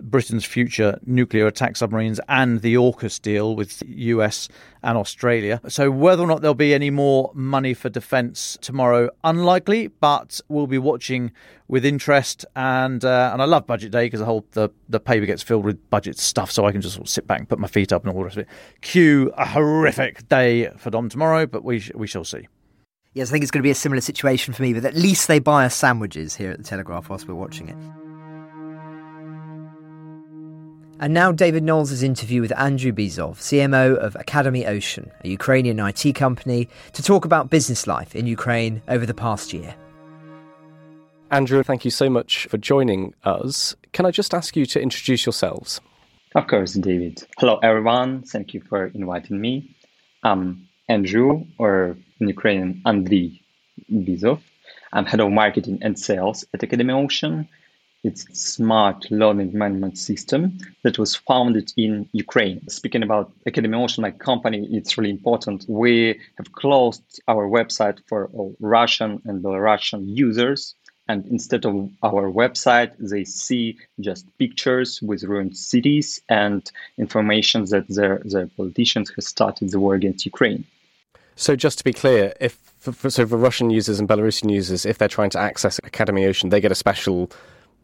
Britain's 0.00 0.44
future 0.44 1.00
nuclear 1.04 1.48
attack 1.48 1.76
submarines 1.76 2.20
and 2.28 2.62
the 2.62 2.74
AUKUS 2.74 3.20
deal 3.20 3.56
with 3.56 3.82
US 3.84 4.48
and 4.82 4.96
Australia. 4.96 5.60
So 5.68 5.90
whether 5.90 6.22
or 6.22 6.26
not 6.26 6.40
there'll 6.40 6.54
be 6.54 6.74
any 6.74 6.90
more 6.90 7.30
money 7.34 7.74
for 7.74 7.88
defence 7.88 8.58
tomorrow, 8.60 9.10
unlikely, 9.24 9.88
but 9.88 10.40
we'll 10.48 10.66
be 10.66 10.78
watching 10.78 11.32
with 11.68 11.84
interest. 11.84 12.44
And 12.56 13.04
uh, 13.04 13.30
and 13.32 13.42
I 13.42 13.44
love 13.44 13.66
budget 13.66 13.92
day 13.92 14.06
because 14.06 14.20
the 14.20 14.26
whole 14.26 14.44
the, 14.52 14.70
the 14.88 15.00
paper 15.00 15.26
gets 15.26 15.42
filled 15.42 15.64
with 15.64 15.90
budget 15.90 16.18
stuff, 16.18 16.50
so 16.50 16.66
I 16.66 16.72
can 16.72 16.80
just 16.80 16.94
sort 16.94 17.06
of 17.06 17.10
sit 17.10 17.26
back 17.26 17.38
and 17.38 17.48
put 17.48 17.58
my 17.58 17.68
feet 17.68 17.92
up 17.92 18.04
and 18.04 18.12
all 18.12 18.18
the 18.18 18.24
rest 18.24 18.36
of 18.36 18.42
it. 18.42 18.48
Cue 18.80 19.32
a 19.36 19.46
horrific 19.46 20.28
day 20.28 20.70
for 20.76 20.90
Dom 20.90 21.08
tomorrow, 21.08 21.46
but 21.46 21.64
we 21.64 21.80
sh- 21.80 21.92
we 21.94 22.06
shall 22.06 22.24
see. 22.24 22.48
Yes, 23.12 23.30
I 23.30 23.32
think 23.32 23.42
it's 23.42 23.50
going 23.50 23.62
to 23.62 23.66
be 23.66 23.72
a 23.72 23.74
similar 23.74 24.00
situation 24.00 24.54
for 24.54 24.62
me, 24.62 24.72
but 24.72 24.84
at 24.84 24.94
least 24.94 25.26
they 25.26 25.40
buy 25.40 25.64
us 25.64 25.74
sandwiches 25.74 26.36
here 26.36 26.52
at 26.52 26.58
the 26.58 26.64
Telegraph 26.64 27.08
whilst 27.08 27.26
we're 27.26 27.34
watching 27.34 27.68
it. 27.68 28.09
And 31.02 31.14
now 31.14 31.32
David 31.32 31.62
Knowles' 31.62 32.02
interview 32.02 32.42
with 32.42 32.52
Andrew 32.58 32.92
Byzov, 32.92 33.38
CMO 33.38 33.96
of 33.96 34.14
Academy 34.16 34.66
Ocean, 34.66 35.10
a 35.24 35.28
Ukrainian 35.28 35.80
IT 35.80 36.14
company, 36.14 36.68
to 36.92 37.02
talk 37.02 37.24
about 37.24 37.48
business 37.48 37.86
life 37.86 38.14
in 38.14 38.26
Ukraine 38.26 38.82
over 38.86 39.06
the 39.06 39.14
past 39.14 39.54
year. 39.54 39.74
Andrew, 41.30 41.62
thank 41.62 41.86
you 41.86 41.90
so 41.90 42.10
much 42.10 42.46
for 42.50 42.58
joining 42.58 43.14
us. 43.24 43.74
Can 43.94 44.04
I 44.04 44.10
just 44.10 44.34
ask 44.34 44.54
you 44.54 44.66
to 44.66 44.78
introduce 44.78 45.24
yourselves? 45.24 45.80
Of 46.34 46.46
course, 46.48 46.74
David. 46.74 47.26
Hello, 47.38 47.58
everyone. 47.62 48.22
Thank 48.24 48.52
you 48.52 48.60
for 48.68 48.88
inviting 48.88 49.40
me. 49.40 49.74
I'm 50.22 50.68
Andrew, 50.90 51.46
or 51.56 51.96
in 52.20 52.28
Ukrainian, 52.28 52.82
Andriy 52.84 53.40
Byzov. 53.90 54.40
I'm 54.92 55.06
head 55.06 55.20
of 55.20 55.30
marketing 55.30 55.78
and 55.80 55.98
sales 55.98 56.44
at 56.52 56.62
Academy 56.62 56.92
Ocean, 56.92 57.48
it's 58.02 58.22
smart 58.38 59.10
learning 59.10 59.56
management 59.56 59.98
system 59.98 60.58
that 60.82 60.98
was 60.98 61.14
founded 61.14 61.72
in 61.76 62.08
Ukraine. 62.12 62.66
Speaking 62.68 63.02
about 63.02 63.32
Academy 63.46 63.76
Ocean, 63.76 64.02
my 64.02 64.10
company, 64.10 64.66
it's 64.70 64.96
really 64.96 65.10
important. 65.10 65.66
We 65.68 66.18
have 66.38 66.52
closed 66.52 67.20
our 67.28 67.46
website 67.46 67.98
for 68.08 68.30
Russian 68.60 69.20
and 69.24 69.42
Belarusian 69.42 70.04
users. 70.06 70.74
And 71.08 71.26
instead 71.26 71.66
of 71.66 71.90
our 72.04 72.30
website, 72.30 72.92
they 72.98 73.24
see 73.24 73.76
just 73.98 74.24
pictures 74.38 75.02
with 75.02 75.24
ruined 75.24 75.56
cities 75.56 76.22
and 76.28 76.70
information 76.98 77.64
that 77.66 77.88
their, 77.88 78.22
their 78.24 78.46
politicians 78.46 79.12
have 79.16 79.24
started 79.24 79.70
the 79.70 79.80
war 79.80 79.94
against 79.94 80.24
Ukraine. 80.24 80.64
So, 81.34 81.56
just 81.56 81.78
to 81.78 81.84
be 81.84 81.92
clear, 81.92 82.32
if 82.40 82.54
for, 82.78 83.10
so 83.10 83.26
for 83.26 83.36
Russian 83.36 83.70
users 83.70 83.98
and 83.98 84.08
Belarusian 84.08 84.52
users, 84.52 84.86
if 84.86 84.98
they're 84.98 85.08
trying 85.08 85.30
to 85.30 85.38
access 85.38 85.80
Academy 85.84 86.26
Ocean, 86.26 86.50
they 86.50 86.60
get 86.60 86.70
a 86.70 86.76
special 86.76 87.30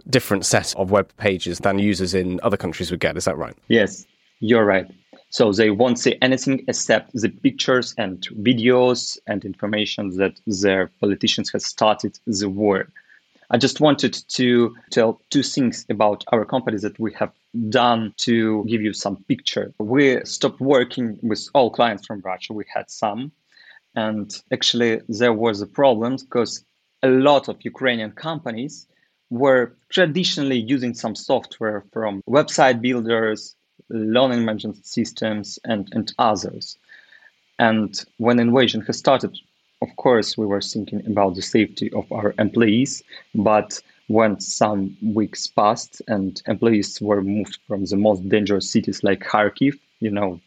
different 0.09 0.47
set 0.47 0.75
of 0.77 0.91
web 0.91 1.11
pages 1.17 1.59
than 1.59 1.79
users 1.79 2.15
in 2.15 2.41
other 2.43 2.57
countries 2.57 2.91
would 2.91 3.01
get. 3.01 3.17
Is 3.17 3.25
that 3.25 3.37
right? 3.37 3.57
Yes, 3.69 4.07
you're 4.41 4.65
right. 4.65 4.87
So 5.31 5.53
they 5.53 5.71
won't 5.71 5.99
see 5.99 6.17
anything 6.23 6.65
except 6.69 7.13
the 7.13 7.29
pictures 7.29 7.95
and 7.99 8.27
videos 8.41 9.19
and 9.27 9.45
information 9.45 10.17
that 10.17 10.41
their 10.47 10.91
politicians 11.01 11.51
have 11.53 11.63
started 11.63 12.19
the 12.27 12.49
war. 12.49 12.89
I 13.51 13.59
just 13.59 13.81
wanted 13.81 14.13
to 14.29 14.75
tell 14.91 15.21
two 15.31 15.43
things 15.43 15.87
about 15.89 16.25
our 16.33 16.45
company 16.45 16.79
that 16.79 16.99
we 16.99 17.13
have 17.15 17.33
done 17.69 18.13
to 18.19 18.65
give 18.65 18.83
you 18.83 18.93
some 18.93 19.23
picture. 19.29 19.73
We 19.79 20.25
stopped 20.25 20.61
working 20.61 21.19
with 21.23 21.49
all 21.55 21.71
clients 21.71 22.07
from 22.07 22.23
Russia. 22.23 22.53
We 22.53 22.65
had 22.73 22.91
some. 22.91 23.31
And 23.95 24.31
actually, 24.53 25.01
there 25.09 25.33
was 25.33 25.61
a 25.61 25.67
problem 25.67 26.17
because 26.17 26.65
a 27.03 27.09
lot 27.09 27.49
of 27.49 27.57
Ukrainian 27.63 28.13
companies 28.13 28.87
were 29.31 29.73
traditionally 29.89 30.59
using 30.59 30.95
some 30.95 31.15
software 31.15 31.85
from 31.93 32.23
website 32.29 32.81
builders, 32.81 33.55
learning 33.89 34.45
management 34.45 34.85
systems, 34.87 35.59
and, 35.65 35.89
and 35.93 36.13
others. 36.19 36.77
And 37.59 38.05
when 38.19 38.39
invasion 38.39 38.83
has 38.83 38.99
started, 38.99 39.37
of 39.83 39.89
course, 39.97 40.37
we 40.37 40.47
were 40.47 40.61
thinking 40.61 41.05
about 41.07 41.35
the 41.35 41.43
safety 41.43 41.93
of 41.93 42.11
our 42.13 42.35
employees. 42.39 43.03
But 43.35 43.81
when 44.09 44.41
some 44.41 44.97
weeks 45.03 45.47
passed 45.47 46.01
and 46.07 46.41
employees 46.47 47.01
were 47.01 47.23
moved 47.23 47.59
from 47.67 47.85
the 47.85 47.97
most 47.97 48.29
dangerous 48.29 48.71
cities 48.71 49.03
like 49.03 49.21
Kharkiv, 49.21 49.79
you 50.01 50.11
know, 50.11 50.41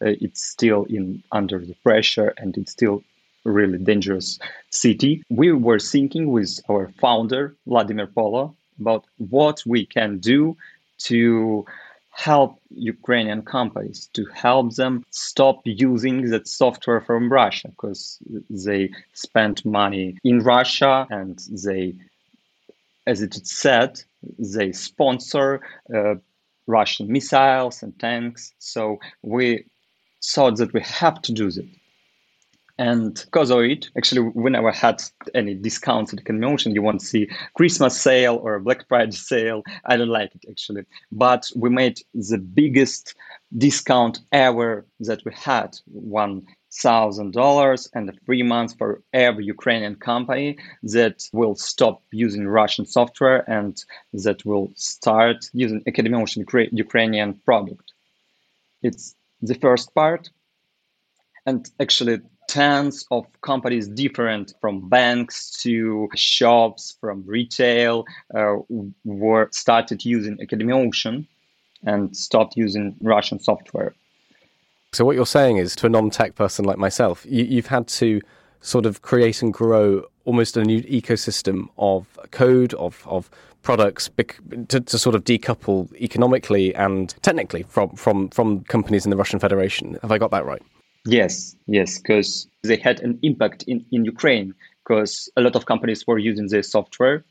it's 0.00 0.42
still 0.42 0.84
in 0.84 1.22
under 1.32 1.58
the 1.64 1.74
pressure 1.82 2.34
and 2.38 2.56
it's 2.56 2.72
still 2.72 3.02
really 3.50 3.78
dangerous 3.78 4.38
city. 4.70 5.22
We 5.30 5.52
were 5.52 5.78
thinking 5.78 6.30
with 6.30 6.60
our 6.68 6.88
founder, 7.00 7.56
Vladimir 7.66 8.06
Polo, 8.06 8.56
about 8.80 9.04
what 9.18 9.62
we 9.66 9.86
can 9.86 10.18
do 10.18 10.56
to 10.98 11.64
help 12.16 12.58
Ukrainian 12.70 13.42
companies, 13.42 14.08
to 14.14 14.24
help 14.34 14.74
them 14.74 15.04
stop 15.10 15.60
using 15.64 16.30
that 16.30 16.48
software 16.48 17.02
from 17.02 17.30
Russia 17.30 17.68
because 17.68 18.18
they 18.48 18.90
spent 19.12 19.64
money 19.66 20.16
in 20.24 20.38
Russia 20.38 21.06
and 21.10 21.38
they, 21.64 21.94
as 23.06 23.20
it 23.20 23.34
said, 23.46 24.00
they 24.38 24.72
sponsor 24.72 25.60
uh, 25.94 26.14
Russian 26.66 27.12
missiles 27.12 27.82
and 27.82 27.98
tanks. 27.98 28.52
So 28.58 28.98
we 29.22 29.64
thought 30.24 30.56
that 30.56 30.72
we 30.72 30.80
have 30.80 31.20
to 31.22 31.32
do 31.32 31.50
that. 31.50 31.68
And 32.78 33.14
because 33.14 33.50
of 33.50 33.60
it, 33.60 33.88
actually, 33.96 34.20
we 34.34 34.50
never 34.50 34.70
had 34.70 35.02
any 35.34 35.54
discounts 35.54 36.12
at 36.12 36.18
the 36.18 36.22
convention. 36.24 36.74
You 36.74 36.82
won't 36.82 37.00
see 37.00 37.28
Christmas 37.54 37.98
sale 37.98 38.36
or 38.42 38.60
Black 38.60 38.86
Friday 38.86 39.12
sale. 39.30 39.62
I 39.86 39.96
don't 39.96 40.08
like 40.08 40.34
it 40.34 40.44
actually. 40.50 40.84
But 41.10 41.50
we 41.56 41.70
made 41.70 42.00
the 42.12 42.38
biggest 42.38 43.14
discount 43.56 44.20
ever 44.32 44.86
that 45.00 45.24
we 45.24 45.32
had. 45.34 45.78
One 45.86 46.42
thousand 46.82 47.32
dollars 47.32 47.88
and 47.94 48.10
a 48.10 48.12
free 48.26 48.42
month 48.42 48.76
for 48.76 49.02
every 49.14 49.46
Ukrainian 49.46 49.96
company 49.96 50.58
that 50.82 51.22
will 51.32 51.54
stop 51.54 52.02
using 52.10 52.46
Russian 52.46 52.84
software 52.84 53.48
and 53.50 53.82
that 54.12 54.44
will 54.44 54.72
start 54.74 55.48
using 55.54 55.82
Academy 55.86 56.16
Ocean 56.16 56.44
Ukrainian 56.72 57.34
product. 57.46 57.92
It's 58.82 59.14
the 59.40 59.54
first 59.54 59.94
part. 59.94 60.28
And 61.46 61.70
actually, 61.80 62.20
tens 62.48 63.06
of 63.10 63.26
companies 63.42 63.88
different 63.88 64.54
from 64.60 64.88
banks 64.88 65.50
to 65.62 66.08
shops 66.14 66.96
from 67.00 67.24
retail 67.26 68.04
uh, 68.34 68.56
were 69.04 69.48
started 69.52 70.04
using 70.04 70.40
academy 70.40 70.72
ocean 70.72 71.26
and 71.84 72.16
stopped 72.16 72.56
using 72.56 72.94
russian 73.02 73.38
software 73.38 73.94
so 74.92 75.04
what 75.04 75.16
you're 75.16 75.26
saying 75.26 75.56
is 75.56 75.76
to 75.76 75.86
a 75.86 75.88
non-tech 75.88 76.34
person 76.34 76.64
like 76.64 76.78
myself 76.78 77.24
you, 77.28 77.44
you've 77.44 77.66
had 77.66 77.86
to 77.86 78.20
sort 78.60 78.86
of 78.86 79.02
create 79.02 79.42
and 79.42 79.52
grow 79.52 80.02
almost 80.24 80.56
a 80.56 80.64
new 80.64 80.82
ecosystem 80.82 81.68
of 81.78 82.18
code 82.32 82.74
of, 82.74 83.02
of 83.06 83.30
products 83.62 84.10
to, 84.68 84.80
to 84.80 84.98
sort 84.98 85.14
of 85.14 85.24
decouple 85.24 85.92
economically 85.96 86.74
and 86.74 87.14
technically 87.22 87.62
from, 87.64 87.90
from, 87.96 88.28
from 88.30 88.62
companies 88.64 89.04
in 89.04 89.10
the 89.10 89.16
Russian 89.16 89.40
Federation. 89.40 89.98
Have 90.02 90.12
I 90.12 90.18
got 90.18 90.30
that 90.32 90.44
right? 90.44 90.62
Yes, 91.06 91.56
yes, 91.66 91.98
because 91.98 92.48
they 92.62 92.76
had 92.76 93.00
an 93.00 93.18
impact 93.22 93.62
in, 93.64 93.84
in 93.92 94.04
Ukraine 94.04 94.54
because 94.82 95.28
a 95.36 95.40
lot 95.40 95.54
of 95.54 95.66
companies 95.66 96.06
were 96.06 96.18
using 96.18 96.48
their 96.48 96.62
software. 96.62 97.24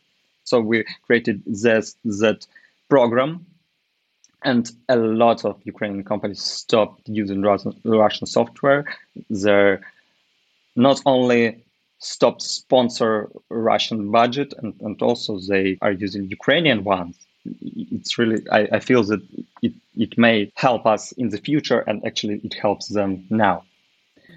So 0.46 0.62
we 0.62 0.86
created 1.06 1.44
this 1.46 1.96
that 2.04 2.48
program, 2.90 3.46
and 4.44 4.72
a 4.90 4.96
lot 4.96 5.44
of 5.44 5.60
Ukrainian 5.66 6.04
companies 6.04 6.42
stopped 6.42 7.10
using 7.10 7.42
Russian, 7.42 7.74
Russian 7.84 8.28
software. 8.28 8.86
Their 9.30 9.82
not 10.76 11.02
only 11.06 11.64
stopped 12.00 12.44
sponsor 12.44 13.30
Russian 13.50 14.12
budget 14.12 14.54
and, 14.60 14.74
and 14.82 15.02
also 15.02 15.40
they 15.40 15.78
are 15.82 15.92
using 15.92 16.30
Ukrainian 16.30 16.84
ones. 16.84 17.18
It's 17.62 18.18
really 18.18 18.44
I, 18.52 18.68
I 18.74 18.80
feel 18.80 19.04
that 19.04 19.22
it, 19.62 19.74
it 19.96 20.18
may 20.18 20.52
help 20.56 20.86
us 20.86 21.12
in 21.14 21.30
the 21.30 21.38
future 21.38 21.80
and 21.80 22.06
actually 22.06 22.42
it 22.44 22.54
helps 22.54 22.88
them 22.90 23.26
now. 23.30 23.64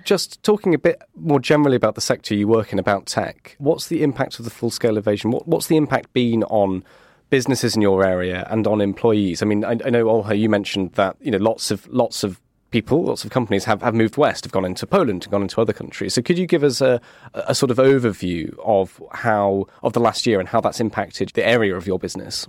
Just 0.04 0.42
talking 0.42 0.74
a 0.74 0.78
bit 0.78 1.02
more 1.16 1.40
generally 1.40 1.76
about 1.76 1.94
the 1.94 2.00
sector 2.00 2.34
you 2.34 2.46
work 2.46 2.72
in, 2.72 2.78
about 2.78 3.06
tech, 3.06 3.56
what's 3.58 3.88
the 3.88 4.02
impact 4.02 4.38
of 4.38 4.44
the 4.44 4.50
full 4.50 4.70
scale 4.70 4.96
invasion? 4.96 5.30
What, 5.30 5.48
what's 5.48 5.66
the 5.66 5.76
impact 5.76 6.12
been 6.12 6.44
on 6.44 6.84
businesses 7.30 7.74
in 7.74 7.82
your 7.82 8.04
area 8.04 8.46
and 8.50 8.66
on 8.66 8.80
employees? 8.80 9.42
I 9.42 9.46
mean, 9.46 9.64
I, 9.64 9.72
I 9.84 9.90
know 9.90 10.06
Olha, 10.06 10.38
you 10.38 10.48
mentioned 10.48 10.92
that 10.92 11.16
you 11.20 11.30
know 11.30 11.38
lots 11.38 11.70
of 11.70 11.86
lots 11.88 12.22
of 12.22 12.40
people, 12.70 13.04
lots 13.04 13.24
of 13.24 13.30
companies 13.30 13.64
have, 13.64 13.82
have 13.82 13.94
moved 13.94 14.16
west, 14.16 14.44
have 14.44 14.52
gone 14.52 14.64
into 14.64 14.86
Poland, 14.86 15.24
and 15.24 15.30
gone 15.30 15.42
into 15.42 15.60
other 15.60 15.72
countries. 15.72 16.14
So 16.14 16.22
could 16.22 16.38
you 16.38 16.46
give 16.46 16.62
us 16.62 16.80
a, 16.80 17.00
a 17.34 17.54
sort 17.54 17.70
of 17.70 17.78
overview 17.78 18.54
of 18.64 19.02
how 19.12 19.66
of 19.82 19.92
the 19.94 20.00
last 20.00 20.26
year 20.26 20.38
and 20.38 20.48
how 20.48 20.60
that's 20.60 20.80
impacted 20.80 21.30
the 21.30 21.46
area 21.46 21.74
of 21.76 21.86
your 21.86 21.98
business? 21.98 22.46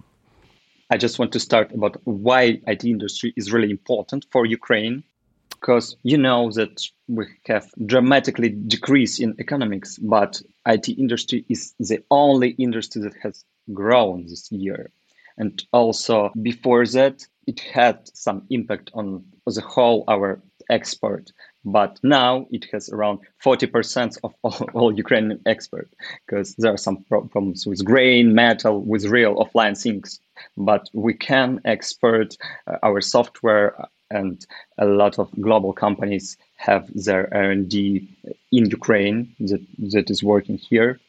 I 0.92 0.98
just 0.98 1.20
want 1.20 1.32
to 1.34 1.40
start 1.40 1.72
about 1.72 1.98
why 2.06 2.60
IT 2.66 2.84
industry 2.84 3.34
is 3.38 3.52
really 3.52 3.70
important 3.70 4.26
for 4.32 4.46
Ukraine 4.46 5.04
because 5.52 5.98
you 6.04 6.18
know 6.18 6.52
that 6.52 6.82
we 7.08 7.26
have 7.46 7.70
dramatically 7.86 8.50
decrease 8.50 9.20
in 9.20 9.36
economics, 9.40 9.98
but 9.98 10.42
IT 10.66 10.90
industry 10.90 11.46
is 11.50 11.74
the 11.80 12.04
only 12.10 12.52
industry 12.52 13.02
that 13.04 13.14
has 13.22 13.44
grown 13.74 14.26
this 14.26 14.52
year. 14.52 14.90
And 15.38 15.64
also 15.72 16.32
before 16.42 16.86
that, 16.88 17.26
it 17.46 17.60
had 17.60 18.10
some 18.14 18.46
impact 18.50 18.90
on 18.94 19.26
the 19.46 19.62
whole 19.62 20.06
our 20.08 20.42
export. 20.70 21.32
But 21.66 22.00
now 22.04 22.48
it 22.52 22.66
has 22.72 22.90
around 22.90 23.20
40% 23.44 24.18
of 24.24 24.34
all, 24.44 24.70
all 24.74 24.98
Ukrainian 24.98 25.42
export 25.46 25.90
because 26.26 26.56
there 26.56 26.74
are 26.74 26.78
some 26.78 27.04
problems 27.04 27.68
with 27.68 27.84
grain, 27.84 28.34
metal, 28.34 28.82
with 28.82 29.06
real 29.06 29.36
offline 29.36 29.80
things. 29.80 30.20
But 30.58 30.90
we 30.94 31.14
can 31.14 31.60
export 31.66 32.38
uh, 32.68 32.78
our 32.82 33.02
software 33.02 33.76
and 34.12 34.46
a 34.78 34.86
lot 34.86 35.20
of 35.20 35.30
global 35.40 35.74
companies 35.74 36.38
have 36.56 36.90
their 36.96 37.32
R&D 37.34 38.08
in 38.52 38.66
Ukraine 38.70 39.36
that, 39.40 39.64
that 39.92 40.10
is 40.10 40.24
working 40.24 40.58
here. 40.58 41.00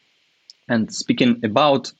And 0.67 0.93
speaking 0.93 1.39
about 1.43 1.91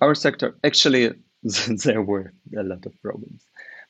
our 0.00 0.14
sector, 0.14 0.54
actually, 0.64 1.10
there 1.42 2.02
were 2.02 2.32
a 2.56 2.62
lot 2.62 2.86
of 2.86 3.02
problems. 3.02 3.42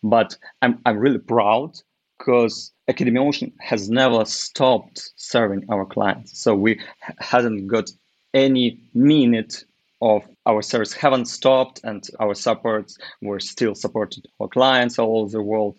But 0.02 0.36
I'm, 0.62 0.80
I'm 0.86 0.98
really 0.98 1.18
proud 1.18 1.78
because 2.20 2.70
Academy 2.86 3.18
Ocean 3.18 3.52
has 3.58 3.90
never 3.90 4.24
stopped 4.24 5.10
serving 5.16 5.64
our 5.70 5.84
clients. 5.84 6.38
So 6.38 6.54
we 6.54 6.80
hadn't 7.18 7.66
got 7.66 7.90
any 8.34 8.78
minute 8.94 9.64
of 10.02 10.22
our 10.46 10.62
service 10.62 10.92
haven't 10.92 11.26
stopped 11.26 11.80
and 11.84 12.08
our 12.20 12.34
supports 12.34 12.96
were 13.20 13.40
still 13.40 13.74
supported 13.74 14.26
our 14.40 14.48
clients 14.48 14.98
all 14.98 15.22
over 15.22 15.32
the 15.32 15.42
world 15.42 15.76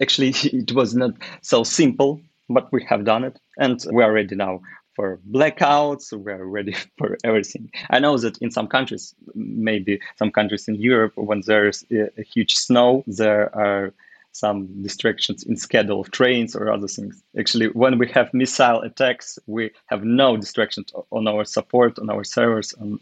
Actually, 0.00 0.30
it 0.44 0.72
was 0.72 0.94
not 0.94 1.12
so 1.42 1.62
simple, 1.64 2.20
but 2.48 2.70
we 2.72 2.84
have 2.84 3.04
done 3.04 3.24
it, 3.24 3.38
and 3.58 3.84
we 3.92 4.02
are 4.02 4.12
ready 4.12 4.34
now 4.34 4.60
for 4.94 5.18
blackouts. 5.30 6.12
We 6.12 6.32
are 6.32 6.46
ready 6.46 6.74
for 6.98 7.16
everything. 7.24 7.70
I 7.90 7.98
know 7.98 8.16
that 8.18 8.38
in 8.38 8.50
some 8.50 8.66
countries, 8.66 9.14
maybe 9.34 10.00
some 10.16 10.30
countries 10.30 10.68
in 10.68 10.76
Europe, 10.76 11.12
when 11.16 11.42
there's 11.46 11.84
a 11.90 12.22
huge 12.22 12.54
snow, 12.54 13.04
there 13.06 13.54
are 13.56 13.92
some 14.38 14.82
distractions 14.82 15.42
in 15.42 15.56
schedule 15.56 16.00
of 16.00 16.10
trains 16.10 16.54
or 16.54 16.70
other 16.70 16.88
things. 16.88 17.22
Actually, 17.38 17.68
when 17.68 17.98
we 17.98 18.08
have 18.08 18.32
missile 18.34 18.80
attacks, 18.82 19.38
we 19.46 19.70
have 19.86 20.04
no 20.04 20.36
distractions 20.36 20.92
on 21.10 21.26
our 21.26 21.44
support, 21.44 21.98
on 21.98 22.10
our 22.10 22.24
servers, 22.24 22.74
on, 22.74 23.00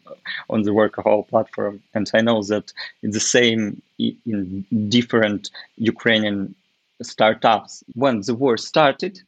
on 0.49 0.63
the 0.63 0.73
work 0.73 0.99
of 0.99 1.07
our 1.07 1.23
platform. 1.25 1.83
And 1.95 2.11
I 2.15 2.21
know 2.21 2.43
that 2.45 2.73
it's 3.03 3.15
the 3.15 3.21
same 3.21 3.83
in 3.99 4.65
different 4.89 5.51
Ukrainian 5.77 6.55
startups 7.03 7.83
when 7.95 8.21
the 8.21 8.35
war 8.35 8.57
started 8.57 9.21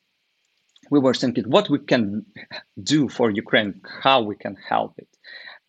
we 0.90 1.00
were 1.00 1.14
thinking 1.14 1.44
what 1.50 1.68
we 1.68 1.78
can 1.78 2.24
do 2.82 3.08
for 3.08 3.30
ukraine 3.30 3.80
how 4.04 4.22
we 4.22 4.36
can 4.36 4.56
help 4.68 4.94
it 4.98 5.08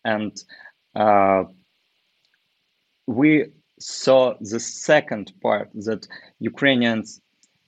and 0.04 0.42
uh, 0.94 1.42
we 3.06 3.46
saw 3.80 4.34
the 4.40 4.60
second 4.60 5.32
part 5.42 5.70
that 5.74 6.06
ukrainians 6.40 7.20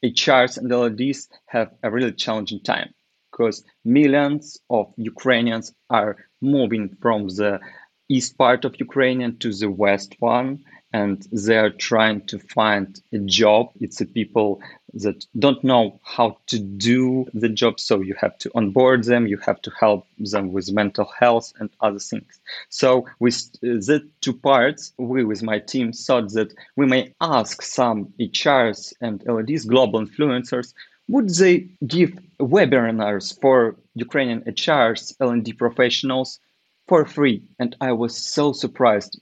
hrs 0.04 0.58
and 0.58 0.70
lds 0.70 1.28
have 1.46 1.72
a 1.82 1.90
really 1.90 2.12
challenging 2.12 2.60
time 2.60 2.92
because 3.30 3.64
millions 3.84 4.58
of 4.70 4.92
ukrainians 4.96 5.72
are 5.90 6.16
moving 6.40 6.96
from 7.00 7.28
the 7.28 7.60
east 8.08 8.36
part 8.38 8.64
of 8.64 8.78
ukraine 8.80 9.36
to 9.38 9.52
the 9.52 9.70
west 9.70 10.16
one 10.20 10.58
and 10.92 11.26
they're 11.32 11.70
trying 11.70 12.20
to 12.26 12.38
find 12.38 13.00
a 13.12 13.18
job. 13.18 13.70
It's 13.80 14.00
a 14.00 14.06
people 14.06 14.60
that 14.94 15.24
don't 15.38 15.62
know 15.62 16.00
how 16.02 16.38
to 16.48 16.58
do 16.58 17.26
the 17.32 17.48
job, 17.48 17.78
so 17.78 18.00
you 18.00 18.14
have 18.20 18.36
to 18.38 18.50
onboard 18.54 19.04
them, 19.04 19.26
you 19.26 19.38
have 19.38 19.62
to 19.62 19.70
help 19.78 20.06
them 20.18 20.52
with 20.52 20.72
mental 20.72 21.08
health 21.18 21.52
and 21.60 21.70
other 21.80 22.00
things. 22.00 22.40
So 22.70 23.06
with 23.20 23.52
the 23.60 24.08
two 24.20 24.32
parts, 24.32 24.92
we 24.98 25.24
with 25.24 25.42
my 25.42 25.60
team 25.60 25.92
thought 25.92 26.32
that 26.32 26.52
we 26.76 26.86
may 26.86 27.14
ask 27.20 27.62
some 27.62 28.12
HRs 28.18 28.92
and 29.00 29.20
LDs, 29.26 29.66
global 29.68 30.04
influencers, 30.04 30.74
would 31.08 31.28
they 31.28 31.68
give 31.86 32.18
webinars 32.40 33.40
for 33.40 33.76
Ukrainian 33.94 34.42
HRs, 34.42 35.14
L&D 35.20 35.52
professionals 35.52 36.40
for 36.90 37.04
free? 37.04 37.40
And 37.60 37.76
I 37.80 37.92
was 37.92 38.16
so 38.16 38.52
surprised 38.52 39.12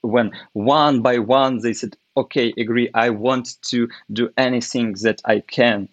when 0.00 0.32
one 0.54 1.02
by 1.02 1.18
one 1.18 1.58
they 1.58 1.74
said, 1.74 1.94
okay, 2.16 2.54
agree, 2.56 2.88
I 2.94 3.10
want 3.10 3.46
to 3.70 3.88
do 4.10 4.30
anything 4.38 4.94
that 5.02 5.20
I 5.26 5.40
can. 5.40 5.86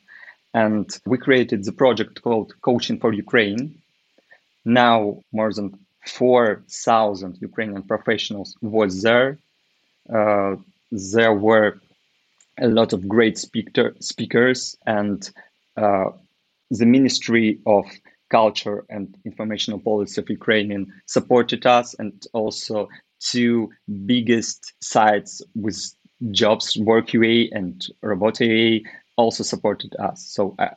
And 0.53 0.87
we 1.05 1.17
created 1.17 1.65
the 1.65 1.73
project 1.73 2.21
called 2.21 2.53
Coaching 2.61 2.97
for 2.97 3.11
Ukraine. 3.11 3.61
Now 4.63 5.21
more 5.33 5.51
than 5.51 5.77
4,000 6.05 7.39
Ukrainian 7.41 7.83
professionals 7.83 8.55
was 8.61 9.01
there. 9.01 9.37
Uh, 10.17 10.55
there 10.91 11.33
were 11.33 11.81
a 12.57 12.69
lot 12.69 12.93
of 12.93 13.05
great 13.05 13.37
speaker, 13.37 13.87
speakers 13.99 14.77
and 14.85 15.29
uh, 15.75 16.09
the 16.71 16.85
Ministry 16.85 17.59
of 17.65 17.85
Culture 18.29 18.85
and 18.89 19.17
Informational 19.25 19.79
Policy 19.79 20.21
of 20.21 20.29
Ukrainian 20.29 20.93
supported 21.05 21.65
us 21.65 21.95
and 21.99 22.25
also 22.33 22.89
two 23.19 23.69
biggest 24.05 24.73
sites 24.81 25.41
with 25.55 25.77
jobs, 26.31 26.75
WorkUA 26.75 27.49
and 27.51 27.85
RobotUA, 28.03 28.83
also 29.15 29.43
supported 29.43 29.95
us. 29.97 30.25
So 30.27 30.55
I, 30.59 30.69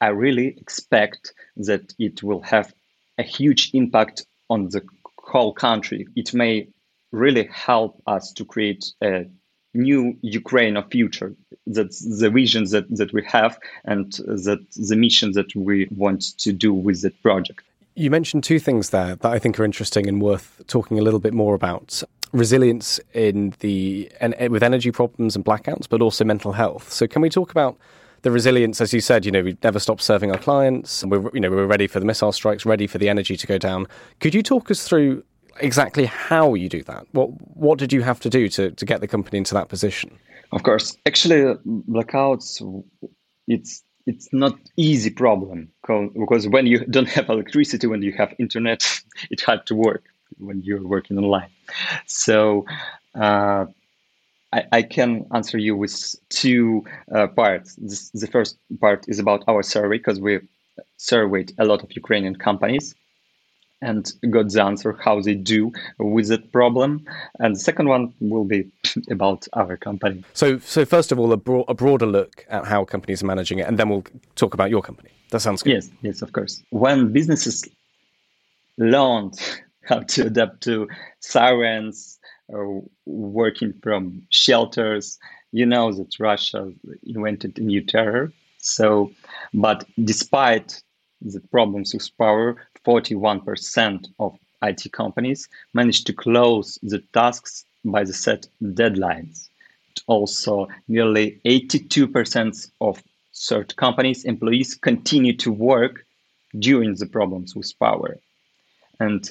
I 0.00 0.08
really 0.08 0.48
expect 0.58 1.32
that 1.56 1.94
it 1.98 2.22
will 2.22 2.42
have 2.42 2.72
a 3.18 3.22
huge 3.22 3.70
impact 3.74 4.26
on 4.48 4.68
the 4.68 4.82
whole 5.18 5.52
country. 5.52 6.06
It 6.16 6.34
may 6.34 6.68
really 7.12 7.48
help 7.52 8.02
us 8.06 8.32
to 8.34 8.44
create 8.44 8.84
a 9.02 9.26
new 9.74 10.16
Ukraine 10.22 10.76
of 10.76 10.90
future. 10.90 11.34
That's 11.66 12.00
the 12.18 12.30
vision 12.30 12.64
that, 12.70 12.86
that 12.96 13.12
we 13.12 13.22
have 13.24 13.58
and 13.84 14.12
that 14.12 14.64
the 14.76 14.96
mission 14.96 15.32
that 15.32 15.54
we 15.54 15.88
want 15.96 16.36
to 16.38 16.52
do 16.52 16.72
with 16.72 17.02
that 17.02 17.20
project. 17.22 17.62
You 17.94 18.10
mentioned 18.10 18.44
two 18.44 18.58
things 18.58 18.90
there 18.90 19.16
that 19.16 19.30
I 19.30 19.38
think 19.38 19.58
are 19.58 19.64
interesting 19.64 20.08
and 20.08 20.22
worth 20.22 20.62
talking 20.66 20.98
a 20.98 21.02
little 21.02 21.20
bit 21.20 21.34
more 21.34 21.54
about 21.54 22.02
resilience 22.32 23.00
in 23.12 23.54
the 23.60 24.10
with 24.48 24.62
energy 24.62 24.90
problems 24.90 25.36
and 25.36 25.44
blackouts, 25.44 25.88
but 25.88 26.00
also 26.00 26.24
mental 26.24 26.52
health. 26.52 26.92
So, 26.92 27.06
can 27.06 27.22
we 27.22 27.28
talk 27.28 27.50
about 27.50 27.76
the 28.22 28.30
resilience? 28.30 28.80
As 28.80 28.92
you 28.92 29.00
said, 29.00 29.26
you 29.26 29.32
know, 29.32 29.42
we've 29.42 29.62
never 29.62 29.78
stop 29.78 30.00
serving 30.00 30.30
our 30.30 30.38
clients, 30.38 31.02
and 31.02 31.10
we're 31.10 31.30
you 31.34 31.40
know 31.40 31.50
we're 31.50 31.66
ready 31.66 31.86
for 31.86 32.00
the 32.00 32.06
missile 32.06 32.32
strikes, 32.32 32.64
ready 32.64 32.86
for 32.86 32.98
the 32.98 33.08
energy 33.08 33.36
to 33.36 33.46
go 33.46 33.58
down. 33.58 33.86
Could 34.20 34.34
you 34.34 34.42
talk 34.42 34.70
us 34.70 34.86
through 34.86 35.24
exactly 35.62 36.06
how 36.06 36.54
you 36.54 36.68
do 36.68 36.82
that? 36.84 37.06
What 37.12 37.30
what 37.56 37.78
did 37.78 37.92
you 37.92 38.02
have 38.02 38.20
to 38.20 38.30
do 38.30 38.48
to 38.50 38.70
to 38.70 38.84
get 38.84 39.00
the 39.00 39.08
company 39.08 39.38
into 39.38 39.54
that 39.54 39.68
position? 39.68 40.18
Of 40.52 40.62
course, 40.62 40.96
actually, 41.06 41.54
blackouts 41.88 42.62
it's 43.46 43.82
it's 44.06 44.28
not 44.32 44.58
easy 44.76 45.10
problem 45.10 45.70
because 45.86 46.48
when 46.48 46.66
you 46.66 46.84
don't 46.86 47.08
have 47.08 47.28
electricity, 47.28 47.86
when 47.86 48.02
you 48.02 48.12
have 48.12 48.34
internet, 48.38 48.82
it's 49.30 49.42
hard 49.42 49.66
to 49.66 49.74
work 49.74 50.04
when 50.38 50.62
you're 50.62 50.86
working 50.86 51.18
online. 51.18 51.50
So 52.06 52.64
uh, 53.14 53.66
I, 54.52 54.82
can 54.82 55.26
answer 55.32 55.58
you 55.58 55.76
with 55.76 56.14
two 56.28 56.84
uh, 57.14 57.28
parts. 57.28 57.76
This, 57.76 58.10
the 58.10 58.26
first 58.26 58.56
part 58.80 59.04
is 59.08 59.18
about 59.18 59.44
our 59.46 59.62
survey 59.62 59.98
because 59.98 60.20
we 60.20 60.40
surveyed 60.96 61.52
a 61.58 61.64
lot 61.64 61.82
of 61.82 61.94
Ukrainian 61.94 62.36
companies. 62.36 62.94
And 63.82 64.12
got 64.30 64.50
the 64.50 64.62
answer 64.62 64.92
how 65.02 65.20
they 65.20 65.34
do 65.34 65.72
with 65.98 66.28
that 66.28 66.52
problem. 66.52 67.04
And 67.38 67.56
the 67.56 67.60
second 67.60 67.88
one 67.88 68.12
will 68.20 68.44
be 68.44 68.70
about 69.10 69.46
our 69.54 69.76
company. 69.76 70.24
So, 70.34 70.58
so 70.58 70.84
first 70.84 71.12
of 71.12 71.18
all, 71.18 71.32
a, 71.32 71.36
bro- 71.36 71.64
a 71.68 71.74
broader 71.74 72.06
look 72.06 72.44
at 72.48 72.66
how 72.66 72.84
companies 72.84 73.22
are 73.22 73.26
managing 73.26 73.58
it, 73.58 73.66
and 73.66 73.78
then 73.78 73.88
we'll 73.88 74.04
talk 74.36 74.54
about 74.54 74.70
your 74.70 74.82
company. 74.82 75.10
That 75.30 75.40
sounds 75.40 75.62
good. 75.62 75.72
Yes, 75.72 75.90
yes, 76.02 76.22
of 76.22 76.32
course. 76.32 76.62
When 76.70 77.12
businesses 77.12 77.66
learned 78.78 79.38
how 79.82 80.00
to 80.00 80.26
adapt 80.26 80.62
to 80.64 80.88
sirens 81.20 82.18
or 82.48 82.82
working 83.06 83.72
from 83.82 84.22
shelters, 84.30 85.18
you 85.52 85.66
know 85.66 85.92
that 85.92 86.18
Russia 86.18 86.72
invented 87.04 87.58
a 87.58 87.62
new 87.62 87.82
terror. 87.84 88.32
So, 88.58 89.10
but 89.54 89.84
despite 90.04 90.82
the 91.20 91.40
problems 91.40 91.94
with 91.94 92.08
power, 92.18 92.56
41% 92.86 94.06
of 94.18 94.38
IT 94.62 94.92
companies 94.92 95.48
managed 95.74 96.06
to 96.06 96.12
close 96.12 96.78
the 96.82 97.00
tasks 97.12 97.64
by 97.84 98.04
the 98.04 98.12
set 98.12 98.46
deadlines. 98.62 99.48
Also, 100.06 100.68
nearly 100.88 101.40
82% 101.44 102.70
of 102.80 103.02
certain 103.32 103.76
companies' 103.76 104.24
employees 104.24 104.74
continue 104.74 105.36
to 105.36 105.52
work 105.52 106.04
during 106.58 106.94
the 106.94 107.06
problems 107.06 107.54
with 107.54 107.72
power. 107.78 108.18
And 108.98 109.30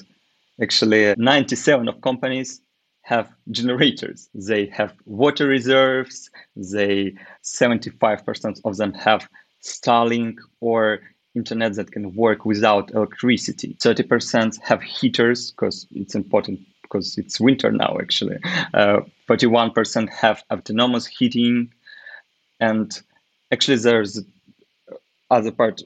actually, 0.60 1.14
97 1.16 1.88
of 1.88 2.00
companies 2.00 2.60
have 3.02 3.32
generators. 3.50 4.28
They 4.34 4.66
have 4.66 4.94
water 5.06 5.46
reserves. 5.46 6.30
They 6.56 7.14
75% 7.42 8.60
of 8.64 8.76
them 8.76 8.92
have 8.94 9.28
Starlink 9.62 10.36
or 10.60 11.00
internet 11.34 11.74
that 11.74 11.92
can 11.92 12.14
work 12.14 12.44
without 12.44 12.90
electricity. 12.92 13.76
30% 13.80 14.60
have 14.62 14.82
heaters 14.82 15.52
because 15.52 15.86
it's 15.94 16.14
important 16.14 16.60
because 16.82 17.16
it's 17.18 17.40
winter 17.40 17.70
now 17.70 17.96
actually. 18.00 18.38
Uh, 18.74 19.00
41% 19.28 20.08
have 20.10 20.42
autonomous 20.50 21.06
heating 21.06 21.72
and 22.58 23.00
actually 23.52 23.76
there's 23.76 24.20
other 25.30 25.52
part 25.52 25.82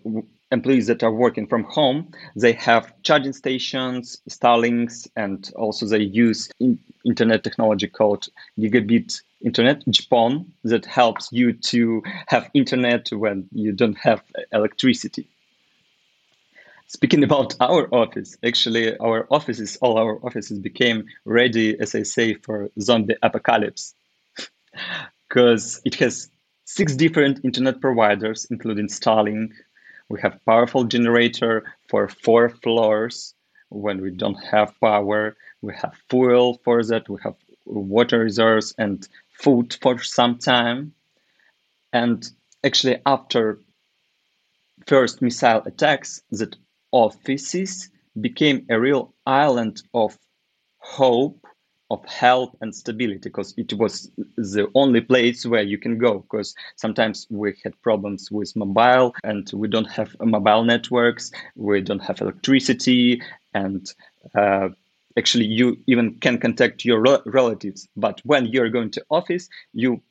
employees 0.51 0.87
that 0.87 1.03
are 1.03 1.13
working 1.13 1.47
from 1.47 1.65
home 1.65 2.09
they 2.37 2.53
have 2.53 2.93
charging 3.03 3.33
stations 3.33 4.21
starlinks 4.31 5.09
and 5.17 5.51
also 5.57 5.85
they 5.85 5.99
use 5.99 6.49
in- 6.61 6.79
internet 7.05 7.43
technology 7.43 7.89
called 7.89 8.29
gigabit 8.59 9.21
internet 9.45 9.85
GPON 9.87 10.47
that 10.63 10.87
helps 10.87 11.29
you 11.33 11.53
to 11.53 12.03
have 12.29 12.49
internet 12.55 13.11
when 13.13 13.49
you 13.53 13.73
don't 13.73 13.99
have 13.99 14.23
electricity 14.53 15.27
Speaking 16.95 17.25
about 17.25 17.57
our 17.61 17.93
office, 17.93 18.39
actually, 18.45 18.97
our 18.99 19.27
offices, 19.29 19.77
all 19.83 19.99
our 19.99 20.25
offices 20.25 20.61
became 20.61 21.05
ready, 21.25 21.77
as 21.81 21.93
I 21.97 22.05
say, 22.05 22.35
for 22.35 22.71
zombie 22.81 23.17
apocalypse. 23.23 23.95
Because 25.29 25.81
it 25.85 25.97
has 25.97 26.31
six 26.65 26.95
different 26.95 27.45
internet 27.45 27.81
providers, 27.81 28.47
including 28.49 28.87
Starlink. 28.87 29.51
We 30.09 30.21
have 30.21 30.39
powerful 30.47 30.85
generator 30.85 31.65
for 31.89 32.07
four 32.09 32.51
floors 32.63 33.35
when 33.71 34.01
we 34.01 34.11
don't 34.13 34.41
have 34.53 34.79
power. 34.81 35.37
We 35.63 35.75
have 35.75 35.97
fuel 36.09 36.61
for 36.65 36.85
that. 36.85 37.09
We 37.09 37.19
have 37.25 37.35
water 37.65 38.21
reserves 38.21 38.73
and 38.79 39.09
food 39.43 39.77
for 39.83 40.01
some 40.01 40.39
time. 40.39 40.95
And 41.93 42.31
actually, 42.63 42.99
after 43.05 43.59
first 44.87 45.21
missile 45.23 45.63
attacks 45.67 46.23
that 46.31 46.55
offices 46.95 47.91
became 48.21 48.65
a 48.71 48.79
real 48.79 49.13
island 49.27 49.83
of 49.93 50.17
hope 50.79 51.45
of 51.91 52.03
help 52.07 52.57
and 52.61 52.75
stability 52.75 53.19
because 53.19 53.53
it 53.57 53.73
was 53.75 54.11
the 54.37 54.67
only 54.75 55.01
place 55.01 55.45
where 55.45 55.63
you 55.63 55.77
can 55.77 55.99
go 55.99 56.21
because 56.21 56.55
sometimes 56.77 57.27
we 57.31 57.53
had 57.63 57.81
problems 57.83 58.31
with 58.31 58.55
mobile 58.57 59.13
and 59.25 59.51
we 59.53 59.69
don't 59.69 59.91
have 59.91 60.17
mobile 60.21 60.65
networks 60.65 61.31
we 61.57 61.81
don't 61.81 62.03
have 62.03 62.21
electricity 62.21 63.21
and 63.55 63.93
uh, 64.35 64.69
actually 65.17 65.47
you 65.47 65.77
even 65.87 66.15
can 66.21 66.39
contact 66.39 66.85
your 66.85 67.01
relatives. 67.27 67.89
But 67.97 68.21
when 68.25 68.47
you're 68.47 68.71
going 68.71 68.91
to 68.93 69.05
office 69.11 69.49
you 69.73 70.03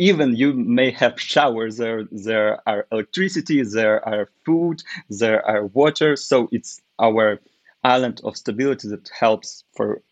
even 0.00 0.34
you 0.34 0.54
may 0.54 0.90
have 0.90 1.20
showers 1.32 1.76
there 1.76 2.04
there 2.10 2.58
are 2.66 2.86
electricity 2.90 3.62
there 3.62 3.98
are 4.08 4.28
food 4.44 4.82
there 5.08 5.46
are 5.46 5.66
water. 5.66 6.16
So 6.16 6.48
it's 6.50 6.80
our 6.98 7.38
island 7.84 8.20
of 8.24 8.36
stability 8.36 8.88
that 8.88 9.08
helps 9.18 9.64
for 9.76 10.02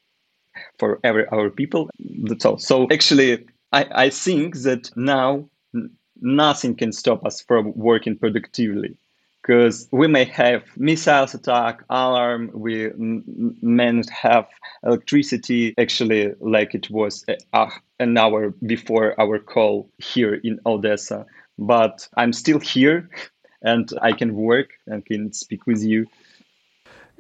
for 0.79 1.01
every 1.05 1.27
our 1.29 1.51
people. 1.51 1.91
That's 2.25 2.45
all. 2.45 2.59
So 2.59 2.87
actually 2.91 3.47
i 3.73 3.83
i 4.07 4.11
think 4.11 4.57
that 4.69 4.91
now 4.97 5.49
nothing 6.21 6.75
can 6.75 6.93
stop 6.93 7.25
us 7.25 7.41
from 7.41 7.73
working 7.77 8.17
productively 8.17 8.97
because 9.49 9.89
we 9.91 10.07
may 10.07 10.25
have 10.25 10.63
missiles 10.77 11.35
attack 11.35 11.83
alarm 11.89 12.51
we 12.53 12.91
may 13.63 13.91
not 13.91 14.09
have 14.11 14.47
electricity 14.85 15.75
actually 15.79 16.35
like 16.41 16.75
it 16.75 16.89
was 16.91 17.25
uh, 17.55 17.71
an 17.99 18.17
hour 18.17 18.51
before 18.67 19.19
our 19.19 19.39
call 19.39 19.91
here 19.99 20.35
in 20.45 20.61
odessa 20.67 21.25
but 21.59 22.07
i'm 22.17 22.33
still 22.33 22.61
here 22.61 23.09
and 23.63 23.93
i 24.03 24.13
can 24.13 24.35
work 24.35 24.69
and 24.87 25.05
can 25.07 25.33
speak 25.33 25.67
with 25.67 25.83
you 25.83 26.07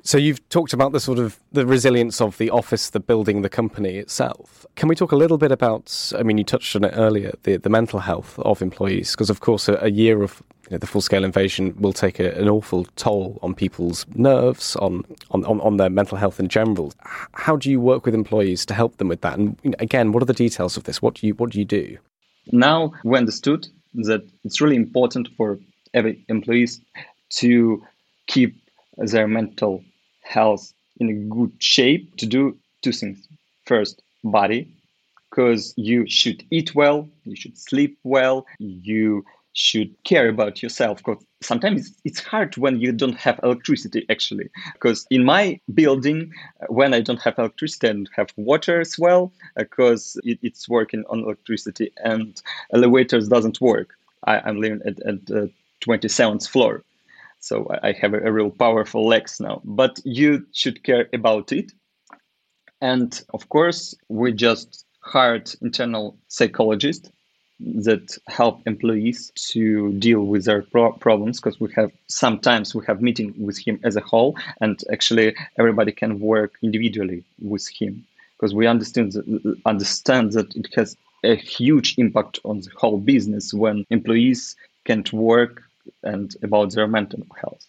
so 0.02 0.16
you've 0.16 0.48
talked 0.48 0.72
about 0.72 0.92
the 0.92 1.00
sort 1.00 1.18
of 1.18 1.38
the 1.52 1.66
resilience 1.66 2.20
of 2.20 2.38
the 2.38 2.50
office, 2.50 2.90
the 2.90 3.00
building, 3.00 3.42
the 3.42 3.48
company 3.48 3.96
itself. 3.96 4.64
Can 4.76 4.88
we 4.88 4.94
talk 4.94 5.10
a 5.10 5.16
little 5.16 5.38
bit 5.38 5.50
about? 5.50 6.12
I 6.16 6.22
mean, 6.22 6.38
you 6.38 6.44
touched 6.44 6.76
on 6.76 6.84
it 6.84 6.94
earlier, 6.96 7.34
the 7.42 7.56
the 7.56 7.68
mental 7.68 7.98
health 7.98 8.38
of 8.38 8.62
employees, 8.62 9.10
because 9.10 9.28
of 9.28 9.40
course 9.40 9.68
a, 9.68 9.74
a 9.82 9.90
year 9.90 10.22
of 10.22 10.40
you 10.68 10.74
know, 10.74 10.78
the 10.78 10.86
full 10.86 11.00
scale 11.00 11.24
invasion 11.24 11.74
will 11.78 11.94
take 11.94 12.20
a, 12.20 12.34
an 12.38 12.48
awful 12.48 12.84
toll 12.96 13.38
on 13.42 13.54
people's 13.54 14.04
nerves, 14.14 14.76
on, 14.76 15.04
on 15.30 15.44
on 15.44 15.78
their 15.78 15.88
mental 15.88 16.18
health 16.18 16.38
in 16.38 16.48
general. 16.48 16.92
How 17.32 17.56
do 17.56 17.70
you 17.70 17.80
work 17.80 18.04
with 18.04 18.14
employees 18.14 18.66
to 18.66 18.74
help 18.74 18.98
them 18.98 19.08
with 19.08 19.22
that? 19.22 19.38
And 19.38 19.56
you 19.62 19.70
know, 19.70 19.76
again, 19.78 20.12
what 20.12 20.22
are 20.22 20.26
the 20.26 20.34
details 20.34 20.76
of 20.76 20.84
this? 20.84 21.00
What 21.00 21.14
do 21.14 21.26
you 21.26 21.34
what 21.34 21.50
do 21.50 21.58
you 21.58 21.64
do? 21.64 21.96
Now 22.52 22.92
we 23.02 23.16
understood 23.16 23.66
that 23.94 24.28
it's 24.44 24.60
really 24.60 24.76
important 24.76 25.28
for 25.36 25.58
every 25.94 26.22
employees 26.28 26.80
to 27.30 27.82
keep 28.26 28.54
their 28.98 29.26
mental 29.26 29.82
health 30.22 30.72
in 30.98 31.08
a 31.08 31.34
good 31.34 31.52
shape 31.58 32.16
to 32.16 32.26
do 32.26 32.58
two 32.82 32.92
things. 32.92 33.26
First, 33.64 34.02
body, 34.24 34.70
because 35.30 35.74
you 35.76 36.06
should 36.08 36.44
eat 36.50 36.74
well, 36.74 37.08
you 37.24 37.36
should 37.36 37.56
sleep 37.58 37.98
well, 38.02 38.46
you 38.58 39.24
should 39.58 39.92
care 40.04 40.28
about 40.28 40.62
yourself 40.62 40.98
because 40.98 41.24
sometimes 41.40 41.92
it's 42.04 42.20
hard 42.20 42.56
when 42.56 42.80
you 42.80 42.92
don't 42.92 43.16
have 43.16 43.40
electricity 43.42 44.06
actually 44.08 44.48
because 44.74 45.06
in 45.10 45.24
my 45.24 45.58
building 45.74 46.32
uh, 46.62 46.66
when 46.68 46.94
i 46.94 47.00
don't 47.00 47.20
have 47.20 47.38
electricity 47.38 47.88
and 47.88 48.08
have 48.14 48.28
water 48.36 48.80
as 48.80 48.96
well 48.98 49.32
uh, 49.56 49.64
because 49.64 50.20
it, 50.22 50.38
it's 50.42 50.68
working 50.68 51.02
on 51.10 51.20
electricity 51.20 51.90
and 52.04 52.40
elevators 52.72 53.28
doesn't 53.28 53.60
work 53.60 53.94
I, 54.24 54.48
am 54.48 54.60
living 54.60 54.80
at, 54.86 55.00
at 55.06 55.26
the 55.26 55.50
27th 55.80 56.48
floor 56.48 56.84
so 57.40 57.68
I 57.82 57.92
have 57.92 58.14
a, 58.14 58.18
a 58.18 58.32
real 58.32 58.50
powerful 58.50 59.06
legs 59.06 59.40
now. 59.40 59.60
But 59.64 60.00
you 60.04 60.46
should 60.52 60.82
care 60.82 61.08
about 61.12 61.52
it. 61.52 61.72
And 62.80 63.20
of 63.34 63.48
course, 63.48 63.94
we 64.08 64.32
just 64.32 64.84
hired 65.00 65.50
internal 65.62 66.18
psychologists 66.28 67.10
that 67.60 68.16
help 68.28 68.60
employees 68.66 69.32
to 69.34 69.92
deal 69.94 70.24
with 70.24 70.44
their 70.44 70.62
pro- 70.62 70.92
problems 70.92 71.40
because 71.40 71.58
we 71.58 71.68
have 71.74 71.90
sometimes 72.06 72.74
we 72.74 72.84
have 72.86 73.02
meeting 73.02 73.34
with 73.36 73.58
him 73.58 73.80
as 73.82 73.96
a 73.96 74.00
whole 74.00 74.36
and 74.60 74.84
actually 74.92 75.34
everybody 75.58 75.90
can 75.90 76.20
work 76.20 76.52
individually 76.62 77.24
with 77.42 77.68
him 77.68 78.04
because 78.36 78.54
we 78.54 78.66
understand 78.66 79.12
that, 79.12 79.56
understand 79.66 80.32
that 80.32 80.54
it 80.54 80.68
has 80.76 80.96
a 81.24 81.34
huge 81.34 81.96
impact 81.98 82.38
on 82.44 82.60
the 82.60 82.70
whole 82.76 82.98
business 82.98 83.52
when 83.52 83.84
employees 83.90 84.54
can't 84.84 85.12
work 85.12 85.62
and 86.04 86.36
about 86.42 86.72
their 86.72 86.86
mental 86.86 87.26
health. 87.40 87.66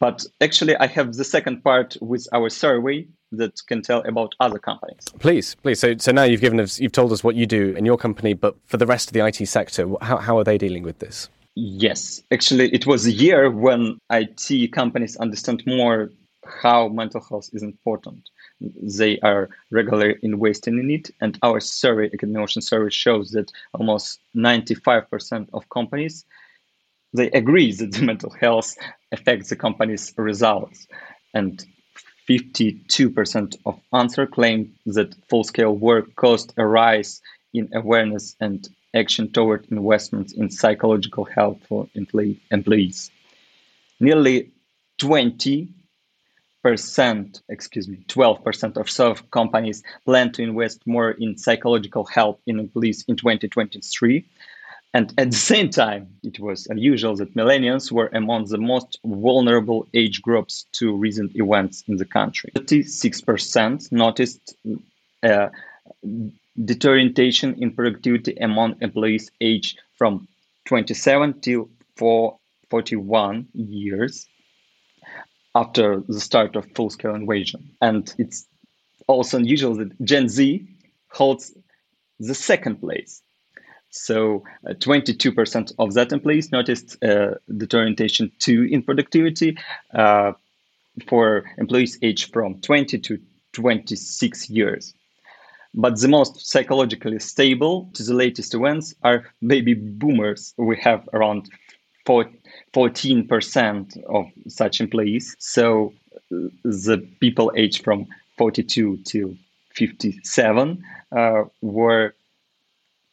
But 0.00 0.24
actually, 0.40 0.76
I 0.76 0.86
have 0.86 1.14
the 1.14 1.24
second 1.24 1.62
part 1.62 1.96
with 2.00 2.26
our 2.32 2.48
survey 2.48 3.06
that 3.36 3.60
can 3.66 3.82
tell 3.82 4.02
about 4.02 4.34
other 4.40 4.58
companies. 4.58 5.04
Please, 5.18 5.54
please. 5.56 5.80
So, 5.80 5.96
so 5.98 6.12
now 6.12 6.24
you've 6.24 6.40
given 6.40 6.60
us, 6.60 6.80
you've 6.80 6.92
told 6.92 7.12
us 7.12 7.24
what 7.24 7.34
you 7.34 7.46
do 7.46 7.74
in 7.76 7.84
your 7.84 7.96
company, 7.96 8.34
but 8.34 8.56
for 8.66 8.76
the 8.76 8.86
rest 8.86 9.08
of 9.08 9.12
the 9.12 9.24
IT 9.24 9.46
sector, 9.46 9.88
how, 10.00 10.18
how 10.18 10.38
are 10.38 10.44
they 10.44 10.58
dealing 10.58 10.82
with 10.82 10.98
this? 10.98 11.28
Yes, 11.54 12.22
actually, 12.32 12.72
it 12.74 12.86
was 12.86 13.06
a 13.06 13.12
year 13.12 13.50
when 13.50 13.98
IT 14.10 14.72
companies 14.72 15.16
understand 15.16 15.62
more 15.66 16.10
how 16.62 16.88
mental 16.88 17.20
health 17.20 17.48
is 17.52 17.62
important. 17.62 18.28
They 18.60 19.18
are 19.20 19.48
regularly 19.70 20.16
investing 20.22 20.78
in 20.78 20.90
it, 20.90 21.10
and 21.20 21.38
our 21.42 21.60
survey, 21.60 22.06
Academy 22.06 22.38
Ocean 22.38 22.62
survey, 22.62 22.90
shows 22.90 23.30
that 23.30 23.50
almost 23.72 24.20
95% 24.36 25.48
of 25.52 25.68
companies 25.68 26.24
they 27.14 27.30
agree 27.30 27.72
that 27.72 27.92
the 27.92 28.02
mental 28.02 28.30
health 28.30 28.76
affects 29.12 29.48
the 29.48 29.56
company's 29.56 30.12
results. 30.18 30.86
And 31.32 31.64
52% 32.28 33.56
of 33.66 33.80
answer 33.92 34.26
claimed 34.26 34.72
that 34.86 35.14
full-scale 35.28 35.76
work 35.76 36.14
caused 36.16 36.54
a 36.56 36.66
rise 36.66 37.20
in 37.52 37.68
awareness 37.74 38.36
and 38.40 38.68
action 38.94 39.30
toward 39.30 39.66
investments 39.70 40.32
in 40.32 40.50
psychological 40.50 41.24
health 41.24 41.58
for 41.68 41.88
employees. 41.94 43.10
Nearly 44.00 44.50
20 44.98 45.68
percent, 46.64 47.42
excuse 47.50 47.86
me, 47.88 47.98
12% 48.08 48.78
of 48.78 48.90
South 48.90 49.30
companies 49.30 49.82
plan 50.06 50.32
to 50.32 50.42
invest 50.42 50.80
more 50.86 51.10
in 51.10 51.36
psychological 51.36 52.06
health 52.06 52.38
in 52.46 52.58
employees 52.58 53.04
in 53.06 53.16
2023. 53.16 54.24
And 54.94 55.12
at 55.18 55.32
the 55.32 55.36
same 55.36 55.70
time, 55.70 56.06
it 56.22 56.38
was 56.38 56.68
unusual 56.68 57.16
that 57.16 57.34
millennials 57.34 57.90
were 57.90 58.08
among 58.12 58.44
the 58.44 58.58
most 58.58 59.00
vulnerable 59.04 59.88
age 59.92 60.22
groups 60.22 60.66
to 60.74 60.96
recent 60.96 61.34
events 61.34 61.82
in 61.88 61.96
the 61.96 62.04
country. 62.04 62.52
36% 62.54 63.90
noticed 63.90 64.56
uh, 65.24 65.48
deterioration 66.64 67.56
in 67.60 67.72
productivity 67.72 68.36
among 68.36 68.76
employees 68.80 69.32
aged 69.40 69.80
from 69.98 70.28
27 70.66 71.40
to 71.40 71.68
41 71.96 73.48
years 73.52 74.28
after 75.56 76.02
the 76.06 76.20
start 76.20 76.54
of 76.54 76.70
full-scale 76.76 77.16
invasion. 77.16 77.68
And 77.80 78.14
it's 78.18 78.46
also 79.08 79.38
unusual 79.38 79.74
that 79.74 80.00
Gen 80.04 80.28
Z 80.28 80.68
holds 81.08 81.52
the 82.20 82.34
second 82.34 82.80
place. 82.80 83.22
So 83.94 84.42
uh, 84.68 84.74
22% 84.74 85.72
of 85.78 85.94
that 85.94 86.12
employees 86.12 86.50
noticed 86.50 87.02
uh, 87.02 87.34
deterioration 87.56 88.32
too 88.40 88.64
in 88.64 88.82
productivity 88.82 89.56
uh, 89.94 90.32
for 91.06 91.44
employees 91.58 91.96
aged 92.02 92.32
from 92.32 92.60
20 92.60 92.98
to 92.98 93.20
26 93.52 94.50
years. 94.50 94.94
But 95.74 96.00
the 96.00 96.08
most 96.08 96.44
psychologically 96.44 97.20
stable 97.20 97.88
to 97.94 98.02
the 98.02 98.14
latest 98.14 98.54
events 98.54 98.94
are 99.04 99.26
baby 99.46 99.74
boomers. 99.74 100.54
We 100.56 100.76
have 100.78 101.08
around 101.12 101.48
14% 102.06 104.04
of 104.06 104.26
such 104.48 104.80
employees. 104.80 105.36
So 105.38 105.92
the 106.30 107.08
people 107.20 107.52
aged 107.56 107.84
from 107.84 108.06
42 108.38 108.98
to 109.04 109.36
57 109.74 110.84
uh, 111.12 111.44
were 111.62 112.14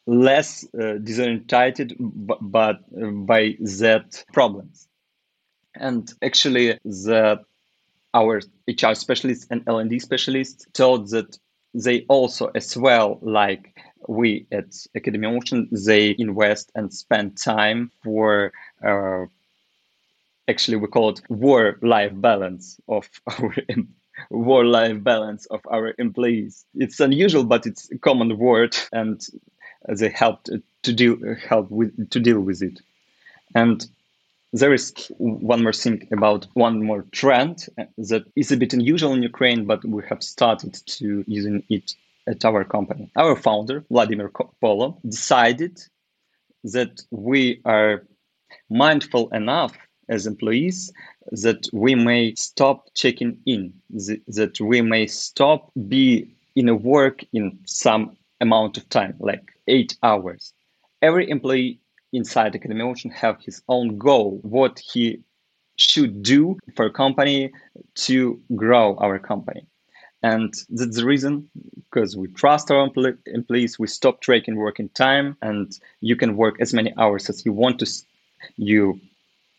less 0.06 0.64
uh, 0.74 0.98
disorientated 0.98 1.94
but, 1.98 2.80
uh, 3.00 3.10
by 3.10 3.56
that 3.60 4.24
problems. 4.32 4.88
And 5.74 6.12
actually, 6.22 6.78
the 6.84 7.44
our 8.14 8.42
HR 8.68 8.94
specialists 8.94 9.46
and 9.50 9.62
L&D 9.66 9.98
specialists 9.98 10.66
told 10.74 11.08
that 11.10 11.38
they 11.72 12.04
also 12.08 12.50
as 12.54 12.76
well 12.76 13.18
like 13.22 13.74
we 14.08 14.46
at 14.52 14.74
Academy 14.94 15.26
Ocean, 15.26 15.68
they 15.70 16.14
invest 16.18 16.70
and 16.74 16.92
spend 16.92 17.38
time 17.38 17.90
for 18.02 18.52
uh, 18.86 19.26
actually 20.48 20.76
we 20.76 20.88
call 20.88 21.10
it 21.10 21.22
war-life 21.30 22.12
balance 22.14 22.78
of 22.88 23.08
our 23.28 23.54
war-life 24.30 25.02
balance 25.02 25.46
of 25.46 25.60
our 25.70 25.94
employees. 25.98 26.64
It's 26.74 27.00
unusual, 27.00 27.44
but 27.44 27.66
it's 27.66 27.90
a 27.90 27.98
common 27.98 28.36
word, 28.38 28.76
and 28.92 29.20
they 29.88 30.08
help 30.10 30.44
to 30.82 30.92
deal 30.92 31.16
help 31.48 31.70
with 31.70 32.10
to 32.10 32.20
deal 32.20 32.40
with 32.40 32.62
it. 32.62 32.80
And 33.54 33.86
there 34.52 34.74
is 34.74 34.92
one 35.18 35.62
more 35.62 35.72
thing 35.72 36.08
about 36.12 36.46
one 36.54 36.84
more 36.84 37.04
trend 37.12 37.66
that 37.96 38.24
is 38.36 38.52
a 38.52 38.56
bit 38.56 38.74
unusual 38.74 39.14
in 39.14 39.22
Ukraine, 39.22 39.64
but 39.64 39.84
we 39.84 40.02
have 40.08 40.22
started 40.22 40.74
to 40.86 41.24
using 41.26 41.62
it 41.70 41.94
at 42.26 42.44
our 42.44 42.64
company. 42.64 43.10
Our 43.16 43.34
founder, 43.34 43.84
Vladimir 43.90 44.30
Polo, 44.60 44.98
decided 45.08 45.82
that 46.64 47.02
we 47.10 47.60
are 47.64 48.04
mindful 48.68 49.28
enough 49.30 49.76
as 50.08 50.26
employees 50.26 50.92
that 51.30 51.68
we 51.72 51.94
may 51.94 52.34
stop 52.34 52.88
checking 52.94 53.38
in, 53.46 53.72
that 53.90 54.60
we 54.60 54.82
may 54.82 55.06
stop 55.06 55.70
be 55.88 56.28
in 56.54 56.68
a 56.68 56.74
work 56.74 57.24
in 57.32 57.58
some 57.64 58.16
amount 58.42 58.76
of 58.76 58.88
time, 58.90 59.14
like 59.18 59.44
eight 59.68 59.96
hours. 60.02 60.52
Every 61.00 61.30
employee 61.30 61.80
inside 62.12 62.54
Academy 62.54 62.82
Ocean 62.82 63.10
have 63.10 63.40
his 63.40 63.62
own 63.68 63.96
goal, 63.96 64.40
what 64.42 64.78
he 64.78 65.20
should 65.76 66.22
do 66.22 66.58
for 66.76 66.84
a 66.86 66.90
company 66.90 67.50
to 67.94 68.40
grow 68.54 68.96
our 68.96 69.18
company. 69.18 69.66
And 70.22 70.54
that's 70.68 70.96
the 70.96 71.04
reason 71.04 71.48
because 71.90 72.16
we 72.16 72.28
trust 72.28 72.70
our 72.70 72.88
employees, 73.26 73.78
we 73.78 73.88
stop 73.88 74.20
tracking 74.20 74.56
working 74.56 74.88
time, 74.90 75.36
and 75.42 75.76
you 76.00 76.14
can 76.14 76.36
work 76.36 76.60
as 76.60 76.72
many 76.72 76.92
hours 76.96 77.28
as 77.28 77.44
you 77.44 77.52
want 77.52 77.80
to. 77.80 77.86
You, 78.56 79.00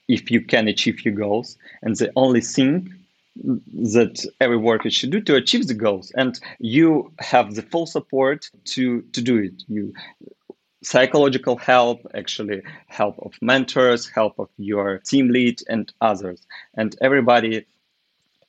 if 0.07 0.31
you 0.31 0.41
can 0.41 0.67
achieve 0.67 1.03
your 1.03 1.13
goals, 1.13 1.57
and 1.81 1.95
the 1.95 2.11
only 2.15 2.41
thing 2.41 2.93
that 3.35 4.25
every 4.39 4.57
worker 4.57 4.89
should 4.89 5.09
do 5.09 5.21
to 5.21 5.35
achieve 5.35 5.67
the 5.67 5.73
goals, 5.73 6.11
and 6.15 6.39
you 6.59 7.11
have 7.19 7.55
the 7.55 7.61
full 7.61 7.85
support 7.85 8.49
to 8.65 9.01
to 9.13 9.21
do 9.21 9.37
it. 9.37 9.63
You 9.67 9.93
psychological 10.83 11.55
help, 11.55 12.05
actually 12.13 12.61
help 12.87 13.17
of 13.19 13.33
mentors, 13.41 14.07
help 14.09 14.37
of 14.37 14.49
your 14.57 14.99
team 14.99 15.29
lead 15.29 15.61
and 15.69 15.91
others, 16.01 16.45
and 16.75 16.95
everybody 17.01 17.65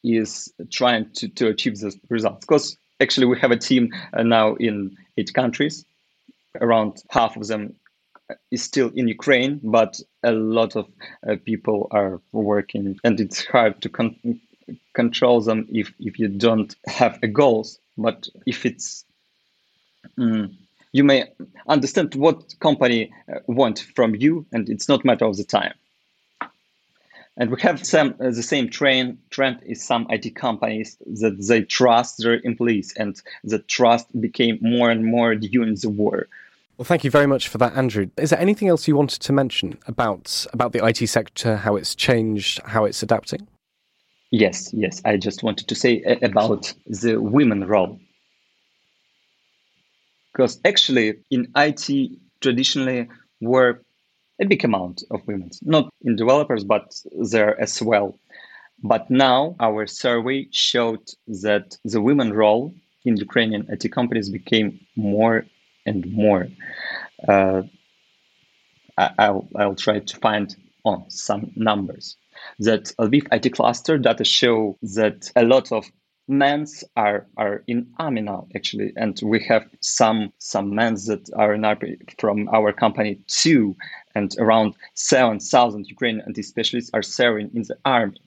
is 0.03 0.53
trying 0.71 1.11
to, 1.13 1.29
to 1.29 1.49
achieve 1.49 1.79
those 1.79 1.97
results. 2.11 2.45
Because 2.45 2.77
actually, 3.01 3.27
we 3.27 3.39
have 3.39 3.51
a 3.51 3.57
team 3.57 3.93
uh, 4.13 4.23
now 4.23 4.55
in 4.57 4.97
eight 5.17 5.33
countries. 5.33 5.85
Around 6.61 7.03
half 7.11 7.37
of 7.37 7.47
them 7.47 7.75
is 8.51 8.63
still 8.63 8.91
in 8.95 9.09
Ukraine, 9.09 9.61
but 9.63 10.01
a 10.23 10.33
lot 10.33 10.77
of 10.77 10.87
uh, 11.27 11.37
people 11.45 11.89
are 11.91 12.21
working, 12.33 12.99
and 13.03 13.19
it's 13.19 13.45
hard 13.47 13.81
to 13.83 13.89
con- 13.89 14.41
control 14.95 15.41
them 15.41 15.67
if, 15.71 15.93
if 15.99 16.19
you 16.19 16.29
don't 16.29 16.75
have 16.87 17.19
a 17.23 17.29
goals. 17.29 17.79
But 17.97 18.29
if 18.47 18.67
it's 18.67 19.05
mm, 20.19 20.53
you 20.93 21.05
may 21.05 21.25
understand 21.67 22.15
what 22.15 22.55
company 22.61 23.13
uh, 23.29 23.41
want 23.47 23.81
from 23.97 24.15
you, 24.15 24.47
and 24.53 24.69
it's 24.69 24.89
not 24.89 25.05
matter 25.05 25.25
of 25.25 25.37
the 25.37 25.45
time. 25.45 25.75
And 27.37 27.51
we 27.51 27.61
have 27.63 27.85
some 27.85 28.15
uh, 28.21 28.31
the 28.31 28.45
same 28.45 28.71
trend 28.71 29.19
trend 29.31 29.61
is 29.67 29.83
some 29.83 30.07
IT 30.09 30.37
companies 30.37 30.97
that 31.05 31.45
they 31.49 31.63
trust 31.63 32.19
their 32.19 32.41
employees, 32.45 32.95
and 32.97 33.21
the 33.43 33.59
trust 33.59 34.07
became 34.21 34.59
more 34.61 34.91
and 34.91 35.05
more 35.05 35.35
during 35.35 35.75
the 35.75 35.89
war. 35.89 36.29
Well, 36.77 36.85
thank 36.85 37.05
you 37.05 37.11
very 37.11 37.27
much 37.27 37.49
for 37.49 37.59
that, 37.59 37.77
Andrew. 37.77 38.09
Is 38.17 38.31
there 38.31 38.39
anything 38.41 38.69
else 38.69 38.87
you 38.89 38.97
wanted 38.97 39.21
to 39.21 39.33
mention 39.33 39.79
about 39.89 40.47
about 40.53 40.73
the 40.73 40.85
IT 40.85 41.09
sector, 41.09 41.57
how 41.57 41.75
it's 41.75 41.97
changed, 41.97 42.61
how 42.67 42.85
it's 42.85 43.03
adapting? 43.03 43.49
Yes, 44.35 44.73
yes. 44.75 45.01
I 45.05 45.17
just 45.17 45.45
wanted 45.45 45.69
to 45.69 45.77
say 45.77 46.03
about 46.21 46.75
the 46.87 47.19
women 47.19 47.65
role, 47.69 48.01
because 50.33 50.61
actually 50.65 51.15
in 51.31 51.53
IT 51.57 52.11
traditionally 52.41 53.09
were 53.41 53.81
a 54.41 54.45
big 54.45 54.65
amount 54.65 55.05
of 55.13 55.25
women, 55.29 55.51
not 55.63 55.89
in 56.03 56.17
developers, 56.17 56.65
but 56.65 57.01
there 57.31 57.61
as 57.61 57.81
well. 57.81 58.19
But 58.83 59.09
now 59.09 59.55
our 59.61 59.87
survey 59.87 60.49
showed 60.51 61.07
that 61.45 61.79
the 61.85 62.01
women 62.03 62.33
role 62.33 62.75
in 63.05 63.17
Ukrainian 63.17 63.67
IT 63.69 63.93
companies 63.93 64.31
became 64.31 64.81
more 64.97 65.47
and 65.87 66.11
more. 66.13 66.49
Uh, 67.29 67.63
I, 68.99 69.31
will 69.31 69.49
I'll 69.57 69.77
try 69.77 70.01
to 70.01 70.17
find 70.17 70.55
on 70.85 71.09
some 71.09 71.53
numbers. 71.55 72.17
That 72.59 72.85
Lviv 72.99 73.27
IT 73.33 73.53
cluster 73.53 73.99
data 73.99 74.25
show 74.25 74.79
that 74.83 75.31
a 75.37 75.45
lot 75.45 75.73
of 75.73 75.91
men's 76.27 76.85
are 76.97 77.27
are 77.37 77.63
in 77.67 77.87
army 77.99 78.23
now 78.23 78.47
actually. 78.55 78.93
And 78.97 79.19
we 79.23 79.43
have 79.45 79.65
some 79.81 80.33
some 80.39 80.75
men 80.75 80.95
that 81.07 81.31
are 81.37 81.55
in 81.55 81.65
army 81.65 81.97
from 82.19 82.49
our 82.49 82.73
company 82.73 83.21
too. 83.27 83.77
And 84.15 84.35
around 84.39 84.75
7000 84.95 85.87
ukrainian 85.89 86.25
anti 86.27 86.43
specialists 86.43 86.91
are 86.95 87.03
serving 87.03 87.51
in 87.55 87.63
the 87.63 87.77
army. 87.85 88.21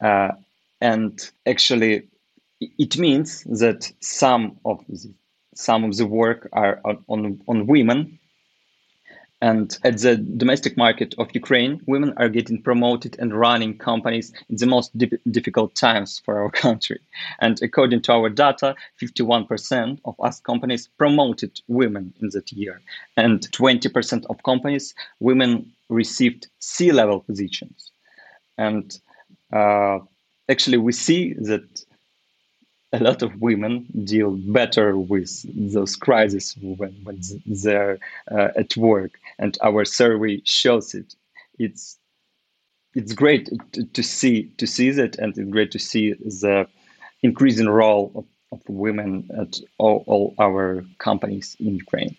Uh, 0.00 0.32
and 0.80 1.30
actually 1.46 2.08
it 2.60 2.98
means 2.98 3.44
that 3.44 3.90
some 4.00 4.58
of 4.64 4.84
the, 4.88 5.12
some 5.54 5.84
of 5.84 5.96
the 5.96 6.06
work 6.06 6.48
are 6.52 6.80
on 6.84 7.40
on 7.46 7.66
women 7.66 8.18
and 9.40 9.78
at 9.84 9.98
the 9.98 10.16
domestic 10.16 10.76
market 10.76 11.14
of 11.16 11.28
Ukraine, 11.32 11.80
women 11.86 12.12
are 12.16 12.28
getting 12.28 12.60
promoted 12.60 13.16
and 13.20 13.32
running 13.32 13.78
companies 13.78 14.32
in 14.50 14.56
the 14.56 14.66
most 14.66 14.96
di- 14.98 15.18
difficult 15.30 15.76
times 15.76 16.20
for 16.24 16.40
our 16.42 16.50
country. 16.64 16.98
And 17.38 17.60
according 17.62 18.02
to 18.02 18.12
our 18.12 18.30
data, 18.30 18.74
51% 19.00 20.00
of 20.04 20.16
us 20.20 20.40
companies 20.40 20.88
promoted 20.98 21.60
women 21.68 22.12
in 22.20 22.30
that 22.30 22.50
year. 22.50 22.80
And 23.16 23.40
20% 23.52 24.26
of 24.28 24.42
companies, 24.42 24.94
women 25.20 25.72
received 25.88 26.48
C 26.58 26.90
level 26.90 27.20
positions. 27.20 27.92
And 28.56 28.98
uh, 29.52 30.00
actually 30.48 30.78
we 30.78 30.92
see 30.92 31.34
that 31.34 31.84
a 32.92 32.98
lot 32.98 33.22
of 33.22 33.40
women 33.40 33.86
deal 34.04 34.30
better 34.30 34.96
with 34.96 35.44
those 35.72 35.94
crises 35.96 36.56
when, 36.60 36.92
when 37.04 37.20
they're 37.46 37.98
uh, 38.30 38.48
at 38.56 38.76
work 38.76 39.18
and 39.38 39.58
our 39.62 39.84
survey 39.84 40.40
shows 40.44 40.94
it. 40.94 41.14
It's 41.58 41.98
it's 42.94 43.12
great 43.12 43.50
to, 43.72 43.84
to, 43.84 44.02
see 44.02 44.44
to 44.56 44.66
see 44.66 44.90
that 44.90 45.18
and 45.18 45.36
it's 45.36 45.50
great 45.50 45.70
to 45.72 45.78
see 45.78 46.14
the 46.14 46.66
increasing 47.22 47.68
role 47.68 48.10
of, 48.14 48.24
of 48.52 48.68
women 48.68 49.28
at 49.38 49.60
all, 49.76 50.04
all 50.06 50.34
our 50.38 50.84
companies 50.98 51.56
in 51.60 51.76
ukraine 51.76 52.16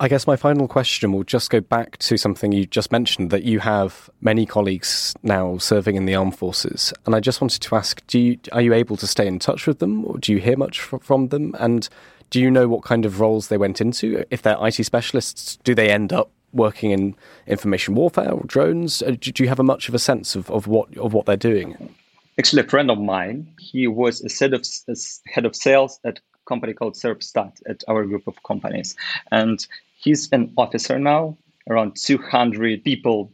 I 0.00 0.08
guess 0.08 0.26
my 0.26 0.36
final 0.36 0.68
question 0.68 1.12
will 1.12 1.24
just 1.24 1.50
go 1.50 1.60
back 1.60 1.96
to 1.98 2.16
something 2.16 2.52
you 2.52 2.66
just 2.66 2.92
mentioned 2.92 3.30
that 3.30 3.44
you 3.44 3.60
have 3.60 4.10
many 4.20 4.46
colleagues 4.46 5.14
now 5.22 5.58
serving 5.58 5.96
in 5.96 6.06
the 6.06 6.14
armed 6.14 6.36
forces, 6.36 6.92
and 7.06 7.14
I 7.14 7.20
just 7.20 7.40
wanted 7.40 7.62
to 7.62 7.76
ask: 7.76 8.06
Do 8.06 8.18
you 8.18 8.38
are 8.52 8.60
you 8.60 8.74
able 8.74 8.96
to 8.96 9.06
stay 9.06 9.26
in 9.26 9.38
touch 9.38 9.66
with 9.66 9.78
them, 9.78 10.04
or 10.04 10.18
do 10.18 10.32
you 10.32 10.38
hear 10.38 10.56
much 10.56 10.80
from 10.80 11.28
them? 11.28 11.54
And 11.58 11.88
do 12.30 12.40
you 12.40 12.50
know 12.50 12.68
what 12.68 12.82
kind 12.82 13.04
of 13.04 13.20
roles 13.20 13.48
they 13.48 13.56
went 13.56 13.80
into? 13.80 14.24
If 14.30 14.42
they're 14.42 14.58
IT 14.60 14.84
specialists, 14.84 15.58
do 15.64 15.74
they 15.74 15.90
end 15.90 16.12
up 16.12 16.30
working 16.52 16.90
in 16.90 17.14
information 17.46 17.94
warfare 17.94 18.30
or 18.30 18.42
drones? 18.46 19.02
Uh, 19.02 19.16
do 19.20 19.42
you 19.42 19.48
have 19.48 19.60
a 19.60 19.64
much 19.64 19.88
of 19.88 19.94
a 19.94 19.98
sense 19.98 20.34
of, 20.34 20.50
of 20.50 20.66
what 20.66 20.96
of 20.96 21.12
what 21.12 21.26
they're 21.26 21.36
doing? 21.36 21.94
Actually, 22.38 22.62
a 22.62 22.68
friend 22.68 22.90
of 22.90 22.98
mine, 22.98 23.50
he 23.58 23.86
was 23.86 24.22
a 24.22 24.44
head 24.44 24.52
of 24.52 24.66
a 24.88 24.96
head 25.26 25.46
of 25.46 25.56
sales 25.56 26.00
at 26.04 26.20
company 26.46 26.72
called 26.72 26.94
Serpstat 26.94 27.60
at 27.66 27.84
our 27.88 28.04
group 28.04 28.26
of 28.26 28.42
companies. 28.42 28.96
And 29.30 29.66
he's 29.96 30.28
an 30.32 30.52
officer 30.56 30.98
now. 30.98 31.36
Around 31.68 31.96
200 31.96 32.84
people 32.84 33.32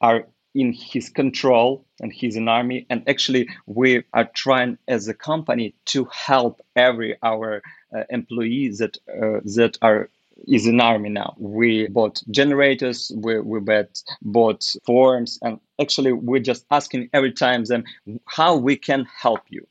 are 0.00 0.26
in 0.54 0.72
his 0.72 1.08
control 1.08 1.84
and 2.00 2.12
he's 2.12 2.36
an 2.36 2.48
army. 2.48 2.86
And 2.88 3.02
actually, 3.08 3.48
we 3.66 4.04
are 4.12 4.24
trying 4.34 4.78
as 4.88 5.08
a 5.08 5.14
company 5.14 5.74
to 5.86 6.04
help 6.06 6.60
every 6.76 7.16
our 7.22 7.62
uh, 7.94 8.04
employees 8.10 8.78
that 8.78 8.96
uh, 9.08 9.40
that 9.56 9.78
are 9.82 10.08
is 10.48 10.66
an 10.66 10.80
army 10.80 11.08
now. 11.08 11.34
We 11.38 11.88
bought 11.88 12.22
generators, 12.30 13.12
we, 13.16 13.40
we 13.40 13.60
bought, 13.60 14.02
bought 14.22 14.74
forms, 14.84 15.38
and 15.42 15.60
actually 15.80 16.12
we're 16.12 16.40
just 16.40 16.66
asking 16.70 17.08
every 17.12 17.32
time 17.32 17.64
them 17.64 17.84
how 18.26 18.56
we 18.56 18.76
can 18.76 19.06
help 19.16 19.40
you. 19.48 19.66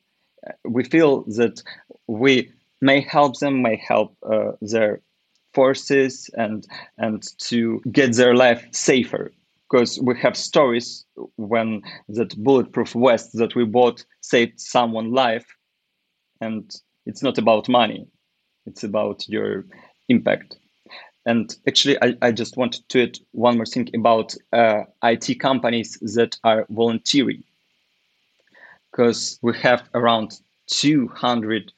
Uh, 0.48 0.54
we 0.64 0.84
feel 0.84 1.24
that 1.24 1.62
we 2.08 2.52
may 2.84 3.02
help 3.02 3.40
them, 3.40 3.64
may 3.64 3.78
help 3.78 4.16
uh, 4.32 4.54
their 4.62 5.02
forces 5.54 6.30
and 6.36 6.68
and 7.00 7.24
to 7.40 7.82
get 7.92 8.16
their 8.16 8.36
life 8.36 8.68
safer. 8.72 9.32
Because 9.72 10.00
we 10.02 10.20
have 10.20 10.38
stories 10.38 11.06
when 11.38 11.84
that 12.10 12.36
bulletproof 12.44 12.94
vest 12.94 13.34
that 13.36 13.56
we 13.56 13.66
bought 13.66 14.06
saved 14.22 14.60
someone's 14.60 15.14
life 15.14 15.48
and 16.42 16.76
it's 17.08 17.24
not 17.24 17.40
about 17.40 17.70
money. 17.70 18.08
It's 18.68 18.84
about 18.84 19.28
your 19.30 19.66
impact. 20.10 20.58
And 21.26 21.56
actually 21.68 21.98
i, 22.04 22.16
I 22.22 22.32
just 22.32 22.58
wanted 22.58 22.88
to 22.90 23.04
add 23.04 23.20
one 23.32 23.58
more 23.58 23.66
thing 23.68 23.90
about 23.96 24.36
uh, 24.54 24.84
it 25.04 25.40
companies 25.40 25.98
that 26.16 26.38
are 26.44 26.68
volunteering. 26.70 27.44
because 28.92 29.40
we 29.42 29.58
have 29.60 29.84
around 29.96 30.40
200 30.68 31.74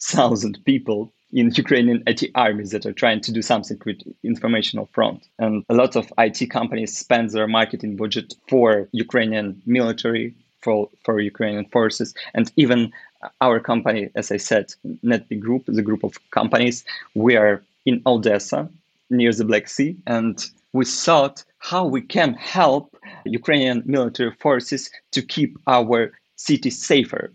thousand 0.00 0.58
people 0.64 1.12
in 1.32 1.52
Ukrainian 1.54 2.02
IT 2.06 2.22
armies 2.34 2.70
that 2.70 2.86
are 2.86 2.92
trying 2.92 3.20
to 3.20 3.32
do 3.32 3.42
something 3.42 3.78
with 3.84 4.00
informational 4.22 4.86
front. 4.92 5.28
And 5.38 5.64
a 5.68 5.74
lot 5.74 5.94
of 5.96 6.12
IT 6.18 6.50
companies 6.50 6.96
spend 6.96 7.30
their 7.30 7.46
marketing 7.46 7.96
budget 7.96 8.34
for 8.48 8.88
Ukrainian 8.92 9.60
military, 9.66 10.34
for, 10.62 10.88
for 11.04 11.20
Ukrainian 11.20 11.66
forces, 11.66 12.14
and 12.34 12.50
even 12.56 12.92
our 13.40 13.60
company, 13.60 14.08
as 14.14 14.30
I 14.30 14.36
said, 14.36 14.74
NetPeak 15.04 15.40
Group, 15.40 15.64
the 15.66 15.82
group 15.82 16.04
of 16.04 16.16
companies, 16.30 16.84
we 17.14 17.36
are 17.36 17.62
in 17.84 18.00
Odessa 18.06 18.68
near 19.10 19.32
the 19.32 19.44
Black 19.44 19.68
Sea, 19.68 19.96
and 20.06 20.44
we 20.72 20.84
thought 20.84 21.44
how 21.58 21.84
we 21.86 22.00
can 22.00 22.34
help 22.34 22.96
Ukrainian 23.24 23.82
military 23.86 24.32
forces 24.32 24.90
to 25.12 25.22
keep 25.22 25.58
our 25.66 26.12
city 26.36 26.70
safer. 26.70 27.32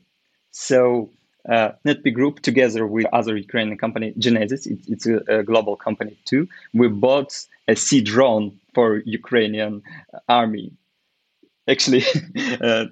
So 0.51 1.09
uh, 1.49 1.71
NetPeak 1.85 2.13
Group, 2.13 2.41
together 2.41 2.87
with 2.87 3.05
other 3.13 3.35
Ukrainian 3.35 3.77
company, 3.77 4.13
Genesis, 4.17 4.65
it, 4.65 4.79
it's 4.87 5.05
a, 5.05 5.17
a, 5.27 5.43
global 5.43 5.75
company 5.75 6.17
too, 6.25 6.47
we 6.73 6.87
bought 6.87 7.33
a 7.67 7.75
sea 7.75 8.01
drone 8.01 8.57
for 8.73 8.97
Ukrainian 9.05 9.81
army. 10.29 10.71
Actually, 11.67 12.03
uh, 12.61 12.85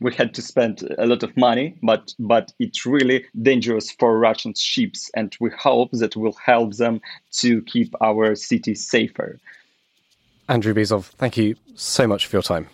we 0.00 0.12
had 0.12 0.34
to 0.34 0.42
spend 0.42 0.82
a 0.98 1.06
lot 1.06 1.22
of 1.22 1.36
money, 1.36 1.76
but 1.82 2.14
but 2.18 2.52
it's 2.58 2.84
really 2.84 3.24
dangerous 3.40 3.90
for 3.90 4.18
Russian 4.18 4.54
ships, 4.54 5.10
and 5.14 5.34
we 5.40 5.50
hope 5.50 5.90
that 5.92 6.16
will 6.16 6.36
help 6.44 6.74
them 6.76 7.00
to 7.40 7.62
keep 7.62 7.94
our 8.00 8.34
city 8.34 8.74
safer. 8.74 9.38
Andrew 10.48 10.74
Byzov, 10.74 11.04
thank 11.16 11.36
you 11.36 11.56
so 11.74 12.06
much 12.06 12.26
for 12.26 12.36
your 12.36 12.42
time. 12.42 12.68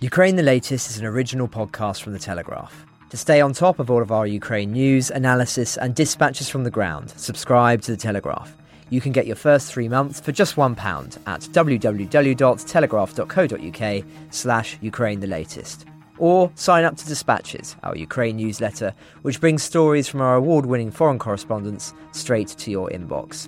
Ukraine 0.00 0.36
the 0.36 0.42
Latest 0.42 0.90
is 0.90 0.98
an 0.98 1.06
original 1.06 1.48
podcast 1.48 2.02
from 2.02 2.12
The 2.12 2.18
Telegraph. 2.18 2.86
To 3.14 3.18
stay 3.18 3.40
on 3.40 3.52
top 3.52 3.78
of 3.78 3.92
all 3.92 4.02
of 4.02 4.10
our 4.10 4.26
Ukraine 4.26 4.72
news, 4.72 5.08
analysis, 5.08 5.76
and 5.76 5.94
dispatches 5.94 6.48
from 6.48 6.64
the 6.64 6.70
ground, 6.72 7.10
subscribe 7.10 7.80
to 7.82 7.92
The 7.92 7.96
Telegraph. 7.96 8.56
You 8.90 9.00
can 9.00 9.12
get 9.12 9.28
your 9.28 9.36
first 9.36 9.72
three 9.72 9.88
months 9.88 10.18
for 10.18 10.32
just 10.32 10.56
£1 10.56 11.18
at 11.24 11.42
www.telegraph.co.uk 11.42 14.04
slash 14.30 14.78
Ukraine 14.80 15.20
the 15.20 15.28
latest. 15.28 15.86
Or 16.18 16.50
sign 16.56 16.82
up 16.82 16.96
to 16.96 17.06
Dispatches, 17.06 17.76
our 17.84 17.96
Ukraine 17.96 18.36
newsletter, 18.36 18.92
which 19.22 19.40
brings 19.40 19.62
stories 19.62 20.08
from 20.08 20.20
our 20.20 20.34
award 20.34 20.66
winning 20.66 20.90
foreign 20.90 21.20
correspondents 21.20 21.94
straight 22.10 22.48
to 22.48 22.72
your 22.72 22.90
inbox. 22.90 23.46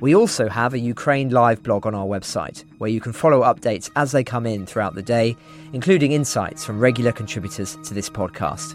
We 0.00 0.16
also 0.16 0.48
have 0.48 0.74
a 0.74 0.78
Ukraine 0.80 1.30
live 1.30 1.62
blog 1.62 1.86
on 1.86 1.94
our 1.94 2.06
website, 2.06 2.64
where 2.78 2.90
you 2.90 3.00
can 3.00 3.12
follow 3.12 3.42
updates 3.42 3.92
as 3.94 4.10
they 4.10 4.24
come 4.24 4.44
in 4.44 4.66
throughout 4.66 4.96
the 4.96 5.02
day, 5.02 5.36
including 5.72 6.10
insights 6.10 6.64
from 6.64 6.80
regular 6.80 7.12
contributors 7.12 7.78
to 7.84 7.94
this 7.94 8.10
podcast. 8.10 8.74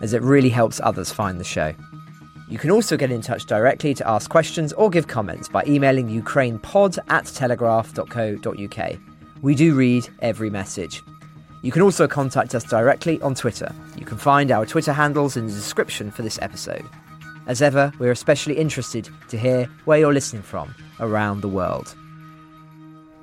as 0.00 0.14
it 0.14 0.22
really 0.22 0.48
helps 0.48 0.80
others 0.82 1.12
find 1.12 1.38
the 1.38 1.44
show. 1.44 1.74
You 2.48 2.58
can 2.58 2.70
also 2.70 2.96
get 2.96 3.12
in 3.12 3.20
touch 3.20 3.46
directly 3.46 3.94
to 3.94 4.08
ask 4.08 4.28
questions 4.28 4.72
or 4.72 4.90
give 4.90 5.06
comments 5.06 5.48
by 5.48 5.64
emailing 5.68 6.08
ukrainepod 6.08 6.98
at 7.08 7.26
telegraph.co.uk. 7.26 8.98
We 9.42 9.54
do 9.54 9.74
read 9.74 10.08
every 10.20 10.50
message. 10.50 11.02
You 11.62 11.70
can 11.70 11.82
also 11.82 12.08
contact 12.08 12.54
us 12.54 12.64
directly 12.64 13.20
on 13.20 13.34
Twitter. 13.34 13.72
You 13.96 14.04
can 14.04 14.18
find 14.18 14.50
our 14.50 14.66
Twitter 14.66 14.92
handles 14.92 15.36
in 15.36 15.46
the 15.46 15.52
description 15.52 16.10
for 16.10 16.22
this 16.22 16.38
episode. 16.42 16.84
As 17.46 17.62
ever, 17.62 17.92
we're 17.98 18.10
especially 18.10 18.56
interested 18.56 19.08
to 19.28 19.38
hear 19.38 19.66
where 19.84 19.98
you're 19.98 20.12
listening 20.12 20.42
from 20.42 20.74
around 20.98 21.40
the 21.40 21.48
world. 21.48 21.94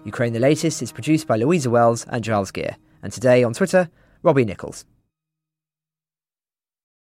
Ukraine 0.05 0.33
the 0.33 0.39
Latest 0.39 0.81
is 0.81 0.91
produced 0.91 1.27
by 1.27 1.35
Louisa 1.35 1.69
Wells 1.69 2.05
and 2.05 2.23
Giles 2.23 2.51
Gear, 2.51 2.77
and 3.03 3.11
today 3.11 3.43
on 3.43 3.53
Twitter, 3.53 3.89
Robbie 4.23 4.45
Nichols. 4.45 4.85